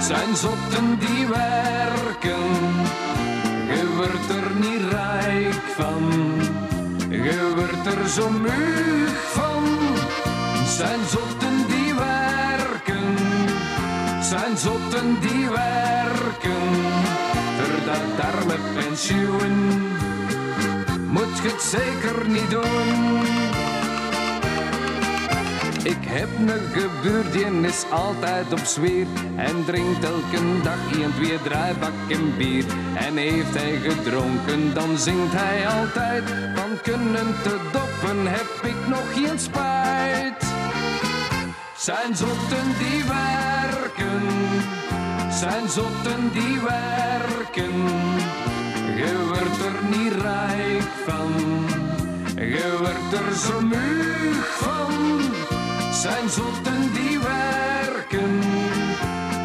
zijn 0.00 0.36
zotten 0.36 0.98
die 0.98 1.26
werken. 1.26 2.54
Je 3.68 3.92
wordt 3.96 4.30
er 4.30 4.50
niet 4.60 4.90
rijk 4.90 5.62
van, 5.76 6.12
je 7.08 7.52
wordt 7.54 7.96
er 7.96 8.08
zo 8.08 8.30
mug 8.30 9.32
van. 9.32 9.64
Zijn 10.66 11.00
zotten 11.10 11.66
die 11.66 11.94
werken, 11.94 13.16
zijn 14.22 14.56
zotten 14.56 15.20
die 15.20 15.48
werken. 15.48 15.85
Moet 21.08 21.38
je 21.42 21.48
het 21.48 21.62
zeker 21.62 22.28
niet 22.28 22.50
doen. 22.50 23.24
Ik 25.82 25.98
heb 26.00 26.28
een 26.38 26.68
gebuur, 26.72 27.30
die 27.32 27.68
is 27.68 27.84
altijd 27.90 28.52
op 28.52 28.58
zweer 28.58 29.06
En 29.36 29.64
drinkt 29.64 30.04
elke 30.04 30.62
dag 30.62 30.92
een, 30.92 31.12
twee, 31.14 31.38
drie 31.42 31.74
bakken 31.80 32.36
bier. 32.36 32.64
En 32.94 33.16
heeft 33.16 33.54
hij 33.54 33.76
gedronken, 33.76 34.74
dan 34.74 34.98
zingt 34.98 35.32
hij 35.32 35.68
altijd. 35.68 36.24
Van 36.54 36.80
kunnen 36.82 37.34
te 37.42 37.56
doppen 37.72 38.26
heb 38.26 38.50
ik 38.62 38.88
nog 38.88 39.14
geen 39.14 39.38
spijt. 39.38 40.44
Zijn 41.76 42.16
zotten 42.16 42.66
die 42.78 43.04
werken 43.04 44.26
Zijn 45.30 45.68
zotten 45.68 46.32
die 46.32 46.60
werken 46.60 48.15
Je 48.96 49.24
wordt 49.26 49.64
er 49.64 49.98
niet 49.98 50.12
rijk 50.12 50.82
van 51.06 51.64
je 52.36 52.76
wordt 52.78 53.12
er 53.12 53.34
zo 53.36 53.60
mug 53.60 54.58
van. 54.58 55.20
Zijn 55.92 56.30
zotten 56.30 56.92
die 56.92 57.18
werken, 57.18 58.42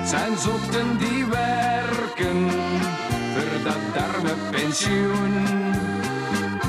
zijn 0.05 0.37
zotten 0.37 0.97
die 0.97 1.25
werken. 1.25 2.49
Voor 3.33 3.63
dat 3.63 4.03
arme 4.03 4.33
pensioen 4.51 5.33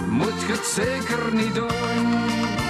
moet 0.09 0.40
je 0.47 0.53
het 0.53 0.66
zeker 0.66 1.35
niet 1.35 1.55
doen. 1.55 2.62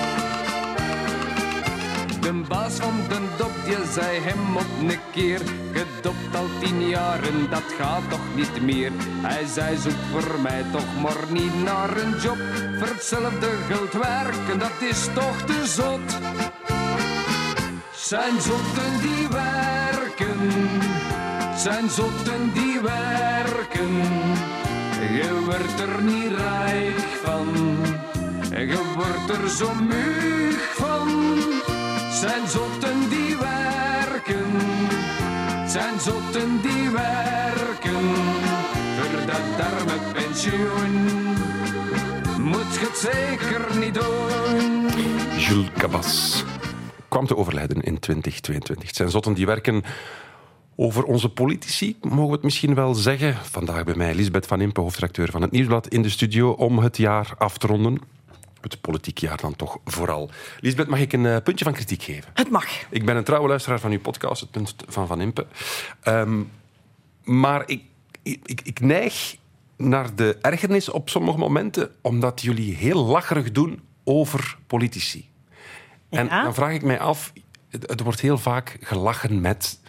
De 2.22 2.32
baas 2.48 2.74
van 2.74 2.94
de 3.08 3.18
dop, 3.38 3.52
die 3.64 3.76
zei 3.92 4.20
hem 4.20 4.56
op 4.56 4.70
een 4.80 4.98
keer 5.12 5.40
Gedopt 5.72 6.37
al 6.37 6.46
tien 6.61 6.88
jaren, 6.88 7.50
dat 7.50 7.62
gaat 7.78 8.11
toch 8.11 8.35
niet 8.35 8.62
meer. 8.62 8.90
Hij 9.22 9.46
zei, 9.46 9.76
zoek 9.76 10.02
voor 10.11 10.40
mij 10.40 10.64
toch 10.72 11.00
maar 11.02 11.32
niet 11.32 11.64
naar 11.64 11.96
een 11.96 12.14
job. 12.20 12.38
Voor 12.78 12.88
hetzelfde 12.88 13.48
geld 13.68 13.92
werken, 13.92 14.58
dat 14.58 14.80
is 14.90 15.08
toch 15.14 15.42
te 15.42 15.66
zot. 15.66 16.18
Zijn 17.94 18.40
zotten 18.40 19.00
die 19.00 19.28
werken 19.28 20.50
Zijn 21.56 21.90
zotten 21.90 22.52
die 22.52 22.80
werken. 22.80 23.92
Je 25.12 25.42
wordt 25.44 25.80
er 25.80 26.02
niet 26.02 26.32
rijk 26.37 26.98
van 27.24 27.46
je 28.66 28.78
wordt 28.96 29.42
er 29.42 29.48
zo 29.48 29.74
mug 29.74 30.74
van. 30.74 31.51
Zijn 32.22 32.48
zotten 32.48 33.08
die 33.08 33.37
werken, 33.37 34.50
zijn 35.68 36.00
zotten 36.00 36.62
die 36.62 36.90
werken. 36.90 38.14
Voor 38.96 39.26
dat 39.26 39.66
arme 39.66 40.12
pensioen 40.12 40.94
moet 42.38 42.74
je 42.74 42.87
het 42.90 42.96
zeker 42.96 43.78
niet 43.78 43.94
doen. 43.94 44.88
Jules 45.38 45.70
Cabas 45.78 46.44
kwam 47.08 47.26
te 47.26 47.37
overlijden 47.37 47.80
in 47.80 47.98
2022. 47.98 48.87
Het 48.87 48.96
zijn 48.96 49.11
zotten 49.11 49.35
die 49.35 49.46
werken 49.46 49.82
over 50.76 51.04
onze 51.04 51.28
politici, 51.28 51.96
mogen 52.00 52.26
we 52.26 52.32
het 52.32 52.42
misschien 52.42 52.74
wel 52.74 52.94
zeggen. 52.94 53.35
Vandaag 53.35 53.85
bij 53.85 53.94
mij 53.94 54.14
Lisbeth 54.14 54.46
van 54.46 54.61
Impe, 54.61 54.80
hoofdredacteur 54.80 55.30
van 55.30 55.42
het 55.42 55.50
Nieuwsblad, 55.50 55.88
in 55.88 56.02
de 56.02 56.08
studio 56.08 56.50
om 56.50 56.78
het 56.78 56.96
jaar 56.96 57.35
af 57.38 57.58
te 57.58 57.66
ronden. 57.66 58.00
Het 58.62 58.81
politiek 58.81 59.18
jaar 59.18 59.40
dan 59.40 59.57
toch 59.57 59.79
vooral. 59.85 60.31
Lisbeth, 60.61 60.88
mag 60.88 61.01
ik 61.01 61.12
een 61.12 61.27
eh, 61.27 61.37
puntje 61.42 61.64
van 61.64 61.75
kritiek 61.75 62.03
geven? 62.03 62.31
Het 62.35 62.51
mag. 62.51 62.66
Ik 62.90 63.05
ben 63.05 63.16
een 63.16 63.25
trouwe 63.25 63.48
luisteraar 63.48 63.81
van 63.81 63.90
uw 63.90 64.01
podcast, 64.01 64.40
het 64.40 64.51
punt 64.51 64.75
van 64.88 65.07
Van 65.07 65.20
Impe. 65.20 65.46
Ehm, 66.01 66.42
maar 67.25 67.62
ik, 67.66 67.83
ik, 68.22 68.61
ik 68.64 68.81
neig 68.81 69.37
naar 69.77 70.14
de 70.14 70.38
ergernis 70.40 70.88
op 70.88 71.09
sommige 71.09 71.38
momenten, 71.38 71.90
omdat 72.01 72.42
jullie 72.42 72.75
heel 72.75 73.05
lacherig 73.05 73.53
doen 73.53 73.83
over 74.05 74.59
politici. 74.66 75.31
En 76.11 76.29
dan 76.29 76.55
vraag 76.55 76.72
ik 76.72 76.83
mij 76.83 77.01
af, 77.01 77.33
het, 77.68 77.90
het 77.90 78.01
wordt 78.01 78.20
heel 78.20 78.38
vaak 78.38 78.77
gelachen 78.81 79.40
met 79.40 79.81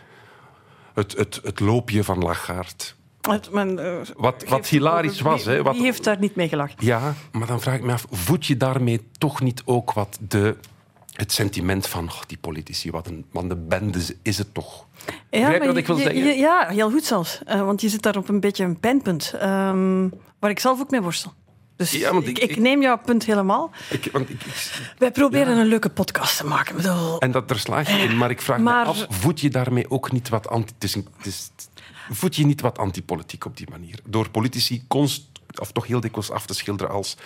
het, 0.94 1.18
het, 1.18 1.40
het 1.44 1.60
loopje 1.60 2.04
van 2.04 2.20
Lachaard. 2.20 2.96
Het, 3.32 3.52
men, 3.52 3.86
eh, 3.86 3.94
Wat, 4.18 4.44
wat 4.48 4.68
hilarisch 4.68 5.22
was. 5.22 5.44
Wie, 5.46 5.54
Hè, 5.56 5.64
wat, 5.64 5.74
wie 5.76 5.84
heeft 5.84 6.04
daar 6.04 6.20
niet 6.20 6.36
mee 6.36 6.48
gelachen? 6.48 6.76
ja, 6.80 7.14
maar 7.32 7.48
dan 7.48 7.62
vraag 7.62 7.76
ik 7.76 7.84
me 7.84 7.92
af, 7.92 8.06
voed 8.12 8.46
je 8.46 8.58
daarmee 8.58 9.02
toch 9.18 9.42
niet 9.42 9.62
ook 9.66 9.94
wat 9.94 10.18
de, 10.28 10.56
het 11.14 11.32
sentiment 11.32 11.88
van 11.88 12.06
oh, 12.10 12.22
die 12.28 12.38
politici, 12.38 12.92
wat 12.92 13.08
een, 13.08 13.26
wat 13.32 13.44
een 13.44 13.68
bende 13.68 14.00
is 14.22 14.38
het 14.38 14.54
toch? 14.54 14.86
Je 15.30 15.60
wat 15.66 15.78
ik 15.78 15.88
wil 15.88 15.96
zeggen? 15.96 16.24
je- 16.26 16.38
ja, 16.38 16.68
heel 16.70 16.92
goed 16.92 17.04
zelfs. 17.04 17.40
Eh, 17.46 17.62
want 17.66 17.82
je 17.82 17.90
zit 17.90 18.02
daar 18.02 18.18
op 18.18 18.30
een 18.30 18.40
beetje 18.40 18.64
een 18.64 18.80
pijnpunt. 18.80 19.34
ehm, 19.40 20.08
waar 20.40 20.50
ik 20.50 20.60
zelf 20.60 20.80
ook 20.80 20.90
mee 20.92 21.02
worstel. 21.02 21.34
Dus 21.76 21.92
Ja, 21.92 22.12
ik, 22.12 22.28
ik- 22.28 22.40
ik, 22.40 22.50
ik- 22.50 22.58
neem 22.58 22.82
jouw 22.82 22.98
punt 22.98 23.26
helemaal. 23.26 23.72
Ik, 23.90 24.10
want 24.12 24.30
Wij 24.98 25.12
proberen 25.12 25.58
een 25.58 25.66
leuke 25.66 25.90
podcast 25.90 26.38
te 26.38 26.46
maken. 26.46 26.76
Bedoel, 26.76 27.20
en 27.20 27.32
dat, 27.32 27.48
daar 27.48 27.60
slaag 27.60 27.90
je 27.98 27.98
in, 28.04 28.18
maar 28.18 28.30
ik 28.30 28.42
vraag 28.42 28.60
Maar- 28.60 28.84
me 28.86 28.90
af, 28.92 29.06
voed 29.10 29.40
je 29.40 29.50
daarmee 29.50 29.90
ook 29.90 30.12
niet 30.12 30.30
wat 30.30 30.48
anti... 30.50 30.74
Voed 32.10 32.36
je 32.36 32.46
niet 32.46 32.62
wat 32.62 32.78
antipolitiek 32.78 33.46
op 33.46 33.58
die 33.58 33.68
manier? 33.70 34.00
Door 34.06 34.30
politici 34.30 34.84
of 35.60 35.72
toch 35.72 35.88
heel 35.88 36.00
dikwijls 36.00 36.32
af 36.32 36.46
te 36.46 36.54
schilderen 36.54 36.94
als 36.94 37.18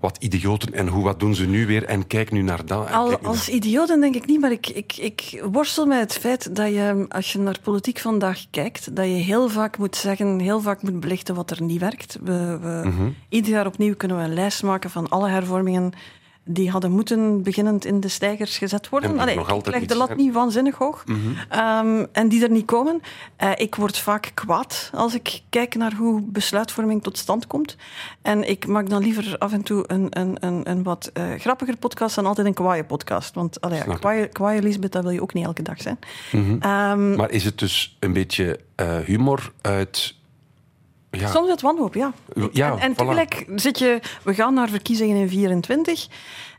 wat 0.00 0.16
idioten 0.20 0.72
en 0.72 0.88
hoe, 0.88 1.04
wat 1.04 1.20
doen 1.20 1.34
ze 1.34 1.46
nu 1.46 1.66
weer 1.66 1.84
en 1.84 2.06
kijk 2.06 2.30
nu 2.30 2.42
naar 2.42 2.66
dat. 2.66 2.90
Al, 2.90 3.08
nu 3.08 3.16
als 3.22 3.48
idioten 3.48 4.00
denk 4.00 4.14
ik 4.14 4.26
niet, 4.26 4.40
maar 4.40 4.52
ik, 4.52 4.68
ik, 4.68 4.96
ik 4.96 5.42
worstel 5.52 5.86
met 5.86 6.00
het 6.00 6.12
feit 6.12 6.56
dat 6.56 6.68
je, 6.68 7.06
als 7.08 7.32
je 7.32 7.38
naar 7.38 7.58
politiek 7.62 7.98
vandaag 7.98 8.44
kijkt, 8.50 8.96
dat 8.96 9.04
je 9.04 9.10
heel 9.10 9.48
vaak 9.48 9.78
moet 9.78 9.96
zeggen, 9.96 10.38
heel 10.38 10.60
vaak 10.60 10.82
moet 10.82 11.00
belichten 11.00 11.34
wat 11.34 11.50
er 11.50 11.62
niet 11.62 11.80
werkt. 11.80 12.18
We, 12.22 12.58
we, 12.62 12.86
Mhm. 12.88 13.08
Ieder 13.28 13.50
jaar 13.50 13.66
opnieuw 13.66 13.94
kunnen 13.94 14.16
we 14.16 14.22
een 14.22 14.34
lijst 14.34 14.62
maken 14.62 14.90
van 14.90 15.08
alle 15.08 15.28
hervormingen 15.28 15.92
die 16.50 16.70
hadden 16.70 16.90
moeten 16.90 17.42
beginnend 17.42 17.84
in 17.84 18.00
de 18.00 18.08
stijgers 18.08 18.58
gezet 18.58 18.88
worden. 18.88 19.18
Allee, 19.18 19.36
nog 19.36 19.50
ik 19.52 19.66
leg 19.66 19.86
de 19.86 19.96
lat 19.96 20.06
zijn. 20.06 20.18
Mhm. 20.18 20.26
niet 20.26 20.34
waanzinnig 20.34 20.76
hoog. 20.76 21.04
Ehm, 21.48 22.04
en 22.12 22.28
die 22.28 22.42
er 22.42 22.50
niet 22.50 22.64
komen. 22.64 23.02
Eh, 23.36 23.50
ik 23.56 23.74
word 23.74 23.98
vaak 23.98 24.30
kwaad 24.34 24.90
als 24.94 25.14
ik 25.14 25.40
kijk 25.48 25.74
naar 25.74 25.94
hoe 25.94 26.22
besluitvorming 26.22 27.02
tot 27.02 27.18
stand 27.18 27.46
komt. 27.46 27.76
En 28.22 28.48
ik 28.48 28.66
maak 28.66 28.88
dan 28.88 29.02
liever 29.02 29.38
af 29.38 29.52
en 29.52 29.62
toe 29.62 29.84
een, 29.86 30.06
een, 30.10 30.36
een, 30.40 30.70
een 30.70 30.82
wat 30.82 31.10
eh, 31.12 31.24
grappiger 31.38 31.76
podcast 31.76 32.14
dan 32.14 32.26
altijd 32.26 32.46
een 32.46 32.54
kwaaie 32.54 32.84
podcast. 32.84 33.34
Want 33.34 33.60
allee, 33.60 33.82
ja, 33.86 34.26
kwaaie 34.26 34.62
Lisbeth, 34.62 34.92
dat 34.92 35.02
wil 35.02 35.12
je 35.12 35.22
ook 35.22 35.34
niet 35.34 35.44
elke 35.44 35.62
dag 35.62 35.82
zijn. 35.82 35.98
Mhm. 36.32 36.56
Ehm, 36.60 37.16
Maar 37.16 37.30
is 37.30 37.44
het 37.44 37.58
dus 37.58 37.96
een 38.00 38.12
beetje 38.12 38.60
eh, 38.74 38.98
humor 38.98 39.52
uit 39.60 40.14
Ja. 41.10 41.30
Soms 41.30 41.48
uit 41.48 41.60
wanhoop, 41.60 41.94
ja. 41.94 42.12
Ja, 42.52 42.72
en 42.72 42.78
en 42.78 42.92
voilà. 42.92 42.96
tegelijk 42.96 43.44
zit 43.54 43.78
je... 43.78 44.00
We 44.22 44.34
gaan 44.34 44.54
naar 44.54 44.68
verkiezingen 44.68 45.16
in 45.16 45.28
24. 45.28 46.08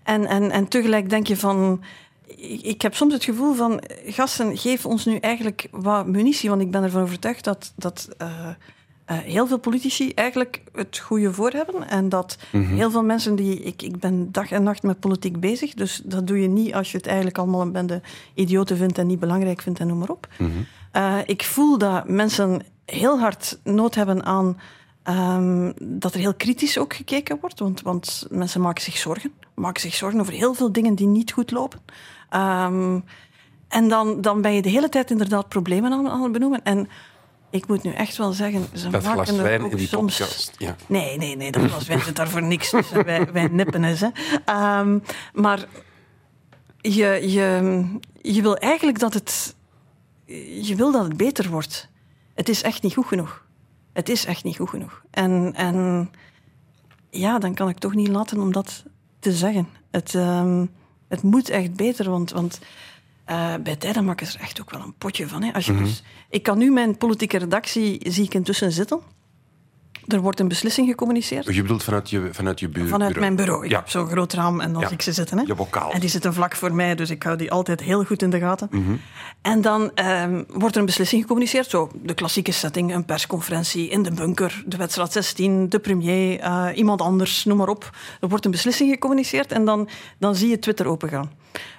En, 0.04 0.26
en, 0.26 0.52
en 0.52 0.68
tegelijk 0.68 1.10
denk 1.10 1.28
je 1.28 1.38
van... 1.38 1.84
Ik 2.62 2.82
heb 2.82 2.96
soms 2.96 3.14
het 3.14 3.24
gevoel 3.24 3.54
van... 3.54 3.82
Gasten, 4.06 4.58
geef 4.58 4.86
ons 4.86 5.06
nu 5.06 5.16
eigenlijk 5.16 5.68
wat 5.72 6.08
munitie. 6.08 6.50
Want 6.50 6.62
ik 6.62 6.72
ben 6.72 6.84
ervan 6.84 7.02
overtuigd 7.02 7.44
dat... 7.44 7.74
dat 7.76 8.10
eh, 8.18 8.48
eh, 9.06 9.18
heel 9.18 9.48
veel 9.48 9.60
politici 9.60 10.12
eigenlijk 10.14 10.62
het 10.74 10.98
goede 10.98 11.34
voor 11.34 11.50
hebben. 11.52 11.90
En 11.90 12.10
dat 12.10 12.38
Mhm. 12.52 12.76
heel 12.76 12.92
veel 12.92 13.04
mensen 13.04 13.36
die... 13.36 13.60
Ik, 13.60 13.82
ik 13.82 14.00
ben 14.00 14.32
dag 14.32 14.52
en 14.52 14.64
nacht 14.64 14.84
met 14.84 15.00
politiek 15.00 15.40
bezig. 15.40 15.74
Dus 15.74 16.02
dat 16.06 16.28
doe 16.28 16.42
je 16.42 16.48
niet 16.48 16.74
als 16.74 16.92
je 16.92 16.98
het 16.98 17.08
eigenlijk 17.08 17.38
allemaal 17.38 17.62
een 17.62 17.72
bende 17.72 18.02
idioten 18.34 18.78
vindt 18.78 18.98
en 18.98 19.08
niet 19.08 19.20
belangrijk 19.20 19.62
vindt 19.62 19.80
en 19.80 19.88
noem 19.88 19.98
maar 19.98 20.10
op. 20.10 20.28
Eh, 20.92 21.18
ik 21.26 21.44
voel 21.44 21.78
dat 21.78 22.08
mensen 22.08 22.62
heel 22.90 23.20
hard 23.20 23.60
nood 23.64 23.96
hebben 23.96 24.26
aan 24.26 24.60
ehm, 25.04 25.72
dat 25.82 26.14
er 26.14 26.20
heel 26.20 26.34
kritisch 26.34 26.78
ook 26.78 26.94
gekeken 26.94 27.38
wordt. 27.42 27.60
Want, 27.60 27.82
want 27.82 28.26
mensen 28.30 28.62
maken 28.62 28.84
zich 28.84 28.98
zorgen. 28.98 29.34
Maken 29.56 29.82
zich 29.82 29.96
zorgen 29.96 30.20
over 30.20 30.34
heel 30.34 30.54
veel 30.54 30.72
dingen 30.72 30.96
die 30.96 31.08
niet 31.08 31.32
goed 31.32 31.52
lopen. 31.52 31.80
Ehm, 32.30 33.00
en 33.68 33.88
dan, 33.90 34.22
dan 34.22 34.42
ben 34.42 34.54
je 34.54 34.62
de 34.62 34.70
hele 34.70 34.90
tijd 34.90 35.12
inderdaad 35.12 35.48
problemen 35.48 35.92
aan, 35.92 36.10
aan 36.10 36.24
het 36.24 36.32
benoemen. 36.32 36.64
En 36.64 36.90
ik 37.50 37.68
moet 37.68 37.84
nu 37.84 37.92
echt 37.92 38.18
wel 38.18 38.32
zeggen, 38.32 38.66
ze 38.74 38.90
Dat 38.90 39.04
maken 39.04 39.38
er 39.38 39.44
wijn 39.44 39.62
ook 39.62 39.72
in 39.72 39.78
die 39.78 39.88
soms... 39.88 40.18
podcast. 40.18 40.56
Ja. 40.58 40.76
Nee, 40.88 41.18
nee, 41.18 41.36
nee, 41.36 41.52
dat 41.52 41.64
glas 41.64 41.88
wijn 41.88 42.02
zit 42.02 42.16
daar 42.16 42.30
voor 42.30 42.44
niks. 42.44 42.72
Dus 42.72 42.92
wij, 42.92 43.32
wij 43.32 43.48
nippen 43.48 43.84
eens. 43.84 44.00
Hè. 44.00 44.08
Ehm, 44.46 45.00
maar 45.34 45.66
je, 46.78 47.32
je, 47.32 47.84
je 48.22 48.42
wil 48.42 48.58
eigenlijk 48.58 49.00
dat 49.00 49.14
het... 49.14 49.56
Je 50.62 50.74
wil 50.76 50.92
dat 50.92 51.04
het 51.04 51.18
beter 51.18 51.50
wordt. 51.50 51.89
Het 52.40 52.50
is 52.50 52.62
echt 52.62 52.84
niet 52.84 52.94
goed 52.94 53.06
genoeg. 53.06 53.46
Het 53.94 54.10
is 54.10 54.26
echt 54.26 54.44
niet 54.44 54.56
goed 54.56 54.70
genoeg. 54.70 55.04
En, 55.12 55.54
en 55.56 56.10
ja, 57.10 57.40
dan 57.40 57.54
kan 57.54 57.70
ik 57.70 57.78
toch 57.78 57.94
niet 57.96 58.08
laten 58.08 58.40
om 58.40 58.52
dat 58.52 58.84
te 59.20 59.32
zeggen. 59.32 59.68
Het, 59.92 60.16
ehm, 60.16 60.66
het 61.08 61.24
moet 61.24 61.50
echt 61.50 61.74
beter, 61.74 62.10
want... 62.10 62.32
want 62.32 62.60
eh, 63.26 63.54
bij 63.64 63.76
tijden 63.76 64.16
ze 64.26 64.38
er 64.38 64.44
echt 64.44 64.62
ook 64.62 64.72
wel 64.72 64.82
een 64.82 64.94
potje 64.98 65.28
van. 65.28 65.44
Hè. 65.44 65.54
Als 65.54 65.66
je 65.66 65.78
dus, 65.78 66.04
ik 66.30 66.44
kan 66.44 66.58
nu 66.58 66.72
mijn 66.72 66.98
politieke 66.98 67.38
redactie 67.38 68.12
zie 68.12 68.24
ik 68.24 68.34
intussen 68.34 68.72
zitten. 68.72 69.00
Er 70.10 70.20
wordt 70.22 70.40
een 70.40 70.48
beslissing 70.48 70.88
gecommuniceerd. 70.90 71.54
Je 71.56 71.62
bedoelt 71.62 71.84
vanuit 71.84 72.10
je, 72.10 72.30
vanuit 72.32 72.60
je 72.60 72.66
bu- 72.66 72.72
bureau? 72.74 72.92
Vanuit 72.92 73.20
mijn 73.20 73.36
bureau. 73.36 73.64
Ik 73.66 73.70
Ja. 73.72 73.78
heb 73.78 73.90
zo'n 73.90 74.08
groot 74.08 74.34
raam 74.34 74.60
en 74.62 74.72
dan 74.72 74.82
Ja. 74.82 74.88
zie 74.88 74.96
ik 74.96 75.02
ze 75.04 75.12
zitten. 75.14 75.38
Hè. 75.38 75.44
Je 75.48 75.56
bokaal. 75.56 75.92
En 75.92 76.00
die 76.00 76.10
zitten 76.10 76.34
vlak 76.34 76.56
voor 76.56 76.74
mij, 76.74 76.96
dus 76.96 77.10
ik 77.10 77.24
hou 77.24 77.38
die 77.38 77.52
altijd 77.52 77.82
heel 77.82 78.04
goed 78.04 78.22
in 78.22 78.30
de 78.30 78.40
gaten. 78.40 78.68
Mhm. 78.72 78.96
En 79.42 79.62
dan 79.62 79.92
ehm, 79.96 80.44
wordt 80.48 80.74
er 80.76 80.80
een 80.80 80.86
beslissing 80.86 81.22
gecommuniceerd. 81.22 81.70
Zo, 81.70 81.90
de 82.04 82.14
klassieke 82.14 82.52
setting, 82.52 82.94
een 82.94 83.06
persconferentie 83.06 83.90
in 83.90 84.04
de 84.04 84.12
bunker, 84.12 84.64
de 84.66 84.78
wedstrijd 84.78 85.12
16, 85.12 85.70
de 85.70 85.80
premier, 85.80 86.40
eh, 86.40 86.66
iemand 86.76 87.02
anders, 87.02 87.46
noem 87.46 87.58
maar 87.58 87.68
op. 87.70 87.90
Er 88.22 88.30
wordt 88.30 88.46
een 88.46 88.52
beslissing 88.52 88.90
gecommuniceerd 88.92 89.52
en 89.52 89.66
dan, 89.66 89.90
dan 90.18 90.36
zie 90.36 90.50
je 90.50 90.60
Twitter 90.60 90.86
opengaan. 90.88 91.32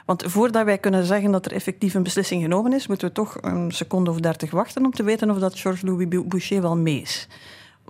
Want 0.07 0.25
voordat 0.27 0.65
wij 0.65 0.79
kunnen 0.79 1.05
zeggen 1.05 1.31
dat 1.33 1.47
er 1.47 1.53
effectief 1.53 1.95
een 1.95 2.03
beslissing 2.03 2.43
genomen 2.43 2.73
is, 2.73 2.87
moeten 2.87 3.09
we 3.09 3.15
toch 3.15 3.37
een 3.41 3.71
seconde 3.73 4.11
of 4.11 4.21
dertig 4.21 4.51
wachten 4.51 4.85
om 4.85 4.91
te 4.93 5.03
weten 5.03 5.31
of 5.31 5.39
dat 5.39 5.59
Georges-Louis 5.59 6.07
Boucher 6.27 6.63
wel 6.63 6.77
mee 6.77 7.01
is. 7.01 7.29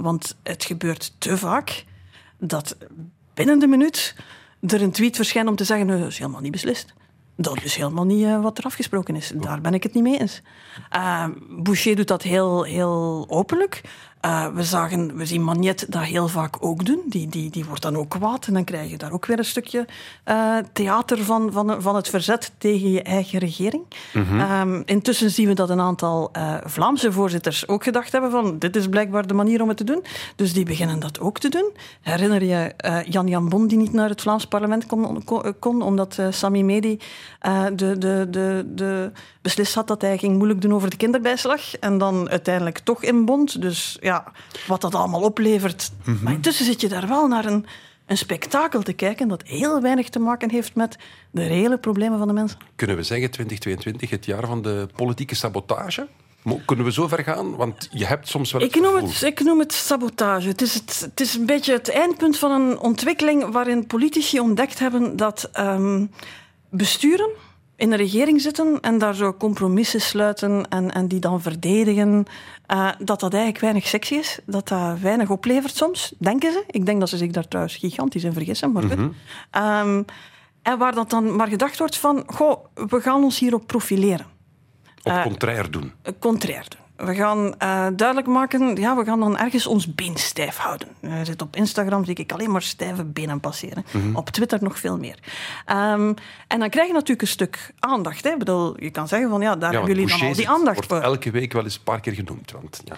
Want 0.00 0.36
het 0.42 0.64
gebeurt 0.64 1.14
te 1.18 1.38
vaak 1.38 1.84
dat 2.38 2.76
binnen 3.34 3.58
de 3.58 3.66
minuut 3.66 4.16
er 4.60 4.82
een 4.82 4.90
tweet 4.90 5.16
verschijnt 5.16 5.48
om 5.48 5.56
te 5.56 5.64
zeggen: 5.64 5.86
dat 5.86 6.06
is 6.06 6.18
helemaal 6.18 6.40
niet 6.40 6.52
beslist. 6.52 6.94
Dat 7.36 7.62
is 7.62 7.74
helemaal 7.74 8.04
niet 8.04 8.24
eh, 8.24 8.42
wat 8.42 8.58
er 8.58 8.64
afgesproken 8.64 9.16
is. 9.16 9.32
Daar 9.34 9.60
ben 9.60 9.74
ik 9.74 9.82
het 9.82 9.94
niet 9.94 10.02
mee 10.02 10.18
eens. 10.18 10.42
Eh, 10.90 11.26
Boucher 11.48 11.96
doet 11.96 12.08
dat 12.08 12.22
heel, 12.22 12.62
heel 12.62 13.24
openlijk. 13.28 13.80
Eh, 14.20 14.46
we, 14.46 14.64
zagen, 14.64 15.16
we 15.16 15.26
zien 15.26 15.42
Magnet 15.42 15.86
dat 15.88 16.02
heel 16.02 16.28
vaak 16.28 16.56
ook 16.60 16.84
doen. 16.84 17.00
Die, 17.06 17.28
die, 17.28 17.50
die 17.50 17.64
wordt 17.64 17.82
dan 17.82 17.96
ook 17.96 18.08
kwaad. 18.08 18.46
En 18.46 18.54
dan 18.54 18.64
krijg 18.64 18.90
je 18.90 18.98
daar 18.98 19.12
ook 19.12 19.26
weer 19.26 19.38
een 19.38 19.44
stukje 19.44 19.86
eh, 20.24 20.56
theater 20.72 21.24
van, 21.24 21.52
van, 21.52 21.82
van 21.82 21.96
het 21.96 22.08
verzet 22.08 22.52
tegen 22.58 22.90
je 22.90 23.02
eigen 23.02 23.38
regering. 23.38 23.82
Ehm, 24.12 24.82
intussen 24.84 25.30
zien 25.30 25.46
we 25.46 25.54
dat 25.54 25.70
een 25.70 25.80
aantal 25.80 26.28
eh, 26.32 26.54
Vlaamse 26.64 27.12
voorzitters 27.12 27.68
ook 27.68 27.82
gedacht 27.82 28.12
hebben 28.12 28.30
van 28.30 28.58
dit 28.58 28.76
is 28.76 28.88
blijkbaar 28.88 29.26
de 29.26 29.34
manier 29.34 29.62
om 29.62 29.68
het 29.68 29.76
te 29.76 29.84
doen. 29.84 30.04
Dus 30.36 30.52
die 30.52 30.64
beginnen 30.64 31.00
dat 31.00 31.20
ook 31.20 31.38
te 31.38 31.48
doen. 31.48 31.70
Herinner 32.00 32.44
je 32.44 32.72
eh, 32.76 33.02
Jan 33.04 33.28
Jan 33.28 33.48
Bon 33.48 33.66
die 33.66 33.78
niet 33.78 33.92
naar 33.92 34.08
het 34.08 34.20
Vlaams 34.20 34.46
parlement 34.46 34.86
kon, 34.86 35.24
kon, 35.24 35.54
kon, 35.58 35.82
omdat 35.82 36.18
Sami 36.30 36.64
Medi 36.64 36.98
de, 37.74 37.98
de, 37.98 38.26
de, 38.30 38.66
de 38.74 39.12
beslist 39.42 39.74
had 39.74 39.86
dat 39.86 40.00
hij 40.00 40.18
ging 40.18 40.36
moeilijk 40.36 40.60
doen 40.60 40.74
over 40.74 40.90
de 40.90 40.96
kinderbijslag. 40.96 41.76
En 41.76 41.98
dan 41.98 42.28
uiteindelijk 42.28 42.78
toch 42.78 43.02
in 43.02 43.24
bond. 43.24 43.60
Dus 43.60 43.96
ja, 44.00 44.32
wat 44.66 44.80
dat 44.80 44.94
allemaal 44.94 45.22
oplevert. 45.22 45.90
Maar 46.22 46.32
intussen 46.32 46.64
zit 46.64 46.80
je 46.80 46.88
daar 46.88 47.08
wel 47.08 47.26
naar 47.26 47.44
een, 47.44 47.66
een 48.06 48.18
spektakel 48.18 48.82
te 48.82 48.92
kijken 48.92 49.28
dat 49.28 49.42
heel 49.42 49.80
weinig 49.80 50.08
te 50.08 50.18
maken 50.18 50.50
heeft 50.50 50.74
met 50.74 50.96
de 51.30 51.46
reële 51.46 51.78
problemen 51.78 52.18
van 52.18 52.28
de 52.28 52.34
mensen. 52.34 52.58
Kunnen 52.76 52.96
we 52.96 53.02
zeggen 53.02 53.30
2022 53.30 54.10
het 54.10 54.24
jaar 54.24 54.46
van 54.46 54.62
de 54.62 54.88
politieke 54.96 55.34
sabotage? 55.34 56.08
Kunnen 56.64 56.84
we 56.84 56.92
zo 56.92 57.08
ver 57.08 57.24
gaan? 57.24 57.56
Want 57.56 57.88
je 57.90 58.06
hebt 58.06 58.28
soms 58.28 58.52
wel 58.52 58.62
Ik 58.62 58.80
noem, 58.80 58.94
het, 58.94 59.22
ik 59.22 59.40
noem 59.40 59.58
het 59.58 59.72
sabotage. 59.72 60.48
Het 60.48 60.62
is, 60.62 60.74
het, 60.74 61.00
het 61.00 61.20
is 61.20 61.34
een 61.34 61.46
beetje 61.46 61.72
het 61.72 61.90
eindpunt 61.90 62.38
van 62.38 62.50
een 62.50 62.78
ontwikkeling 62.78 63.52
waarin 63.52 63.86
politici 63.86 64.40
ontdekt 64.40 64.78
hebben 64.78 65.16
dat 65.16 65.48
ehm, 65.52 66.06
besturen 66.70 67.30
in 67.80 67.92
een 67.92 67.98
regering 67.98 68.40
zitten 68.40 68.78
en 68.80 68.98
daar 68.98 69.14
zo 69.14 69.34
compromissen 69.34 70.00
sluiten 70.00 70.68
en, 70.68 70.92
en 70.92 71.08
die 71.08 71.20
dan 71.20 71.42
verdedigen, 71.42 72.24
eh, 72.66 72.88
dat 72.98 73.20
dat 73.20 73.32
eigenlijk 73.32 73.62
weinig 73.62 73.86
sexy 73.86 74.14
is. 74.14 74.38
Dat 74.46 74.68
dat 74.68 74.98
weinig 75.00 75.30
oplevert 75.30 75.76
soms, 75.76 76.12
denken 76.18 76.52
ze. 76.52 76.64
Ik 76.70 76.86
denk 76.86 77.00
dat 77.00 77.08
ze 77.08 77.16
zich 77.16 77.30
daar 77.30 77.48
trouwens 77.48 77.76
gigantisch 77.76 78.24
in 78.24 78.32
vergissen, 78.32 78.72
maar 78.72 78.82
goed. 78.82 78.98
Ehm, 79.50 80.02
en 80.62 80.78
waar 80.78 80.94
dat 80.94 81.10
dan 81.10 81.36
maar 81.36 81.48
gedacht 81.48 81.78
wordt 81.78 81.96
van, 81.96 82.22
goh, 82.26 82.64
we 82.74 83.00
gaan 83.00 83.24
ons 83.24 83.38
hierop 83.38 83.66
profileren 83.66 84.26
op 85.02 85.12
contrair 85.22 85.70
doen. 85.70 85.92
eh, 86.02 86.12
contrair 86.18 86.64
doen. 86.68 86.79
We 87.04 87.14
gaan 87.14 87.54
eh, 87.58 87.86
duidelijk 87.96 88.26
maken, 88.28 88.76
ja, 88.76 88.96
we 88.96 89.04
gaan 89.04 89.20
dan 89.20 89.38
ergens 89.38 89.66
ons 89.66 89.94
been 89.94 90.16
stijf 90.16 90.56
houden. 90.56 90.88
Eh, 91.00 91.12
zit 91.22 91.42
op 91.42 91.56
Instagram 91.56 92.04
zie 92.04 92.14
ik 92.14 92.32
alleen 92.32 92.50
maar 92.50 92.62
stijve 92.62 93.04
benen 93.04 93.40
passeren. 93.40 93.84
Op 94.12 94.30
Twitter 94.30 94.58
nog 94.62 94.78
veel 94.78 94.98
meer. 94.98 95.18
Ehm, 95.66 96.12
en 96.46 96.58
dan 96.58 96.68
krijg 96.68 96.86
je 96.86 96.92
natuurlijk 96.92 97.20
een 97.22 97.26
stuk 97.26 97.72
aandacht. 97.78 98.24
Hè. 98.24 98.30
Ik 98.30 98.38
bedoel, 98.38 98.82
je 98.82 98.90
kan 98.90 99.08
zeggen 99.08 99.30
van 99.30 99.40
ja, 99.40 99.56
daar 99.56 99.72
Ja, 99.72 99.78
hebben 99.78 99.96
jullie 99.96 100.18
dan 100.18 100.28
al 100.28 100.34
die 100.34 100.48
aandacht 100.48 100.74
wordt 100.76 100.92
voor. 100.92 101.00
elke 101.00 101.30
week 101.30 101.52
wel 101.52 101.64
eens 101.64 101.76
een 101.76 101.82
paar 101.82 102.00
keer 102.00 102.12
genoemd. 102.12 102.50
Want, 102.52 102.82
ja. 102.84 102.94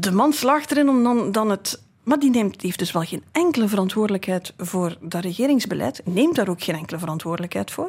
De 0.00 0.12
man 0.12 0.32
slaagt 0.32 0.70
erin 0.70 0.88
om 0.88 1.02
dan, 1.02 1.32
dan 1.32 1.50
het. 1.50 1.82
Maar 2.02 2.18
die, 2.18 2.30
neemt, 2.30 2.52
die 2.52 2.66
heeft 2.66 2.78
dus 2.78 2.92
wel 2.92 3.02
geen 3.02 3.24
enkele 3.32 3.68
verantwoordelijkheid 3.68 4.52
voor 4.56 4.96
dat 5.00 5.22
regeringsbeleid. 5.24 6.00
Neemt 6.04 6.34
daar 6.36 6.48
ook 6.48 6.62
geen 6.62 6.74
enkele 6.74 6.98
verantwoordelijkheid 6.98 7.70
voor. 7.70 7.88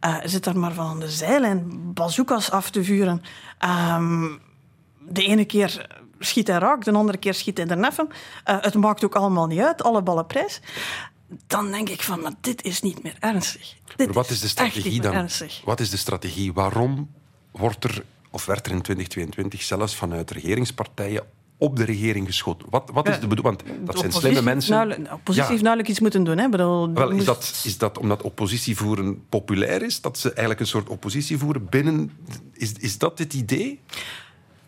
Eh, 0.00 0.16
zit 0.24 0.44
daar 0.44 0.58
maar 0.58 0.72
van 0.72 0.86
aan 0.86 1.00
de 1.00 1.10
zijlijn 1.10 1.92
bazookas 1.94 2.50
af 2.50 2.70
te 2.70 2.84
vuren. 2.84 3.22
Ehm, 3.58 4.24
de 5.08 5.24
ene 5.26 5.44
keer 5.44 5.86
schiet 6.18 6.46
hij 6.46 6.58
raak, 6.58 6.84
de 6.84 6.92
andere 6.92 7.18
keer 7.18 7.34
schiet 7.34 7.56
hij 7.58 7.66
er 7.66 7.76
neffen. 7.76 8.08
Eh, 8.44 8.56
het 8.60 8.74
maakt 8.74 9.04
ook 9.04 9.14
allemaal 9.14 9.46
niet 9.46 9.60
uit, 9.60 9.82
alle 9.82 10.02
ballen 10.02 10.26
prijs. 10.26 10.60
Dan 11.46 11.70
denk 11.70 11.88
ik 11.88 12.02
van, 12.02 12.20
maar 12.20 12.32
dit 12.40 12.62
is 12.62 12.80
niet 12.82 13.02
meer 13.02 13.16
ernstig. 13.20 13.74
Dit 13.96 14.06
Maar 14.06 14.14
wat 14.14 14.30
is 14.30 14.40
de 14.40 14.48
strategie 14.48 15.00
dan? 15.00 15.12
ernstig. 15.14 15.62
Wat 15.64 15.80
is 15.80 15.90
de 15.90 15.96
strategie? 15.96 16.52
Waarom 16.52 17.10
wordt 17.50 17.84
er, 17.84 18.04
of 18.30 18.46
werd 18.46 18.66
er 18.66 18.72
in 18.72 18.82
2022 18.82 19.62
zelfs 19.62 19.94
vanuit 19.96 20.30
regeringspartijen 20.30 21.24
op 21.58 21.76
de 21.76 21.84
regering 21.84 22.26
geschoten? 22.26 22.66
Wat, 22.70 22.90
wat 22.92 23.08
is 23.08 23.20
de 23.20 23.26
bedoeling? 23.26 23.62
Want 23.66 23.86
dat 23.86 23.98
zijn 23.98 24.12
slimme 24.12 24.42
mensen. 24.42 24.88
De 24.88 24.94
oppositie 25.12 25.42
Ja. 25.42 25.48
heeft 25.48 25.60
duidelijk 25.62 25.88
iets 25.88 26.00
moeten 26.00 26.24
doen. 26.24 26.38
Hè? 26.38 26.48
Bedoel, 26.48 26.92
Wel, 26.92 27.10
is 27.10 27.24
dat, 27.24 27.60
is 27.64 27.78
dat 27.78 27.98
omdat 27.98 28.22
oppositie 28.22 28.76
voeren 28.76 29.26
populair 29.28 29.82
is? 29.82 30.00
Dat 30.00 30.18
ze 30.18 30.28
eigenlijk 30.28 30.60
een 30.60 30.66
soort 30.66 30.88
oppositie 30.88 31.38
voeren 31.38 31.66
binnen... 31.70 32.12
Is, 32.52 32.72
is 32.72 32.98
dat 32.98 33.18
het 33.18 33.34
idee? 33.34 33.80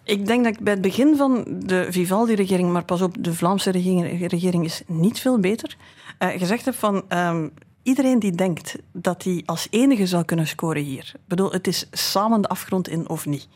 Ik 0.04 0.26
denk 0.26 0.44
dat 0.44 0.54
ik 0.54 0.60
bij 0.60 0.72
het 0.72 0.82
begin 0.82 1.16
van 1.16 1.44
de 1.48 1.86
Vivaldi-regering, 1.90 2.72
maar 2.72 2.84
pas 2.84 3.02
op, 3.02 3.16
de 3.18 3.34
Vlaamse 3.34 3.70
regering, 3.70 4.28
regering 4.30 4.64
is 4.64 4.82
niet 4.86 5.20
veel 5.20 5.38
beter, 5.38 5.76
eh, 6.18 6.28
gezegd 6.28 6.64
heb 6.64 6.74
van 6.74 7.04
ehm, 7.08 7.48
iedereen 7.82 8.18
die 8.18 8.32
denkt 8.32 8.76
dat 8.92 9.22
hij 9.22 9.42
als 9.46 9.66
enige 9.70 10.06
zou 10.06 10.24
kunnen 10.24 10.46
scoren 10.46 10.82
hier. 10.82 11.12
Ik 11.14 11.20
bedoel, 11.28 11.52
het 11.52 11.66
is 11.66 11.86
samen 11.90 12.42
de 12.42 12.48
afgrond 12.48 12.88
in 12.88 13.08
of 13.08 13.26
niet. 13.26 13.48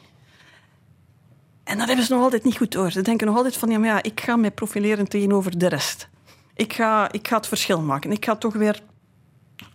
En 1.64 1.78
dat 1.78 1.86
hebben 1.86 2.04
ze 2.04 2.12
nog 2.12 2.22
altijd 2.22 2.44
niet 2.44 2.56
goed 2.56 2.72
door. 2.72 2.90
Ze 2.90 3.02
denken 3.02 3.26
nog 3.26 3.36
altijd 3.36 3.56
van, 3.56 3.82
ja, 3.82 4.02
ik 4.02 4.20
ga 4.20 4.36
mij 4.36 4.50
profileren 4.50 5.08
tegenover 5.08 5.58
de 5.58 5.68
rest. 5.68 6.08
Ik 6.54 6.72
ga, 6.72 7.12
ik 7.12 7.28
ga 7.28 7.36
het 7.36 7.46
verschil 7.46 7.80
maken. 7.80 8.12
Ik 8.12 8.24
ga 8.24 8.36
toch 8.36 8.54
weer 8.54 8.82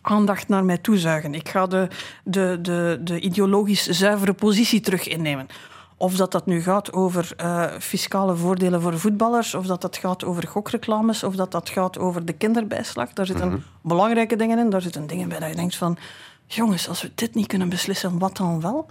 aandacht 0.01 0.47
naar 0.47 0.65
mij 0.65 0.77
toezuigen. 0.77 1.33
Ik 1.33 1.49
ga 1.49 1.67
de, 1.67 1.87
de, 2.23 2.59
de, 2.61 2.99
de 3.03 3.19
ideologisch 3.19 3.85
zuivere 3.85 4.33
positie 4.33 4.79
terug 4.79 5.07
innemen. 5.07 5.47
Of 5.97 6.15
dat 6.15 6.31
dat 6.31 6.45
nu 6.45 6.61
gaat 6.61 6.93
over 6.93 7.33
eh, 7.37 7.65
fiscale 7.79 8.35
voordelen 8.35 8.81
voor 8.81 8.99
voetballers, 8.99 9.53
of 9.53 9.65
dat 9.65 9.81
dat 9.81 9.97
gaat 9.97 10.23
over 10.23 10.47
gokreclames, 10.47 11.23
of 11.23 11.35
dat 11.35 11.51
dat 11.51 11.69
gaat 11.69 11.99
over 11.99 12.25
de 12.25 12.33
kinderbijslag. 12.33 13.13
Daar 13.13 13.25
zitten 13.25 13.63
belangrijke 13.81 14.35
dingen 14.35 14.59
in. 14.59 14.69
Daar 14.69 14.81
zitten 14.81 15.07
dingen 15.07 15.29
bij 15.29 15.39
dat 15.39 15.49
je 15.49 15.55
denkt 15.55 15.75
van... 15.75 15.97
Jongens, 16.45 16.89
als 16.89 17.01
we 17.01 17.11
dit 17.15 17.35
niet 17.35 17.47
kunnen 17.47 17.69
beslissen, 17.69 18.19
wat 18.19 18.37
dan 18.37 18.61
wel? 18.61 18.87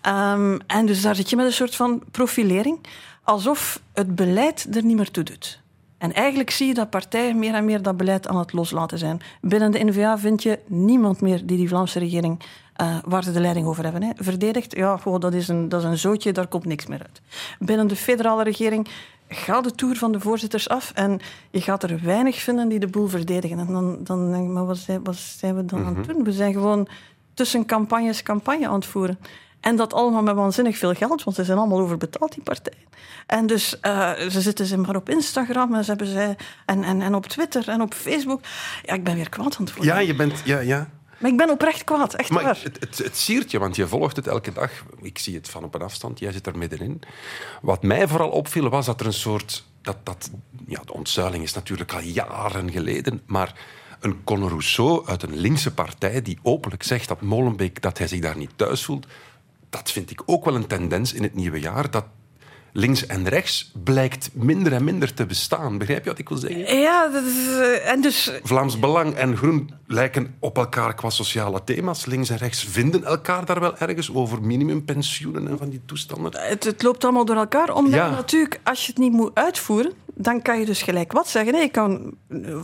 Ehm, 0.00 0.58
en 0.66 0.86
dus 0.86 1.02
daar 1.02 1.14
zit 1.14 1.30
je 1.30 1.36
met 1.36 1.46
een 1.46 1.52
soort 1.52 1.76
van 1.76 2.02
profilering. 2.10 2.78
alsof 3.22 3.80
het 3.92 4.14
beleid 4.14 4.76
er 4.76 4.84
niet 4.84 4.96
meer 4.96 5.10
toe 5.10 5.24
doet. 5.24 5.60
En 5.98 6.12
eigenlijk 6.12 6.50
zie 6.50 6.66
je 6.66 6.74
dat 6.74 6.90
partijen 6.90 7.38
meer 7.38 7.54
en 7.54 7.64
meer 7.64 7.82
dat 7.82 7.96
beleid 7.96 8.28
aan 8.28 8.38
het 8.38 8.52
loslaten 8.52 8.98
zijn. 8.98 9.20
Binnen 9.40 9.70
de 9.70 9.84
N-VA 9.84 10.18
vind 10.18 10.42
je 10.42 10.58
niemand 10.66 11.20
meer 11.20 11.46
die 11.46 11.56
die 11.56 11.68
Vlaamse 11.68 11.98
regering, 11.98 12.40
eh, 12.78 12.96
waar 13.04 13.24
ze 13.24 13.32
de 13.32 13.40
leiding 13.40 13.66
over 13.66 13.84
hebben, 13.84 14.02
hè, 14.02 14.10
verdedigt. 14.16 14.76
Ja, 14.76 14.96
goh, 14.96 15.20
dat, 15.20 15.34
is 15.34 15.48
een, 15.48 15.68
dat 15.68 15.80
is 15.80 15.86
een 15.86 15.98
zootje, 15.98 16.32
daar 16.32 16.46
komt 16.46 16.64
niks 16.64 16.86
meer 16.86 17.00
uit. 17.00 17.20
Binnen 17.58 17.86
de 17.86 17.96
federale 17.96 18.42
regering 18.42 18.88
gaat 19.28 19.64
de 19.64 19.70
toer 19.70 19.96
van 19.96 20.12
de 20.12 20.20
voorzitters 20.20 20.68
af 20.68 20.92
en 20.94 21.20
je 21.50 21.60
gaat 21.60 21.82
er 21.82 22.00
weinig 22.02 22.36
vinden 22.36 22.68
die 22.68 22.78
de 22.78 22.86
boel 22.86 23.06
verdedigen. 23.06 23.58
En 23.58 23.66
dan, 23.66 23.98
dan 24.00 24.30
denk 24.30 24.44
ik, 24.44 24.50
maar 24.50 24.66
wat 24.66 24.76
zijn, 24.76 25.04
wat 25.04 25.16
zijn 25.16 25.56
we 25.56 25.64
dan 25.64 25.84
aan 25.84 25.96
het 25.96 26.08
doen? 26.08 26.24
We 26.24 26.32
zijn 26.32 26.52
gewoon 26.52 26.88
tussen 27.34 27.66
campagnes 27.66 28.22
campagne 28.22 28.68
aan 28.68 28.74
het 28.74 28.86
voeren. 28.86 29.18
En 29.60 29.76
dat 29.76 29.92
allemaal 29.92 30.22
met 30.22 30.34
waanzinnig 30.34 30.78
veel 30.78 30.94
geld, 30.94 31.24
want 31.24 31.36
ze 31.36 31.44
zijn 31.44 31.58
allemaal 31.58 31.80
overbetaald, 31.80 32.32
die 32.32 32.42
partijen. 32.42 32.86
En 33.26 33.46
dus 33.46 33.78
uh, 33.82 34.12
ze 34.12 34.40
zitten 34.40 34.66
ze 34.66 34.76
maar 34.76 34.96
op 34.96 35.08
Instagram 35.08 35.74
en, 35.74 35.84
ze 35.84 35.90
hebben 35.90 36.08
ze, 36.08 36.36
en, 36.66 36.84
en, 36.84 37.02
en 37.02 37.14
op 37.14 37.26
Twitter 37.26 37.68
en 37.68 37.80
op 37.80 37.94
Facebook. 37.94 38.40
Ja, 38.82 38.94
ik 38.94 39.04
ben 39.04 39.14
weer 39.14 39.28
kwaad 39.28 39.56
aan 39.56 39.64
het 39.64 39.74
worden. 39.74 39.94
Ja, 39.94 40.00
je 40.00 40.14
bent... 40.14 40.42
Ja, 40.44 40.58
ja. 40.58 40.88
Maar 41.18 41.30
ik 41.30 41.36
ben 41.36 41.50
oprecht 41.50 41.84
kwaad, 41.84 42.14
echt 42.14 42.30
Maar 42.30 42.42
waar. 42.42 42.60
het, 42.62 42.80
het, 42.80 42.98
het 42.98 43.16
siert 43.16 43.50
je, 43.50 43.58
want 43.58 43.76
je 43.76 43.86
volgt 43.86 44.16
het 44.16 44.26
elke 44.26 44.52
dag. 44.52 44.70
Ik 45.00 45.18
zie 45.18 45.34
het 45.34 45.48
van 45.48 45.64
op 45.64 45.74
een 45.74 45.82
afstand, 45.82 46.18
jij 46.18 46.32
zit 46.32 46.46
er 46.46 46.58
middenin. 46.58 47.00
Wat 47.62 47.82
mij 47.82 48.08
vooral 48.08 48.30
opviel, 48.30 48.68
was 48.68 48.86
dat 48.86 49.00
er 49.00 49.06
een 49.06 49.12
soort... 49.12 49.66
Dat, 49.82 49.96
dat, 50.02 50.30
ja, 50.66 50.80
de 50.84 50.92
ontzuiling 50.92 51.42
is 51.42 51.54
natuurlijk 51.54 51.92
al 51.92 52.00
jaren 52.00 52.70
geleden, 52.70 53.22
maar 53.26 53.54
een 54.00 54.24
Conor 54.24 54.48
Rousseau 54.48 55.06
uit 55.06 55.22
een 55.22 55.36
linkse 55.36 55.74
partij 55.74 56.22
die 56.22 56.38
openlijk 56.42 56.82
zegt 56.82 57.08
dat 57.08 57.20
Molenbeek 57.20 57.82
dat 57.82 57.98
hij 57.98 58.06
zich 58.06 58.20
daar 58.20 58.36
niet 58.36 58.50
thuis 58.56 58.84
voelt, 58.84 59.06
dat 59.70 59.90
vind 59.90 60.10
ik 60.10 60.22
ook 60.26 60.44
wel 60.44 60.54
een 60.54 60.66
tendens 60.66 61.12
in 61.12 61.22
het 61.22 61.34
nieuwe 61.34 61.60
jaar, 61.60 61.90
dat 61.90 62.04
links 62.72 63.06
en 63.06 63.28
rechts 63.28 63.72
blijkt 63.84 64.30
minder 64.32 64.72
en 64.72 64.84
minder 64.84 65.14
te 65.14 65.26
bestaan. 65.26 65.78
Begrijp 65.78 66.04
je 66.04 66.10
wat 66.10 66.18
ik 66.18 66.28
wil 66.28 66.38
zeggen? 66.38 66.78
Ja, 66.78 67.08
dat 67.08 67.24
is, 67.24 67.46
eh, 67.48 67.90
en 67.90 68.00
dus 68.00 68.32
Vlaams 68.42 68.78
Belang 68.78 69.14
en 69.14 69.36
Groen 69.36 69.70
lijken 69.86 70.34
op 70.38 70.56
elkaar 70.56 70.94
qua 70.94 71.10
sociale 71.10 71.64
thema's. 71.64 72.06
Links 72.06 72.30
en 72.30 72.36
rechts 72.36 72.64
vinden 72.64 73.04
elkaar 73.04 73.44
daar 73.44 73.60
wel 73.60 73.76
ergens 73.76 74.14
over 74.14 74.42
minimumpensioenen 74.42 75.48
en 75.48 75.58
van 75.58 75.68
die 75.68 75.80
toestanden. 75.86 76.40
het, 76.40 76.64
het 76.64 76.82
loopt 76.82 77.04
allemaal 77.04 77.24
door 77.24 77.36
elkaar. 77.36 77.74
Omdat 77.74 77.94
Ja. 77.94 78.10
natuurlijk, 78.10 78.60
als 78.64 78.80
je 78.86 78.92
het 78.92 79.00
niet 79.00 79.12
moet 79.12 79.30
uitvoeren, 79.34 79.92
dan 80.14 80.42
kan 80.42 80.58
je 80.60 80.66
dus 80.66 80.82
gelijk 80.82 81.12
wat 81.12 81.28
zeggen. 81.28 81.52
Nee, 81.52 81.62
ik 81.62 81.72
kan, 81.72 82.14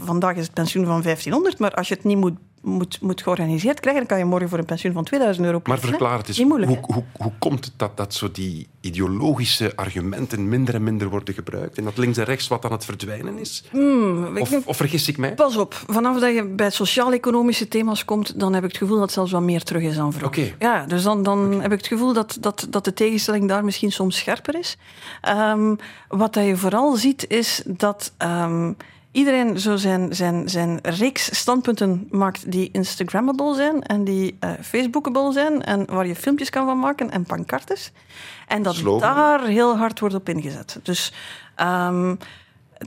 vandaag 0.05 0.37
is 0.37 0.45
het 0.45 0.55
pensioen 0.55 0.85
van 0.85 1.03
1500, 1.03 1.59
maar 1.59 1.75
als 1.75 1.89
je 1.89 1.95
het 1.95 2.05
niet 2.05 2.17
moet, 2.19 2.37
moet, 2.65 2.99
moet 3.01 3.23
georganiseerd 3.23 3.81
krijgen, 3.81 4.01
dan 4.01 4.09
kan 4.11 4.19
je 4.19 4.25
morgen 4.31 4.49
voor 4.49 4.59
een 4.59 4.65
pensioen 4.65 4.93
van 4.93 5.05
2000 5.05 5.47
euro 5.47 5.61
Maar 5.65 5.79
verklaar 5.79 6.19
het 6.19 6.29
eens, 6.29 6.45
moeilijk. 6.45 6.71
hoe, 6.71 6.95
hoe, 6.95 7.05
hoe 7.17 7.33
komt 7.39 7.65
het 7.65 7.75
dat, 7.77 7.97
dat 7.97 8.15
zo 8.15 8.31
die 8.31 8.69
ideologische 8.81 9.73
argumenten 9.77 10.49
minder 10.49 10.75
en 10.75 10.83
minder 10.83 11.09
worden 11.09 11.35
gebruikt 11.35 11.79
en 11.79 11.85
dat 11.85 11.97
links 11.99 12.19
en 12.19 12.25
rechts 12.25 12.49
wat 12.49 12.65
aan 12.65 12.73
het 12.73 12.85
verdwijnen 12.85 13.39
is? 13.39 13.65
Hmm, 13.71 14.37
Of, 14.39 14.49
denk- 14.49 14.69
of 14.69 14.77
vergis 14.77 15.09
ik 15.09 15.17
mij? 15.19 15.35
Pas 15.35 15.57
op, 15.57 15.75
vanaf 15.87 16.21
dat 16.21 16.35
je 16.35 16.45
bij 16.45 16.71
sociaal-economische 16.71 17.69
thema's 17.69 18.05
komt, 18.05 18.41
dan 18.41 18.55
heb 18.55 18.63
ik 18.65 18.69
het 18.69 18.79
gevoel 18.79 18.95
dat 18.97 19.05
het 19.05 19.15
zelfs 19.15 19.33
wat 19.33 19.43
meer 19.43 19.63
terug 19.63 19.83
is 19.83 19.97
dan 19.97 20.13
vroeger. 20.13 20.55
Ja, 20.59 20.87
dus 20.87 21.03
dan, 21.03 21.23
dan 21.23 21.61
heb 21.61 21.73
ik 21.73 21.79
het 21.79 21.87
gevoel 21.87 22.13
dat, 22.13 22.37
dat, 22.41 22.67
dat 22.71 22.85
de 22.85 22.93
tegenstelling 22.95 23.49
daar 23.49 23.65
misschien 23.65 23.93
soms 23.93 24.17
scherper 24.17 24.59
is. 24.59 24.77
Ehm, 25.21 25.75
wat 26.09 26.35
dat 26.35 26.45
je 26.45 26.57
vooral 26.57 26.97
ziet, 26.97 27.29
is 27.29 27.63
dat 27.67 28.13
ehm, 28.17 28.73
iedereen 29.15 29.61
zo 29.61 29.77
zijn, 29.77 30.15
zijn, 30.15 30.49
zijn 30.49 30.79
reeks 30.83 31.39
standpunten 31.39 32.09
maakt 32.11 32.53
die 32.53 32.69
Instagrammable 32.73 33.55
zijn 33.55 33.83
en 33.83 34.05
die 34.05 34.37
eh, 34.41 34.51
Facebookable 34.61 35.33
zijn 35.33 35.63
en 35.63 35.85
waar 35.87 36.07
je 36.07 36.17
filmpjes 36.17 36.51
kan 36.51 36.67
van 36.67 36.79
maken 36.79 37.11
en 37.11 37.25
pancartes. 37.25 37.93
En 38.49 38.63
dat 38.63 38.75
Slogan. 38.75 39.01
daar 39.15 39.47
heel 39.47 39.77
hard 39.77 40.01
wordt 40.01 40.15
op 40.15 40.29
ingezet. 40.29 40.79
Dus 40.83 41.13
ehm, 41.55 42.15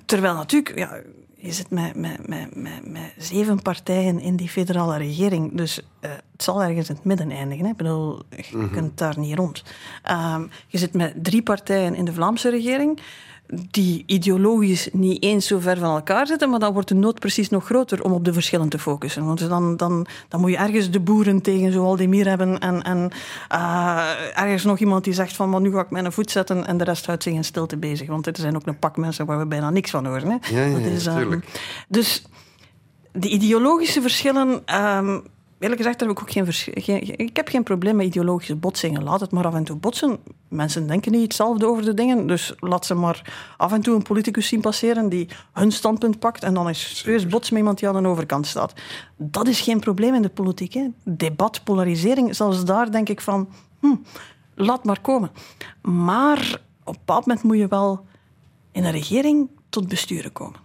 terwijl 0.06 0.34
natuurlijk, 0.34 0.78
ja, 0.78 1.02
je 1.36 1.52
zit 1.52 1.70
met, 1.70 1.96
met, 1.96 2.28
met, 2.28 2.56
met, 2.56 2.88
met 2.88 3.14
zeven 3.18 3.62
partijen 3.62 4.20
in 4.20 4.36
die 4.36 4.50
federale 4.50 4.98
regering. 4.98 5.58
Dus 5.58 5.82
eh, 6.00 6.12
het 6.12 6.44
zal 6.44 6.64
ergens 6.64 6.90
in 6.90 6.96
het 6.96 7.04
midden 7.04 7.32
eindigen. 7.32 7.66
Hè. 7.66 7.72
Ik 7.72 7.78
bedoel, 7.78 8.22
je 8.30 8.70
kunt 8.72 8.98
daar 8.98 9.20
niet 9.20 9.38
rond. 9.38 9.64
Ehm, 10.04 10.46
je 10.68 10.78
zit 10.78 10.94
met 10.94 11.14
drie 11.24 11.44
partijen 11.44 11.96
in 11.96 12.06
de 12.06 12.14
Vlaamse 12.14 12.50
regering. 12.50 13.00
Die 13.72 14.04
ideologisch 14.06 14.90
niet 14.92 15.24
eens 15.24 15.48
zo 15.48 15.60
ver 15.60 15.78
van 15.78 15.96
elkaar 15.96 16.28
zitten, 16.28 16.50
maar 16.50 16.60
dan 16.60 16.74
wordt 16.74 16.88
de 16.88 16.96
nood 16.96 17.20
precies 17.20 17.50
nog 17.50 17.66
groter 17.66 18.04
om 18.04 18.12
op 18.12 18.26
de 18.26 18.34
verschillen 18.34 18.70
te 18.70 18.80
focussen. 18.80 19.26
Want 19.26 19.50
dan, 19.50 19.78
dan, 19.78 20.06
dan 20.28 20.40
moet 20.40 20.50
je 20.50 20.58
ergens 20.58 20.92
de 20.92 21.00
boeren 21.00 21.42
tegen 21.42 21.72
Zoaldemir 21.72 22.28
hebben 22.28 22.60
en, 22.60 22.82
en 22.82 23.10
eh, 23.50 24.08
ergens 24.34 24.64
nog 24.64 24.80
iemand 24.80 25.04
die 25.04 25.14
zegt 25.14 25.36
van 25.36 25.50
maar 25.50 25.62
nu 25.62 25.72
ga 25.72 25.80
ik 25.82 25.90
mijn 25.90 26.12
voet 26.12 26.32
zetten 26.32 26.68
en 26.68 26.78
de 26.78 26.84
rest 26.84 27.06
houdt 27.06 27.24
zich 27.24 27.34
in 27.34 27.44
stilte 27.44 27.78
bezig. 27.78 28.08
Want 28.08 28.28
er 28.28 28.36
zijn 28.36 28.56
ook 28.56 28.68
een 28.68 28.80
pak 28.80 28.98
mensen 28.98 29.26
waar 29.26 29.40
we 29.40 29.46
bijna 29.46 29.70
niks 29.70 29.92
van 29.92 30.06
horen. 30.06 30.30
Hè. 30.30 30.56
Ja, 30.56 30.66
ja, 30.66 30.80
Dat 30.80 30.92
is, 30.92 31.06
ehm, 31.06 31.40
dus 31.88 32.24
de 33.12 33.30
ideologische 33.30 34.02
verschillen. 34.02 34.62
ehm, 34.66 35.20
eerlijk 35.60 35.82
gezegd 35.82 36.00
heb 36.00 36.10
ik 36.10 36.22
ook 36.22 36.32
geen. 36.32 37.18
Ik 37.18 37.36
heb 37.36 37.48
geen 37.48 37.64
probleem 37.64 37.96
met 37.96 38.06
ideologische 38.06 38.56
botsingen. 38.56 39.04
Laat 39.04 39.20
het 39.20 39.32
maar 39.32 39.46
af 39.46 39.54
en 39.54 39.64
toe 39.64 39.76
botsen. 39.76 40.18
Mensen 40.48 40.88
denken 40.88 41.12
niet 41.12 41.22
hetzelfde 41.22 41.66
over 41.66 41.86
de 41.86 41.94
dingen. 41.94 42.28
Dus 42.28 42.54
laat 42.60 42.86
ze 42.86 42.94
maar 42.94 43.34
af 43.58 43.72
en 43.72 43.82
toe 43.82 43.96
een 43.96 44.02
politicus 44.02 44.48
zien 44.48 44.62
passeren 44.62 45.10
die 45.10 45.28
hun 45.54 45.72
standpunt 45.72 46.20
pakt. 46.20 46.44
En 46.44 46.54
dan 46.54 46.70
is 46.70 46.98
serieus 46.98 47.28
botsen 47.28 47.54
met 47.54 47.62
iemand 47.62 47.80
die 47.80 47.90
aan 47.90 48.04
de 48.04 48.10
overkant 48.10 48.48
staat. 48.48 48.74
Dat 49.18 49.48
is 49.48 49.62
geen 49.62 49.80
probleem 49.80 50.14
in 50.14 50.22
de 50.22 50.30
politiek. 50.30 50.74
Hè. 50.74 50.88
Debat, 51.04 51.64
polarisering, 51.64 52.36
zelfs 52.36 52.66
daar 52.66 52.92
denk 52.92 53.10
ik 53.10 53.22
van. 53.22 53.50
Hm, 53.80 53.96
laat 54.56 54.84
maar 54.84 55.02
komen. 55.02 55.32
Maar 55.82 56.62
op 56.84 56.94
een 56.94 57.00
bepaald 57.06 57.26
moment 57.26 57.46
moet 57.46 57.58
je 57.58 57.68
wel 57.68 58.06
in 58.72 58.86
een 58.86 58.92
regering 58.92 59.50
tot 59.70 59.88
besturen 59.88 60.32
komen. 60.32 60.60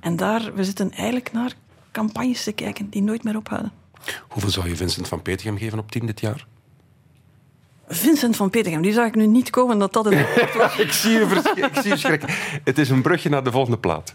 En 0.00 0.16
daar, 0.16 0.54
we 0.54 0.64
zitten 0.64 0.90
eigenlijk 0.90 1.32
naar 1.32 1.54
campagnes 1.90 2.44
te 2.44 2.52
kijken 2.52 2.90
die 2.90 3.02
nooit 3.02 3.24
meer 3.24 3.36
ophouden. 3.36 3.72
Hoeveel 4.28 4.50
zou 4.50 4.68
je 4.68 4.76
Vincent 4.76 5.08
van 5.08 5.22
Petegem 5.22 5.58
geven 5.58 5.78
op 5.78 5.90
10 5.90 6.06
dit 6.06 6.20
jaar? 6.20 6.46
Vincent 7.88 8.36
van 8.36 8.50
Petegem, 8.50 8.82
die 8.82 8.92
zag 8.92 9.06
ik 9.06 9.14
nu 9.14 9.26
niet 9.26 9.50
komen 9.50 9.78
dat 9.78 9.92
dat 9.92 10.06
een... 10.06 10.18
ik 10.86 10.92
zie 10.92 11.10
je, 11.10 11.42
ik 11.54 11.80
zie 11.82 11.90
je 11.90 11.96
schrikken. 11.96 12.28
Het 12.64 12.78
is 12.78 12.90
een 12.90 13.02
brugje 13.02 13.28
naar 13.28 13.44
de 13.44 13.50
volgende 13.50 13.78
plaat. 13.78 14.14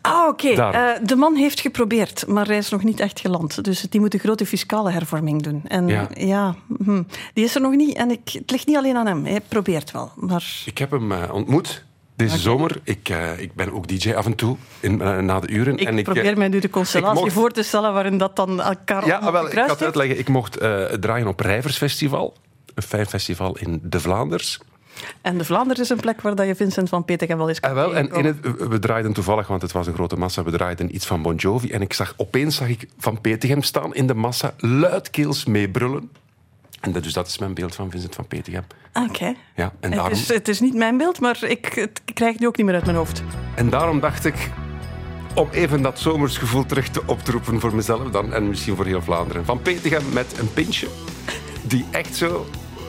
Ah, 0.00 0.28
oké. 0.28 0.48
Eh, 0.48 0.90
de 1.02 1.16
man 1.16 1.34
heeft 1.34 1.60
geprobeerd, 1.60 2.26
maar 2.26 2.46
hij 2.46 2.56
is 2.56 2.68
nog 2.68 2.82
niet 2.82 3.00
echt 3.00 3.20
geland. 3.20 3.64
Dus 3.64 3.80
die 3.80 4.00
moet 4.00 4.14
een 4.14 4.20
grote 4.20 4.46
fiscale 4.46 4.90
hervorming 4.90 5.42
doen. 5.42 5.62
En 5.66 5.88
Ja. 5.88 6.08
ja, 6.14 6.54
hm, 6.84 7.02
die 7.34 7.44
is 7.44 7.54
er 7.54 7.60
nog 7.60 7.74
niet. 7.74 7.96
En 7.96 8.10
ik, 8.10 8.20
het 8.32 8.50
ligt 8.50 8.66
niet 8.66 8.76
alleen 8.76 8.96
aan 8.96 9.06
hem. 9.06 9.24
Hij 9.24 9.40
probeert 9.40 9.90
wel. 9.90 10.12
Maar 10.16 10.62
Ik 10.64 10.78
heb 10.78 10.90
hem 10.90 11.12
eh, 11.12 11.34
ontmoet 11.34 11.84
deze 12.16 12.38
zomer. 12.38 12.80
Ik, 12.84 13.08
eh, 13.08 13.38
ik 13.38 13.54
ben 13.54 13.72
ook 13.72 13.88
DJ 13.88 14.12
af 14.14 14.26
en 14.26 14.34
toe 14.34 14.56
in, 14.80 15.00
eh, 15.00 15.18
na 15.18 15.40
de 15.40 15.48
uren. 15.48 15.76
ik 15.78 15.86
en 15.86 15.98
ik, 15.98 16.06
eh, 16.06 16.12
probeer 16.12 16.38
mij 16.38 16.48
nu 16.48 16.58
de 16.58 16.70
constellatie 16.70 17.20
mocht- 17.22 17.32
voor 17.32 17.50
te 17.50 17.62
stellen 17.62 17.92
waarin 17.92 18.18
dat 18.18 18.36
dan 18.36 18.60
elkaar 18.62 19.06
Ja, 19.06 19.32
wel, 19.32 19.40
ik 19.40 19.46
gekruist 19.46 19.54
ga 19.54 19.60
het 19.62 19.68
heeft. 19.68 19.82
uitleggen. 19.82 20.18
Ik 20.18 20.28
mocht 20.28 20.56
eh, 20.56 20.84
draaien 20.84 21.26
op 21.26 21.40
Rijversfestival. 21.40 22.34
Een 22.74 22.82
fijn 22.82 23.06
festival 23.06 23.56
in 23.58 23.80
de 23.82 24.00
Vlaanders. 24.00 24.58
En 25.20 25.38
de 25.38 25.44
Vlaanderen 25.44 25.82
is 25.82 25.88
een 25.88 26.00
plek 26.00 26.20
waar 26.20 26.34
dat 26.34 26.46
je 26.46 26.54
Vincent 26.54 26.88
van 26.88 27.04
Petegem 27.04 27.36
wel 27.38 27.48
eens 27.48 27.60
kan 27.60 27.70
En, 27.70 27.76
wel, 27.76 27.94
en 27.96 28.10
in 28.12 28.24
het, 28.24 28.36
we 28.68 28.78
draaiden 28.78 29.12
toevallig, 29.12 29.46
want 29.46 29.62
het 29.62 29.72
was 29.72 29.86
een 29.86 29.94
grote 29.94 30.16
massa, 30.16 30.42
we 30.42 30.50
draaiden 30.50 30.94
iets 30.94 31.06
van 31.06 31.22
Bon 31.22 31.34
Jovi. 31.34 31.70
En 31.70 31.80
ik 31.82 31.92
zag, 31.92 32.14
opeens 32.16 32.56
zag 32.56 32.68
ik 32.68 32.88
Van 32.98 33.20
Petegem 33.20 33.62
staan 33.62 33.94
in 33.94 34.06
de 34.06 34.14
massa, 34.14 34.54
luidkeels 34.58 35.44
meebrullen. 35.44 36.10
En 36.82 36.92
dat, 36.92 37.02
dus 37.02 37.12
dat 37.12 37.26
is 37.26 37.38
mijn 37.38 37.54
beeld 37.54 37.74
van 37.74 37.90
Vincent 37.90 38.14
van 38.14 38.26
Petegem. 38.26 38.64
Oké. 38.92 39.24
Ja, 39.56 39.64
en, 39.64 39.72
Het 39.80 39.92
daarom, 39.92 40.12
is, 40.12 40.28
het 40.28 40.48
is 40.48 40.60
niet 40.60 40.74
mijn 40.74 40.96
beeld, 40.96 41.20
maar 41.20 41.44
ik, 41.44 41.66
het, 41.74 42.00
ik 42.04 42.14
krijg 42.14 42.32
het 42.32 42.40
nu 42.40 42.46
ook 42.46 42.56
niet 42.56 42.66
meer 42.66 42.74
uit 42.74 42.84
mijn 42.84 42.96
hoofd. 42.96 43.22
en 43.54 43.70
daarom 43.70 44.00
dacht 44.00 44.24
ik, 44.24 44.50
om 45.34 45.48
even 45.50 45.82
dat 45.82 45.98
zomersgevoel 45.98 46.66
terug 46.66 46.88
te 46.88 47.02
op 47.06 47.22
te 47.24 47.30
roepen 47.32 47.60
voor 47.60 47.74
mezelf 47.74 48.10
dan, 48.10 48.32
en 48.32 48.48
misschien 48.48 48.76
voor 48.76 48.86
heel 48.86 49.02
Vlaanderen. 49.02 49.44
Van 49.44 49.62
Petegem 49.62 50.02
met 50.12 50.38
een 50.38 50.52
pintje, 50.52 50.86
die 51.62 51.84
echt 51.90 52.16
zo 52.16 52.46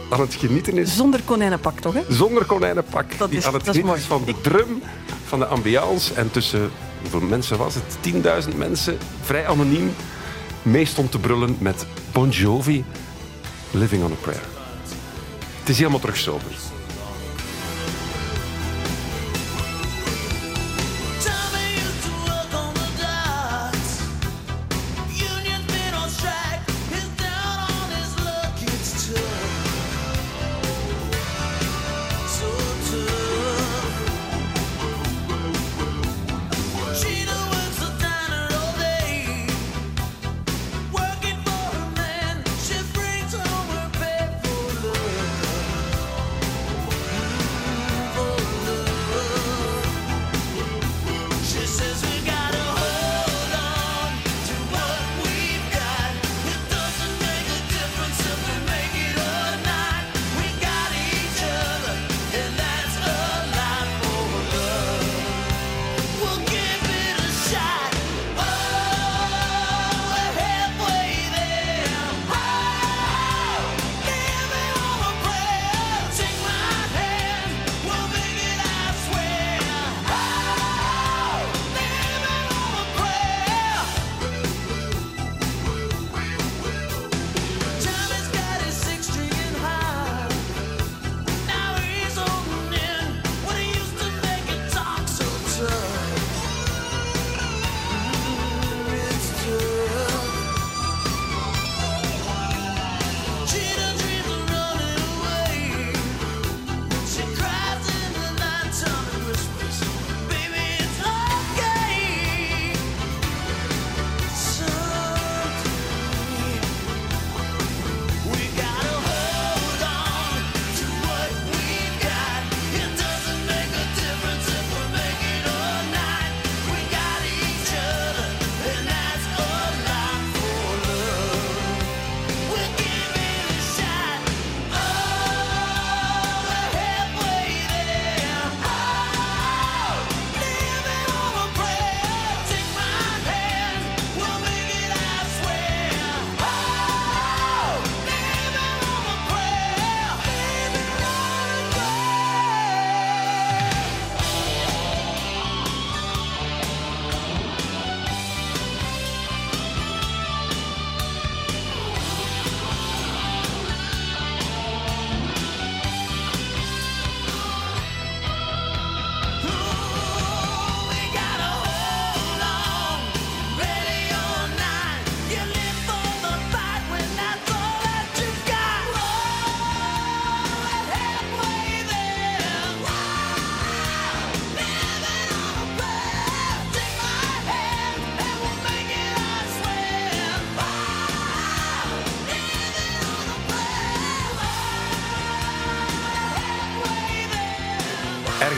aan 0.10 0.20
het 0.22 0.34
genieten 0.34 0.78
is. 0.78 0.96
Zonder 0.96 1.22
konijnenpak, 1.26 1.80
toch? 1.80 1.94
Hè? 1.94 2.02
Zonder 2.10 2.46
konijnenpak. 2.46 3.18
Dat 3.18 3.30
die 3.30 3.38
is- 3.40 3.46
aan 3.46 3.54
het 3.54 3.66
dat 3.66 3.76
is 3.76 3.82
genieten 3.82 4.08
mooi. 4.18 4.24
van 4.26 4.34
de 4.34 4.50
drum, 4.50 4.82
van 5.26 5.40
de 5.40 5.46
ambiance. 5.46 6.14
En 6.14 6.32
tussen, 6.32 6.72
hoeveel 7.02 7.22
mensen 7.22 7.58
was 7.58 7.76
het? 7.76 7.84
10.000 8.02 8.58
mensen, 8.58 8.98
vrij 9.22 9.48
anoniem, 9.48 9.92
mee 10.62 10.86
stond 10.86 11.12
te 11.12 11.20
brullen 11.20 11.56
met 11.60 11.86
Bon 12.12 12.30
Jovi, 12.30 12.84
Living 13.76 14.04
on 14.04 14.12
a 14.12 14.16
Prayer. 14.16 14.44
Het 15.60 15.70
is 15.70 15.78
helemaal 15.78 16.00
terug 16.00 16.18
sober. 16.18 16.52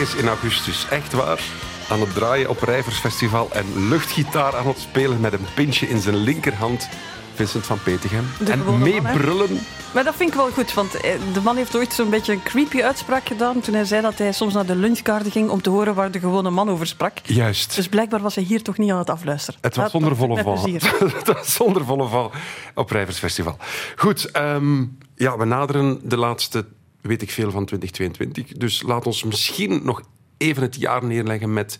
Ergens 0.06 0.24
in 0.24 0.30
augustus. 0.30 0.88
Echt 0.90 1.14
waar. 1.14 1.44
Aan 1.90 2.00
het 2.00 2.14
draaien 2.14 2.50
op 2.50 2.62
Rijversfestival 2.62 3.52
en 3.52 3.88
luchtgitaar 3.90 4.56
aan 4.56 4.68
het 4.68 4.80
spelen 4.80 5.20
met 5.20 5.34
een 5.34 5.46
pintje 5.56 5.88
in 5.88 6.00
zijn 6.00 6.16
linkerhand. 6.16 6.90
Vincent 7.34 7.66
van 7.66 7.80
Petegem. 7.84 8.26
En 8.48 8.80
meebrullen. 8.80 9.60
Maar 9.94 10.04
dat 10.04 10.16
vind 10.16 10.30
ik 10.30 10.36
wel 10.36 10.50
goed, 10.50 10.74
want 10.74 10.96
eh, 10.96 11.12
de 11.34 11.42
man 11.42 11.56
heeft 11.56 11.76
ooit 11.76 11.94
zo'n 11.94 12.10
beetje 12.10 12.34
een 12.34 12.44
creepy 12.44 12.82
uitspraak 12.82 13.28
gedaan 13.28 13.60
toen 13.62 13.74
hij 13.74 13.86
zei 13.86 14.02
dat 14.02 14.18
hij 14.18 14.32
soms 14.32 14.54
naar 14.54 14.66
de 14.66 14.76
lunchkaarten 14.76 15.32
ging 15.32 15.50
om 15.50 15.62
te 15.62 15.70
horen 15.70 15.96
waar 15.96 16.12
de 16.12 16.20
gewone 16.20 16.50
man 16.50 16.70
over 16.70 16.88
sprak. 16.88 17.18
Juist. 17.24 17.76
Dus 17.76 17.88
blijkbaar 17.88 18.22
was 18.22 18.36
hij 18.36 18.44
hier 18.44 18.64
toch 18.64 18.78
niet 18.78 18.92
aan 18.92 18.98
het 18.98 19.10
afluisteren. 19.10 19.60
Het 19.62 19.76
was 19.76 19.92
zonder 19.92 20.16
volle 20.16 20.44
val. 20.44 20.54
plezier. 20.62 20.94
Het 21.18 21.34
was 21.34 21.54
zonder 21.54 21.86
volle 21.86 22.08
val 22.08 22.32
op 22.76 22.90
Rijversfestival. 22.90 23.58
Goed, 23.96 24.32
ehm, 24.32 24.86
ja, 25.16 25.38
we 25.38 25.46
naderen 25.46 26.00
de 26.04 26.18
laatste, 26.18 26.66
weet 27.08 27.22
ik 27.22 27.32
veel, 27.32 27.52
van 27.52 27.66
2022. 27.66 28.58
Dus 28.58 28.82
laat 28.82 29.06
ons 29.06 29.24
misschien 29.24 29.82
nog 29.84 30.02
even 30.38 30.62
het 30.62 30.76
jaar 30.76 31.06
neerleggen 31.06 31.54
met 31.54 31.78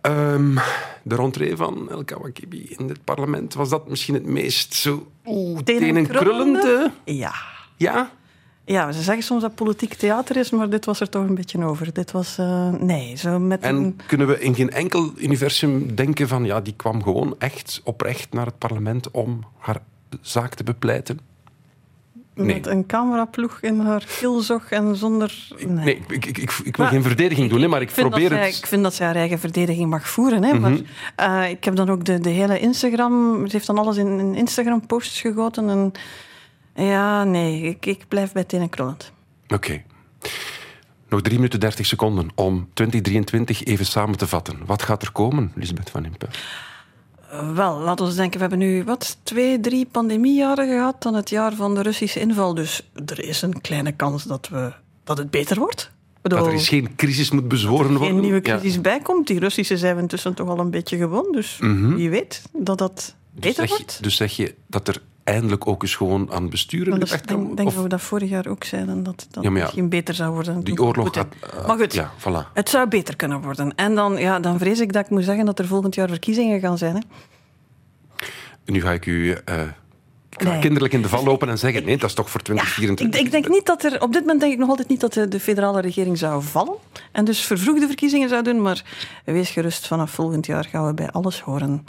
ehm, 0.00 0.54
de 1.02 1.14
rentree 1.14 1.56
van 1.56 1.90
El 1.90 2.04
Kawakibi 2.04 2.66
in 2.78 2.88
het 2.88 3.04
parlement. 3.04 3.54
Was 3.54 3.68
dat 3.68 3.88
misschien 3.88 4.14
het 4.14 4.26
meest 4.26 4.74
zo 4.74 5.06
oeh, 5.24 5.60
tenenkrullende? 5.60 6.90
Ja. 7.04 7.34
Ja? 7.76 8.10
Ja, 8.64 8.92
ze 8.92 9.02
zeggen 9.02 9.24
soms 9.24 9.42
dat 9.42 9.54
politiek 9.54 9.94
theater 9.94 10.36
is, 10.36 10.50
maar 10.50 10.70
dit 10.70 10.84
was 10.84 11.00
er 11.00 11.08
toch 11.08 11.28
een 11.28 11.34
beetje 11.34 11.64
over. 11.64 11.92
Dit 11.92 12.10
was, 12.10 12.38
eh, 12.38 12.70
nee, 12.70 13.16
zo 13.16 13.38
met 13.38 13.62
En 13.62 13.76
een... 13.76 14.00
kunnen 14.06 14.26
we 14.26 14.40
in 14.40 14.54
geen 14.54 14.70
enkel 14.70 15.12
universum 15.16 15.94
denken 15.94 16.28
van, 16.28 16.44
ja, 16.44 16.60
die 16.60 16.74
kwam 16.76 17.02
gewoon 17.02 17.34
echt 17.38 17.80
oprecht 17.84 18.32
naar 18.32 18.46
het 18.46 18.58
parlement 18.58 19.10
om 19.10 19.44
haar 19.58 19.82
zaak 20.20 20.54
te 20.54 20.64
bepleiten? 20.64 21.20
Nee. 22.36 22.54
Met 22.54 22.66
een 22.66 22.86
cameraploeg 22.86 23.58
in 23.60 23.80
haar 23.80 24.04
kielzog 24.18 24.70
en 24.70 24.96
zonder... 24.96 25.48
Nee. 25.58 25.66
Nee, 25.68 26.02
ik, 26.08 26.26
ik, 26.26 26.38
ik, 26.38 26.52
ik 26.64 26.76
wil 26.76 26.84
Maar 26.84 26.94
geen 26.94 27.02
verdediging 27.02 27.50
doen, 27.50 27.60
hè, 27.60 27.68
maar 27.68 27.80
ik, 27.80 27.90
probeer 27.90 28.28
zij- 28.28 28.38
het... 28.38 28.48
Mhm. 28.48 28.58
ik 28.58 28.66
vind 28.66 28.82
dat 28.82 28.94
zij 28.94 29.06
haar 29.06 29.14
eigen 29.16 29.38
verdediging 29.38 29.90
mag 29.90 30.08
voeren. 30.08 30.44
Hè, 30.44 30.58
maar, 30.58 30.76
eh, 31.16 31.50
ik 31.50 31.64
heb 31.64 31.76
dan 31.76 31.90
ook 31.90 32.04
de, 32.04 32.18
de 32.20 32.28
hele 32.30 32.58
Instagram... 32.58 33.46
Ze 33.46 33.52
heeft 33.52 33.66
dan 33.66 33.78
alles 33.78 33.96
in, 33.96 34.18
in 34.18 34.34
Instagram-posts 34.34 35.20
gegoten. 35.20 35.68
En, 35.70 35.92
ja, 36.84 37.24
nee, 37.24 37.62
ik, 37.62 37.86
ik 37.86 38.04
blijf 38.08 38.32
bij 38.32 38.44
tenen 38.44 38.68
krullend. 38.68 39.12
Oké. 39.48 39.82
Nog 41.08 41.22
drie 41.22 41.36
minuten 41.36 41.60
30 41.60 41.86
seconden 41.86 42.28
om 42.34 42.68
2023 42.74 43.64
even 43.64 43.86
samen 43.86 44.18
te 44.18 44.26
vatten. 44.26 44.58
Wat 44.66 44.82
gaat 44.82 45.02
er 45.02 45.12
komen, 45.12 45.52
Lisbeth 45.54 45.90
van 45.90 46.04
Impe? 46.04 46.26
Wel, 47.54 47.78
laten 47.78 48.06
we 48.06 48.14
denken, 48.14 48.34
we 48.34 48.40
hebben 48.40 48.58
nu 48.58 48.84
wat, 48.84 49.16
twee, 49.22 49.60
drie 49.60 49.86
pandemiejaren 49.90 50.68
gehad. 50.68 51.02
Dan 51.02 51.14
het 51.14 51.30
jaar 51.30 51.54
van 51.54 51.74
de 51.74 51.82
Russische 51.82 52.20
inval. 52.20 52.54
Dus 52.54 52.88
er 53.06 53.24
is 53.24 53.42
een 53.42 53.60
kleine 53.60 53.92
kans 53.92 54.24
dat, 54.24 54.48
we, 54.48 54.72
dat 55.04 55.18
het 55.18 55.30
beter 55.30 55.58
wordt. 55.58 55.90
Bedoel, 56.22 56.38
Dat 56.38 56.46
er 56.48 56.52
eens 56.54 56.68
geen 56.68 56.96
crisis 56.96 57.30
moet 57.30 57.48
bezworen 57.48 57.88
worden? 57.90 58.06
geen 58.08 58.20
nieuwe 58.20 58.40
Ja. 58.42 58.58
crisis 58.58 58.80
bijkomt. 58.80 59.26
Die 59.26 59.38
Russische 59.38 59.76
zijn 59.78 59.96
we 59.96 60.02
intussen 60.02 60.34
toch 60.34 60.48
al 60.48 60.58
een 60.58 60.70
beetje 60.70 60.96
gewoon. 60.96 61.26
Dus 61.32 61.58
wie 61.94 62.10
weet 62.10 62.42
dat 62.52 62.78
dat 62.78 63.14
Dus 63.32 63.40
beter 63.40 63.62
je, 63.62 63.68
wordt. 63.68 64.02
dus 64.02 64.16
zeg 64.16 64.36
je 64.36 64.54
dat 64.66 64.88
er 64.88 65.02
eindelijk 65.26 65.66
ook 65.66 65.82
eens 65.82 65.94
gewoon 65.94 66.32
aan 66.32 66.48
besturen 66.50 66.88
Maar 66.90 66.98
dat, 66.98 67.08
gedacht 67.08 67.30
ik 67.30 67.36
kan 67.36 67.54
denk, 67.54 67.72
dat 67.72 67.82
we 67.82 67.88
dat 67.88 68.00
vorig 68.00 68.28
jaar 68.30 68.46
ook 68.46 68.64
zeiden, 68.64 69.02
dat 69.02 69.26
dat 69.30 69.44
Ja, 69.44 69.50
ja, 69.50 69.56
misschien 69.60 69.88
beter 69.88 70.14
zou 70.14 70.32
worden. 70.34 70.64
die 70.64 70.82
oorlog 70.82 71.10
eh, 71.16 71.22
maar 71.66 71.78
goed, 71.78 71.92
Ja, 71.94 72.12
voilà. 72.18 72.52
het 72.52 72.68
zou 72.68 72.88
beter 72.88 73.16
kunnen 73.16 73.40
worden. 73.42 73.74
En 73.74 73.94
dan, 73.94 74.16
ja, 74.16 74.40
dan 74.40 74.58
vrees 74.58 74.80
ik 74.80 74.92
dat 74.92 75.04
ik 75.04 75.10
moet 75.10 75.24
zeggen 75.24 75.46
dat 75.46 75.58
er 75.58 75.66
volgend 75.66 75.94
jaar 75.94 76.08
verkiezingen 76.08 76.60
gaan 76.60 76.78
zijn. 76.78 76.94
Hè. 76.94 77.00
Nu 78.64 78.80
ga 78.82 78.92
ik 78.92 79.06
u... 79.06 79.30
eh, 79.32 79.60
Nee. 80.44 80.58
kinderlijk 80.60 80.92
in 80.92 81.02
de 81.02 81.08
val 81.08 81.24
lopen 81.24 81.48
en 81.48 81.58
zeggen, 81.58 81.84
nee, 81.84 81.96
dat 81.98 82.08
is 82.08 82.14
toch 82.14 82.30
voor 82.30 82.40
Ik, 82.40 82.46
2024? 82.46 83.20
ik 83.20 83.30
denk 83.30 83.48
niet 83.54 83.66
dat 83.66 83.84
er, 83.84 84.02
op 84.02 84.12
dit 84.12 84.20
moment 84.20 84.40
denk 84.40 84.52
ik 84.52 84.58
nog 84.58 84.68
altijd 84.68 84.88
niet 84.88 85.00
dat 85.00 85.12
de, 85.12 85.28
de 85.28 85.40
federale 85.40 85.80
regering 85.80 86.18
zou 86.18 86.42
vallen. 86.42 86.74
En 87.12 87.24
dus 87.24 87.40
vervroegde 87.40 87.86
verkiezingen 87.86 88.28
zou 88.28 88.42
doen. 88.42 88.62
Maar 88.62 88.84
wees 89.24 89.50
gerust, 89.50 89.86
vanaf 89.86 90.10
volgend 90.10 90.46
jaar 90.46 90.64
gaan 90.64 90.86
we 90.86 90.94
bij 90.94 91.10
alles 91.10 91.40
horen. 91.40 91.84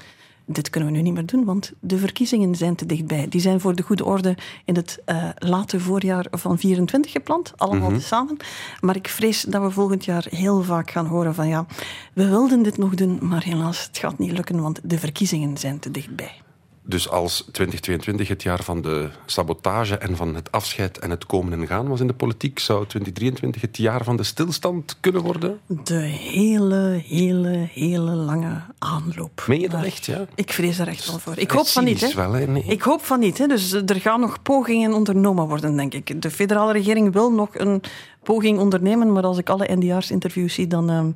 Dit 0.49 0.69
kunnen 0.69 0.89
we 0.89 0.95
nu 0.95 1.01
niet 1.01 1.13
meer 1.13 1.25
doen, 1.25 1.45
want 1.45 1.73
de 1.79 1.97
verkiezingen 1.97 2.55
zijn 2.55 2.75
te 2.75 2.85
dichtbij. 2.85 3.27
Die 3.29 3.41
zijn 3.41 3.59
voor 3.59 3.75
de 3.75 3.83
goede 3.83 4.05
orde 4.05 4.37
in 4.65 4.75
het 4.75 5.01
eh, 5.05 5.29
late 5.37 5.79
voorjaar 5.79 6.27
van 6.31 6.57
24 6.57 7.11
gepland, 7.11 7.53
allemaal 7.57 7.99
samen. 7.99 8.37
Maar 8.79 8.95
ik 8.95 9.07
vrees 9.07 9.41
dat 9.41 9.61
we 9.61 9.71
volgend 9.71 10.05
jaar 10.05 10.25
heel 10.29 10.63
vaak 10.63 10.91
gaan 10.91 11.05
horen 11.05 11.35
van 11.35 11.47
ja, 11.47 11.65
we 12.13 12.29
wilden 12.29 12.63
dit 12.63 12.77
nog 12.77 12.95
doen, 12.95 13.19
maar 13.21 13.43
helaas, 13.43 13.87
het 13.87 13.97
gaat 13.97 14.17
niet 14.17 14.31
lukken, 14.31 14.61
want 14.61 14.79
de 14.83 14.99
verkiezingen 14.99 15.57
zijn 15.57 15.79
te 15.79 15.91
dichtbij. 15.91 16.41
Dus 16.89 17.09
als 17.09 17.45
2022 17.51 18.27
het 18.27 18.43
jaar 18.43 18.63
van 18.63 18.81
de 18.81 19.09
sabotage 19.25 19.97
en 19.97 20.15
van 20.15 20.35
het 20.35 20.51
afscheid 20.51 20.99
en 20.99 21.09
het 21.09 21.25
komen 21.25 21.53
en 21.53 21.67
gaan 21.67 21.87
was 21.87 21.99
in 21.99 22.07
de 22.07 22.13
politiek, 22.13 22.59
zou 22.59 22.85
2023 22.85 23.61
het 23.61 23.77
jaar 23.77 24.03
van 24.03 24.17
de 24.17 24.23
stilstand 24.23 24.97
kunnen 24.99 25.21
worden? 25.21 25.59
De 25.65 25.99
hele, 25.99 27.01
hele, 27.07 27.67
hele 27.73 28.11
lange 28.11 28.61
aanloop. 28.77 29.43
Meen 29.47 29.59
je 29.59 29.69
dat 29.69 29.83
echt, 29.83 30.05
ja? 30.05 30.25
Ik 30.35 30.53
vrees 30.53 30.79
er 30.79 30.87
echt 30.87 31.09
wel 31.09 31.19
voor. 31.19 31.37
Ik 31.37 31.51
hoop 31.51 31.67
van 31.67 31.83
niet. 31.83 32.01
Hè. 32.01 32.13
wel, 32.13 32.33
hè? 32.33 32.45
Nee. 32.45 32.63
Ik 32.63 32.81
hoop 32.81 33.05
van 33.05 33.19
niet. 33.19 33.37
Hè. 33.37 33.47
Dus 33.47 33.71
er 33.73 34.01
gaan 34.01 34.19
nog 34.19 34.41
pogingen 34.41 34.93
ondernomen 34.93 35.47
worden, 35.47 35.75
denk 35.75 35.93
ik. 35.93 36.21
De 36.21 36.31
federale 36.31 36.71
regering 36.71 37.13
wil 37.13 37.31
nog 37.31 37.49
een 37.53 37.81
poging 38.23 38.59
ondernemen, 38.59 39.11
maar 39.11 39.23
als 39.23 39.37
ik 39.37 39.49
alle 39.49 39.75
NDR's-interviews 39.75 40.53
zie, 40.53 40.67
dan 40.67 40.89
ehm, 40.89 41.11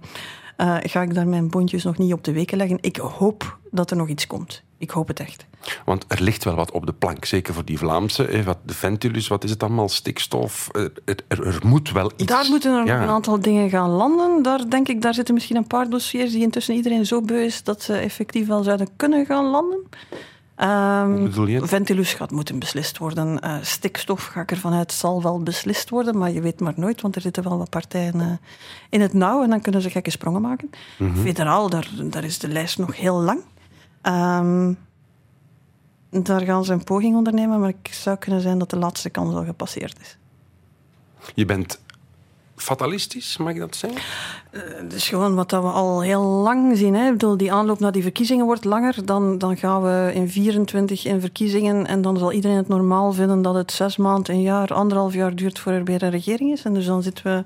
eh, 0.62 0.78
ga 0.82 1.02
ik 1.02 1.14
daar 1.14 1.28
mijn 1.28 1.50
bondjes 1.50 1.84
nog 1.84 1.98
niet 1.98 2.14
op 2.14 2.24
de 2.24 2.32
weken 2.32 2.58
leggen. 2.58 2.78
Ik 2.82 2.98
hoop 2.98 3.58
dat 3.72 3.92
er 3.92 3.98
nog 3.98 4.08
iets 4.08 4.28
komt. 4.28 4.62
Ik 4.78 4.90
hoop 4.90 5.08
het 5.08 5.20
echt. 5.20 5.46
Want 5.86 6.06
er 6.08 6.22
ligt 6.22 6.44
wel 6.44 6.56
wat 6.56 6.72
op 6.72 6.86
de 6.86 6.94
plank, 6.94 7.26
zeker 7.26 7.54
voor 7.54 7.66
die 7.66 7.78
Vlaamse. 7.78 8.24
Hè, 8.24 8.44
wat 8.44 8.58
de 8.66 8.74
Ventilus, 8.74 9.28
wat 9.28 9.44
is 9.44 9.50
het 9.50 9.64
allemaal? 9.64 9.90
Stikstof. 9.90 10.70
Er, 10.72 10.92
er, 11.06 11.16
er- 11.28 11.48
er 11.48 11.60
moet 11.66 11.92
wel 11.92 12.12
iets. 12.18 12.26
Daar 12.26 12.46
moeten 12.50 12.72
er 12.80 12.86
Ja. 12.86 12.94
nog 12.96 13.04
een 13.08 13.14
aantal 13.14 13.40
dingen 13.40 13.70
gaan 13.70 13.90
landen. 13.90 14.44
Daar 14.44 14.70
denk 14.70 14.88
ik, 14.88 15.02
daar 15.02 15.14
zitten 15.14 15.34
misschien 15.34 15.56
een 15.56 15.68
paar 15.68 15.90
dossiers 15.90 16.32
die 16.32 16.42
intussen 16.42 16.76
iedereen 16.76 17.06
zo 17.06 17.22
beu 17.22 17.44
is 17.44 17.64
dat 17.64 17.82
ze 17.82 17.94
effectief 17.94 18.48
wel 18.48 18.64
zouden 18.64 18.88
kunnen 18.96 19.26
gaan 19.26 19.46
landen. 19.46 19.80
Ehm? 20.62 21.32
Ventilus 21.66 22.14
gaat 22.14 22.32
moeten 22.32 22.60
beslist 22.60 22.98
worden. 22.98 23.40
Eh, 23.40 23.56
stikstof, 23.62 24.26
ga 24.26 24.42
ik 24.42 24.52
ervan 24.52 24.74
uit, 24.74 24.92
zal 24.92 25.24
wel 25.24 25.44
beslist 25.44 25.90
worden. 25.90 26.18
Maar 26.18 26.32
je 26.32 26.42
weet 26.42 26.60
maar 26.60 26.74
nooit, 26.76 27.02
want 27.02 27.16
er 27.16 27.22
zitten 27.22 27.44
wel 27.44 27.58
wat 27.58 27.70
partijen 27.70 28.22
eh, 28.22 28.28
in 28.90 29.02
het 29.02 29.14
nauw. 29.14 29.44
En 29.44 29.50
dan 29.50 29.62
kunnen 29.62 29.82
ze 29.82 29.90
gekke 29.90 30.12
sprongen 30.12 30.42
maken. 30.42 30.70
Mhm. 30.98 31.16
Federaal, 31.16 31.70
daar, 31.70 31.90
daar 32.04 32.24
is 32.24 32.40
de 32.40 32.48
lijst 32.48 32.78
nog 32.78 32.98
heel 32.98 33.22
lang. 33.22 33.40
Ehm, 34.02 34.74
daar 36.10 36.42
gaan 36.42 36.66
ze 36.66 36.74
een 36.74 36.84
poging 36.84 37.16
ondernemen. 37.16 37.60
Maar 37.60 37.74
het 37.82 37.96
zou 37.96 38.18
kunnen 38.18 38.42
zijn 38.42 38.58
dat 38.58 38.70
de 38.70 38.78
laatste 38.78 39.10
kans 39.10 39.36
al 39.36 39.46
gepasseerd 39.46 40.00
is. 40.02 40.18
Je 41.34 41.46
bent 41.46 41.80
fatalistisch, 42.62 43.38
mag 43.38 43.54
ik 43.54 43.60
dat 43.60 43.76
zeggen? 43.76 44.02
Het 44.52 44.94
is 44.94 45.10
gewoon 45.10 45.36
wat 45.36 45.50
dat 45.50 45.64
we 45.64 45.70
al 45.70 46.02
heel 46.02 46.22
lang 46.22 46.78
zien. 46.78 46.96
Hè. 46.96 47.06
Ik 47.06 47.12
bedoel, 47.12 47.38
die 47.38 47.54
aanloop 47.54 47.80
naar 47.80 47.92
die 47.92 48.02
verkiezingen 48.02 48.46
wordt 48.46 48.66
langer. 48.66 49.06
Dan, 49.06 49.38
dan 49.38 49.58
gaan 49.58 49.82
we 49.82 50.12
in 50.14 50.30
24 50.30 51.06
in 51.06 51.22
verkiezingen. 51.22 51.88
En 51.88 52.02
dan 52.02 52.18
zal 52.18 52.32
iedereen 52.32 52.58
het 52.58 52.68
normaal 52.68 53.14
vinden 53.14 53.42
dat 53.42 53.56
het 53.56 53.72
zes 53.72 53.98
maanden, 53.98 54.36
een 54.36 54.42
jaar, 54.42 54.74
anderhalf 54.74 55.14
jaar 55.14 55.36
duurt 55.36 55.60
voor 55.60 55.72
er 55.72 55.84
weer 55.84 56.04
een 56.04 56.10
regering 56.10 56.52
is. 56.52 56.64
En 56.64 56.74
dus 56.74 56.86
dan 56.86 57.04
zitten 57.04 57.24
we 57.24 57.44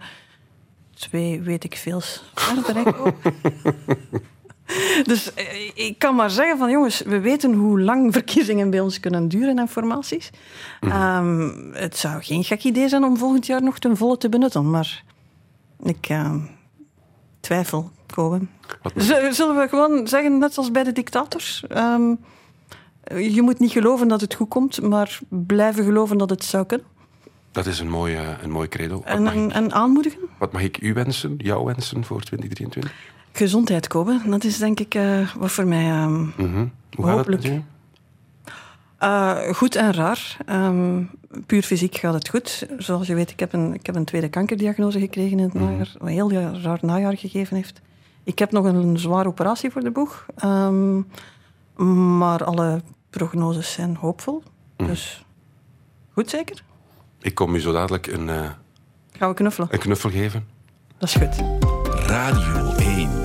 twee, 0.94 1.42
weet 1.42 1.64
ik 1.64 1.76
veel, 1.76 2.02
verder. 2.34 2.94
Dus 5.04 5.34
eh, 5.34 5.72
ik 5.74 6.00
kan 6.00 6.16
maar 6.16 6.30
zeggen 6.30 6.58
van 6.58 6.70
jongens, 6.72 7.02
we 7.02 7.20
weten 7.20 7.54
hoe 7.54 7.82
lang 7.82 8.12
verkiezingen 8.14 8.70
bij 8.70 8.80
ons 8.80 9.00
kunnen 9.00 9.28
duren 9.28 9.60
en 9.60 9.68
formaties. 9.68 10.30
Ehm, 10.82 11.50
het 11.74 11.98
zou 11.98 12.24
geen 12.24 12.44
gek 12.44 12.64
idee 12.64 12.90
zijn 12.90 13.04
om 13.04 13.18
volgend 13.18 13.46
jaar 13.46 13.64
nog 13.64 13.80
ten 13.80 13.98
volle 13.98 14.18
te 14.18 14.30
benutten, 14.30 14.70
maar 14.70 15.04
ik 15.84 16.08
ehm, 16.10 16.40
twijfel, 17.40 17.92
Z- 18.96 19.30
Zullen 19.32 19.56
we 19.56 19.68
gewoon 19.70 20.08
zeggen, 20.08 20.38
net 20.38 20.58
als 20.58 20.72
bij 20.72 20.84
de 20.84 20.92
dictators? 20.92 21.64
ehm, 21.68 22.16
je 23.18 23.42
moet 23.42 23.60
niet 23.60 23.72
geloven 23.72 24.08
dat 24.08 24.22
het 24.22 24.34
goed 24.34 24.48
komt, 24.50 24.82
maar 24.82 25.20
blijven 25.30 25.84
geloven 25.84 26.18
dat 26.18 26.30
het 26.30 26.44
zou 26.44 26.66
kunnen. 26.66 26.88
Dat 27.52 27.66
is 27.66 27.80
een 27.80 27.90
mooi, 27.90 28.16
eh, 28.16 28.28
een 28.44 28.52
mooi 28.52 28.68
credo. 28.68 28.96
Wat 28.96 29.04
En, 29.06 29.24
mag, 29.24 29.34
en, 29.34 29.46
ik, 29.46 29.52
en 29.54 29.72
aanmoedigen. 29.74 30.20
wat 30.40 30.52
mag 30.52 30.62
ik 30.62 30.82
u 30.82 30.94
wensen, 30.94 31.36
jou 31.38 31.66
wensen 31.66 32.04
voor 32.06 32.22
2023? 32.22 32.94
Gezondheid, 33.36 33.88
Kobe. 33.88 34.22
Dat 34.26 34.44
is 34.44 34.58
denk 34.58 34.80
ik 34.80 34.96
eh, 34.96 35.36
wat 35.36 35.52
voor 35.52 35.68
mij 35.68 35.84
Mhm. 36.08 36.66
Hoe 36.96 37.06
gaat 37.06 37.18
het 37.18 37.28
met 37.28 37.44
Hopelijk. 37.46 37.64
Uh, 39.04 39.54
goed 39.54 39.76
en 39.76 39.94
raar. 39.94 40.38
Ehm, 40.46 41.04
puur 41.46 41.62
fysiek 41.62 41.96
gaat 41.96 42.14
het 42.14 42.30
goed. 42.30 42.68
Zoals 42.78 43.08
je 43.08 43.16
weet, 43.16 43.32
ik 43.32 43.40
heb 43.40 43.54
een, 43.54 43.74
ik 43.74 43.86
heb 43.86 43.96
een 43.96 44.06
tweede 44.06 44.30
kankerdiagnose 44.30 45.00
gekregen 45.00 45.38
in 45.38 45.44
het 45.44 45.54
najaar. 45.54 45.92
Wat 45.94 46.02
een 46.02 46.08
heel 46.08 46.32
raar 46.62 46.80
najaar 46.82 47.18
gegeven 47.18 47.56
heeft. 47.56 47.82
Ik 48.24 48.40
heb 48.40 48.52
nog 48.52 48.66
een 48.66 49.00
zware 49.00 49.28
operatie 49.28 49.70
voor 49.72 49.82
de 49.84 49.92
boeg. 49.92 50.26
Ehm, 50.36 51.02
maar 52.18 52.44
alle 52.44 52.82
prognoses 53.10 53.72
zijn 53.72 53.96
hoopvol. 53.96 54.44
Dus 54.76 55.26
goed 56.14 56.30
zeker? 56.30 56.64
Ik 57.22 57.36
kom 57.36 57.56
u 57.56 57.60
zo 57.60 57.72
dadelijk 57.72 58.08
een, 58.08 58.30
eh, 58.30 58.50
Gaan 59.12 59.30
we 59.30 59.36
knuffelen? 59.36 59.68
een 59.72 59.80
knuffel 59.80 60.10
geven. 60.10 60.46
Dat 60.98 61.10
is 61.10 61.16
goed. 61.16 61.44
Radio 62.08 62.74
1. 62.78 63.25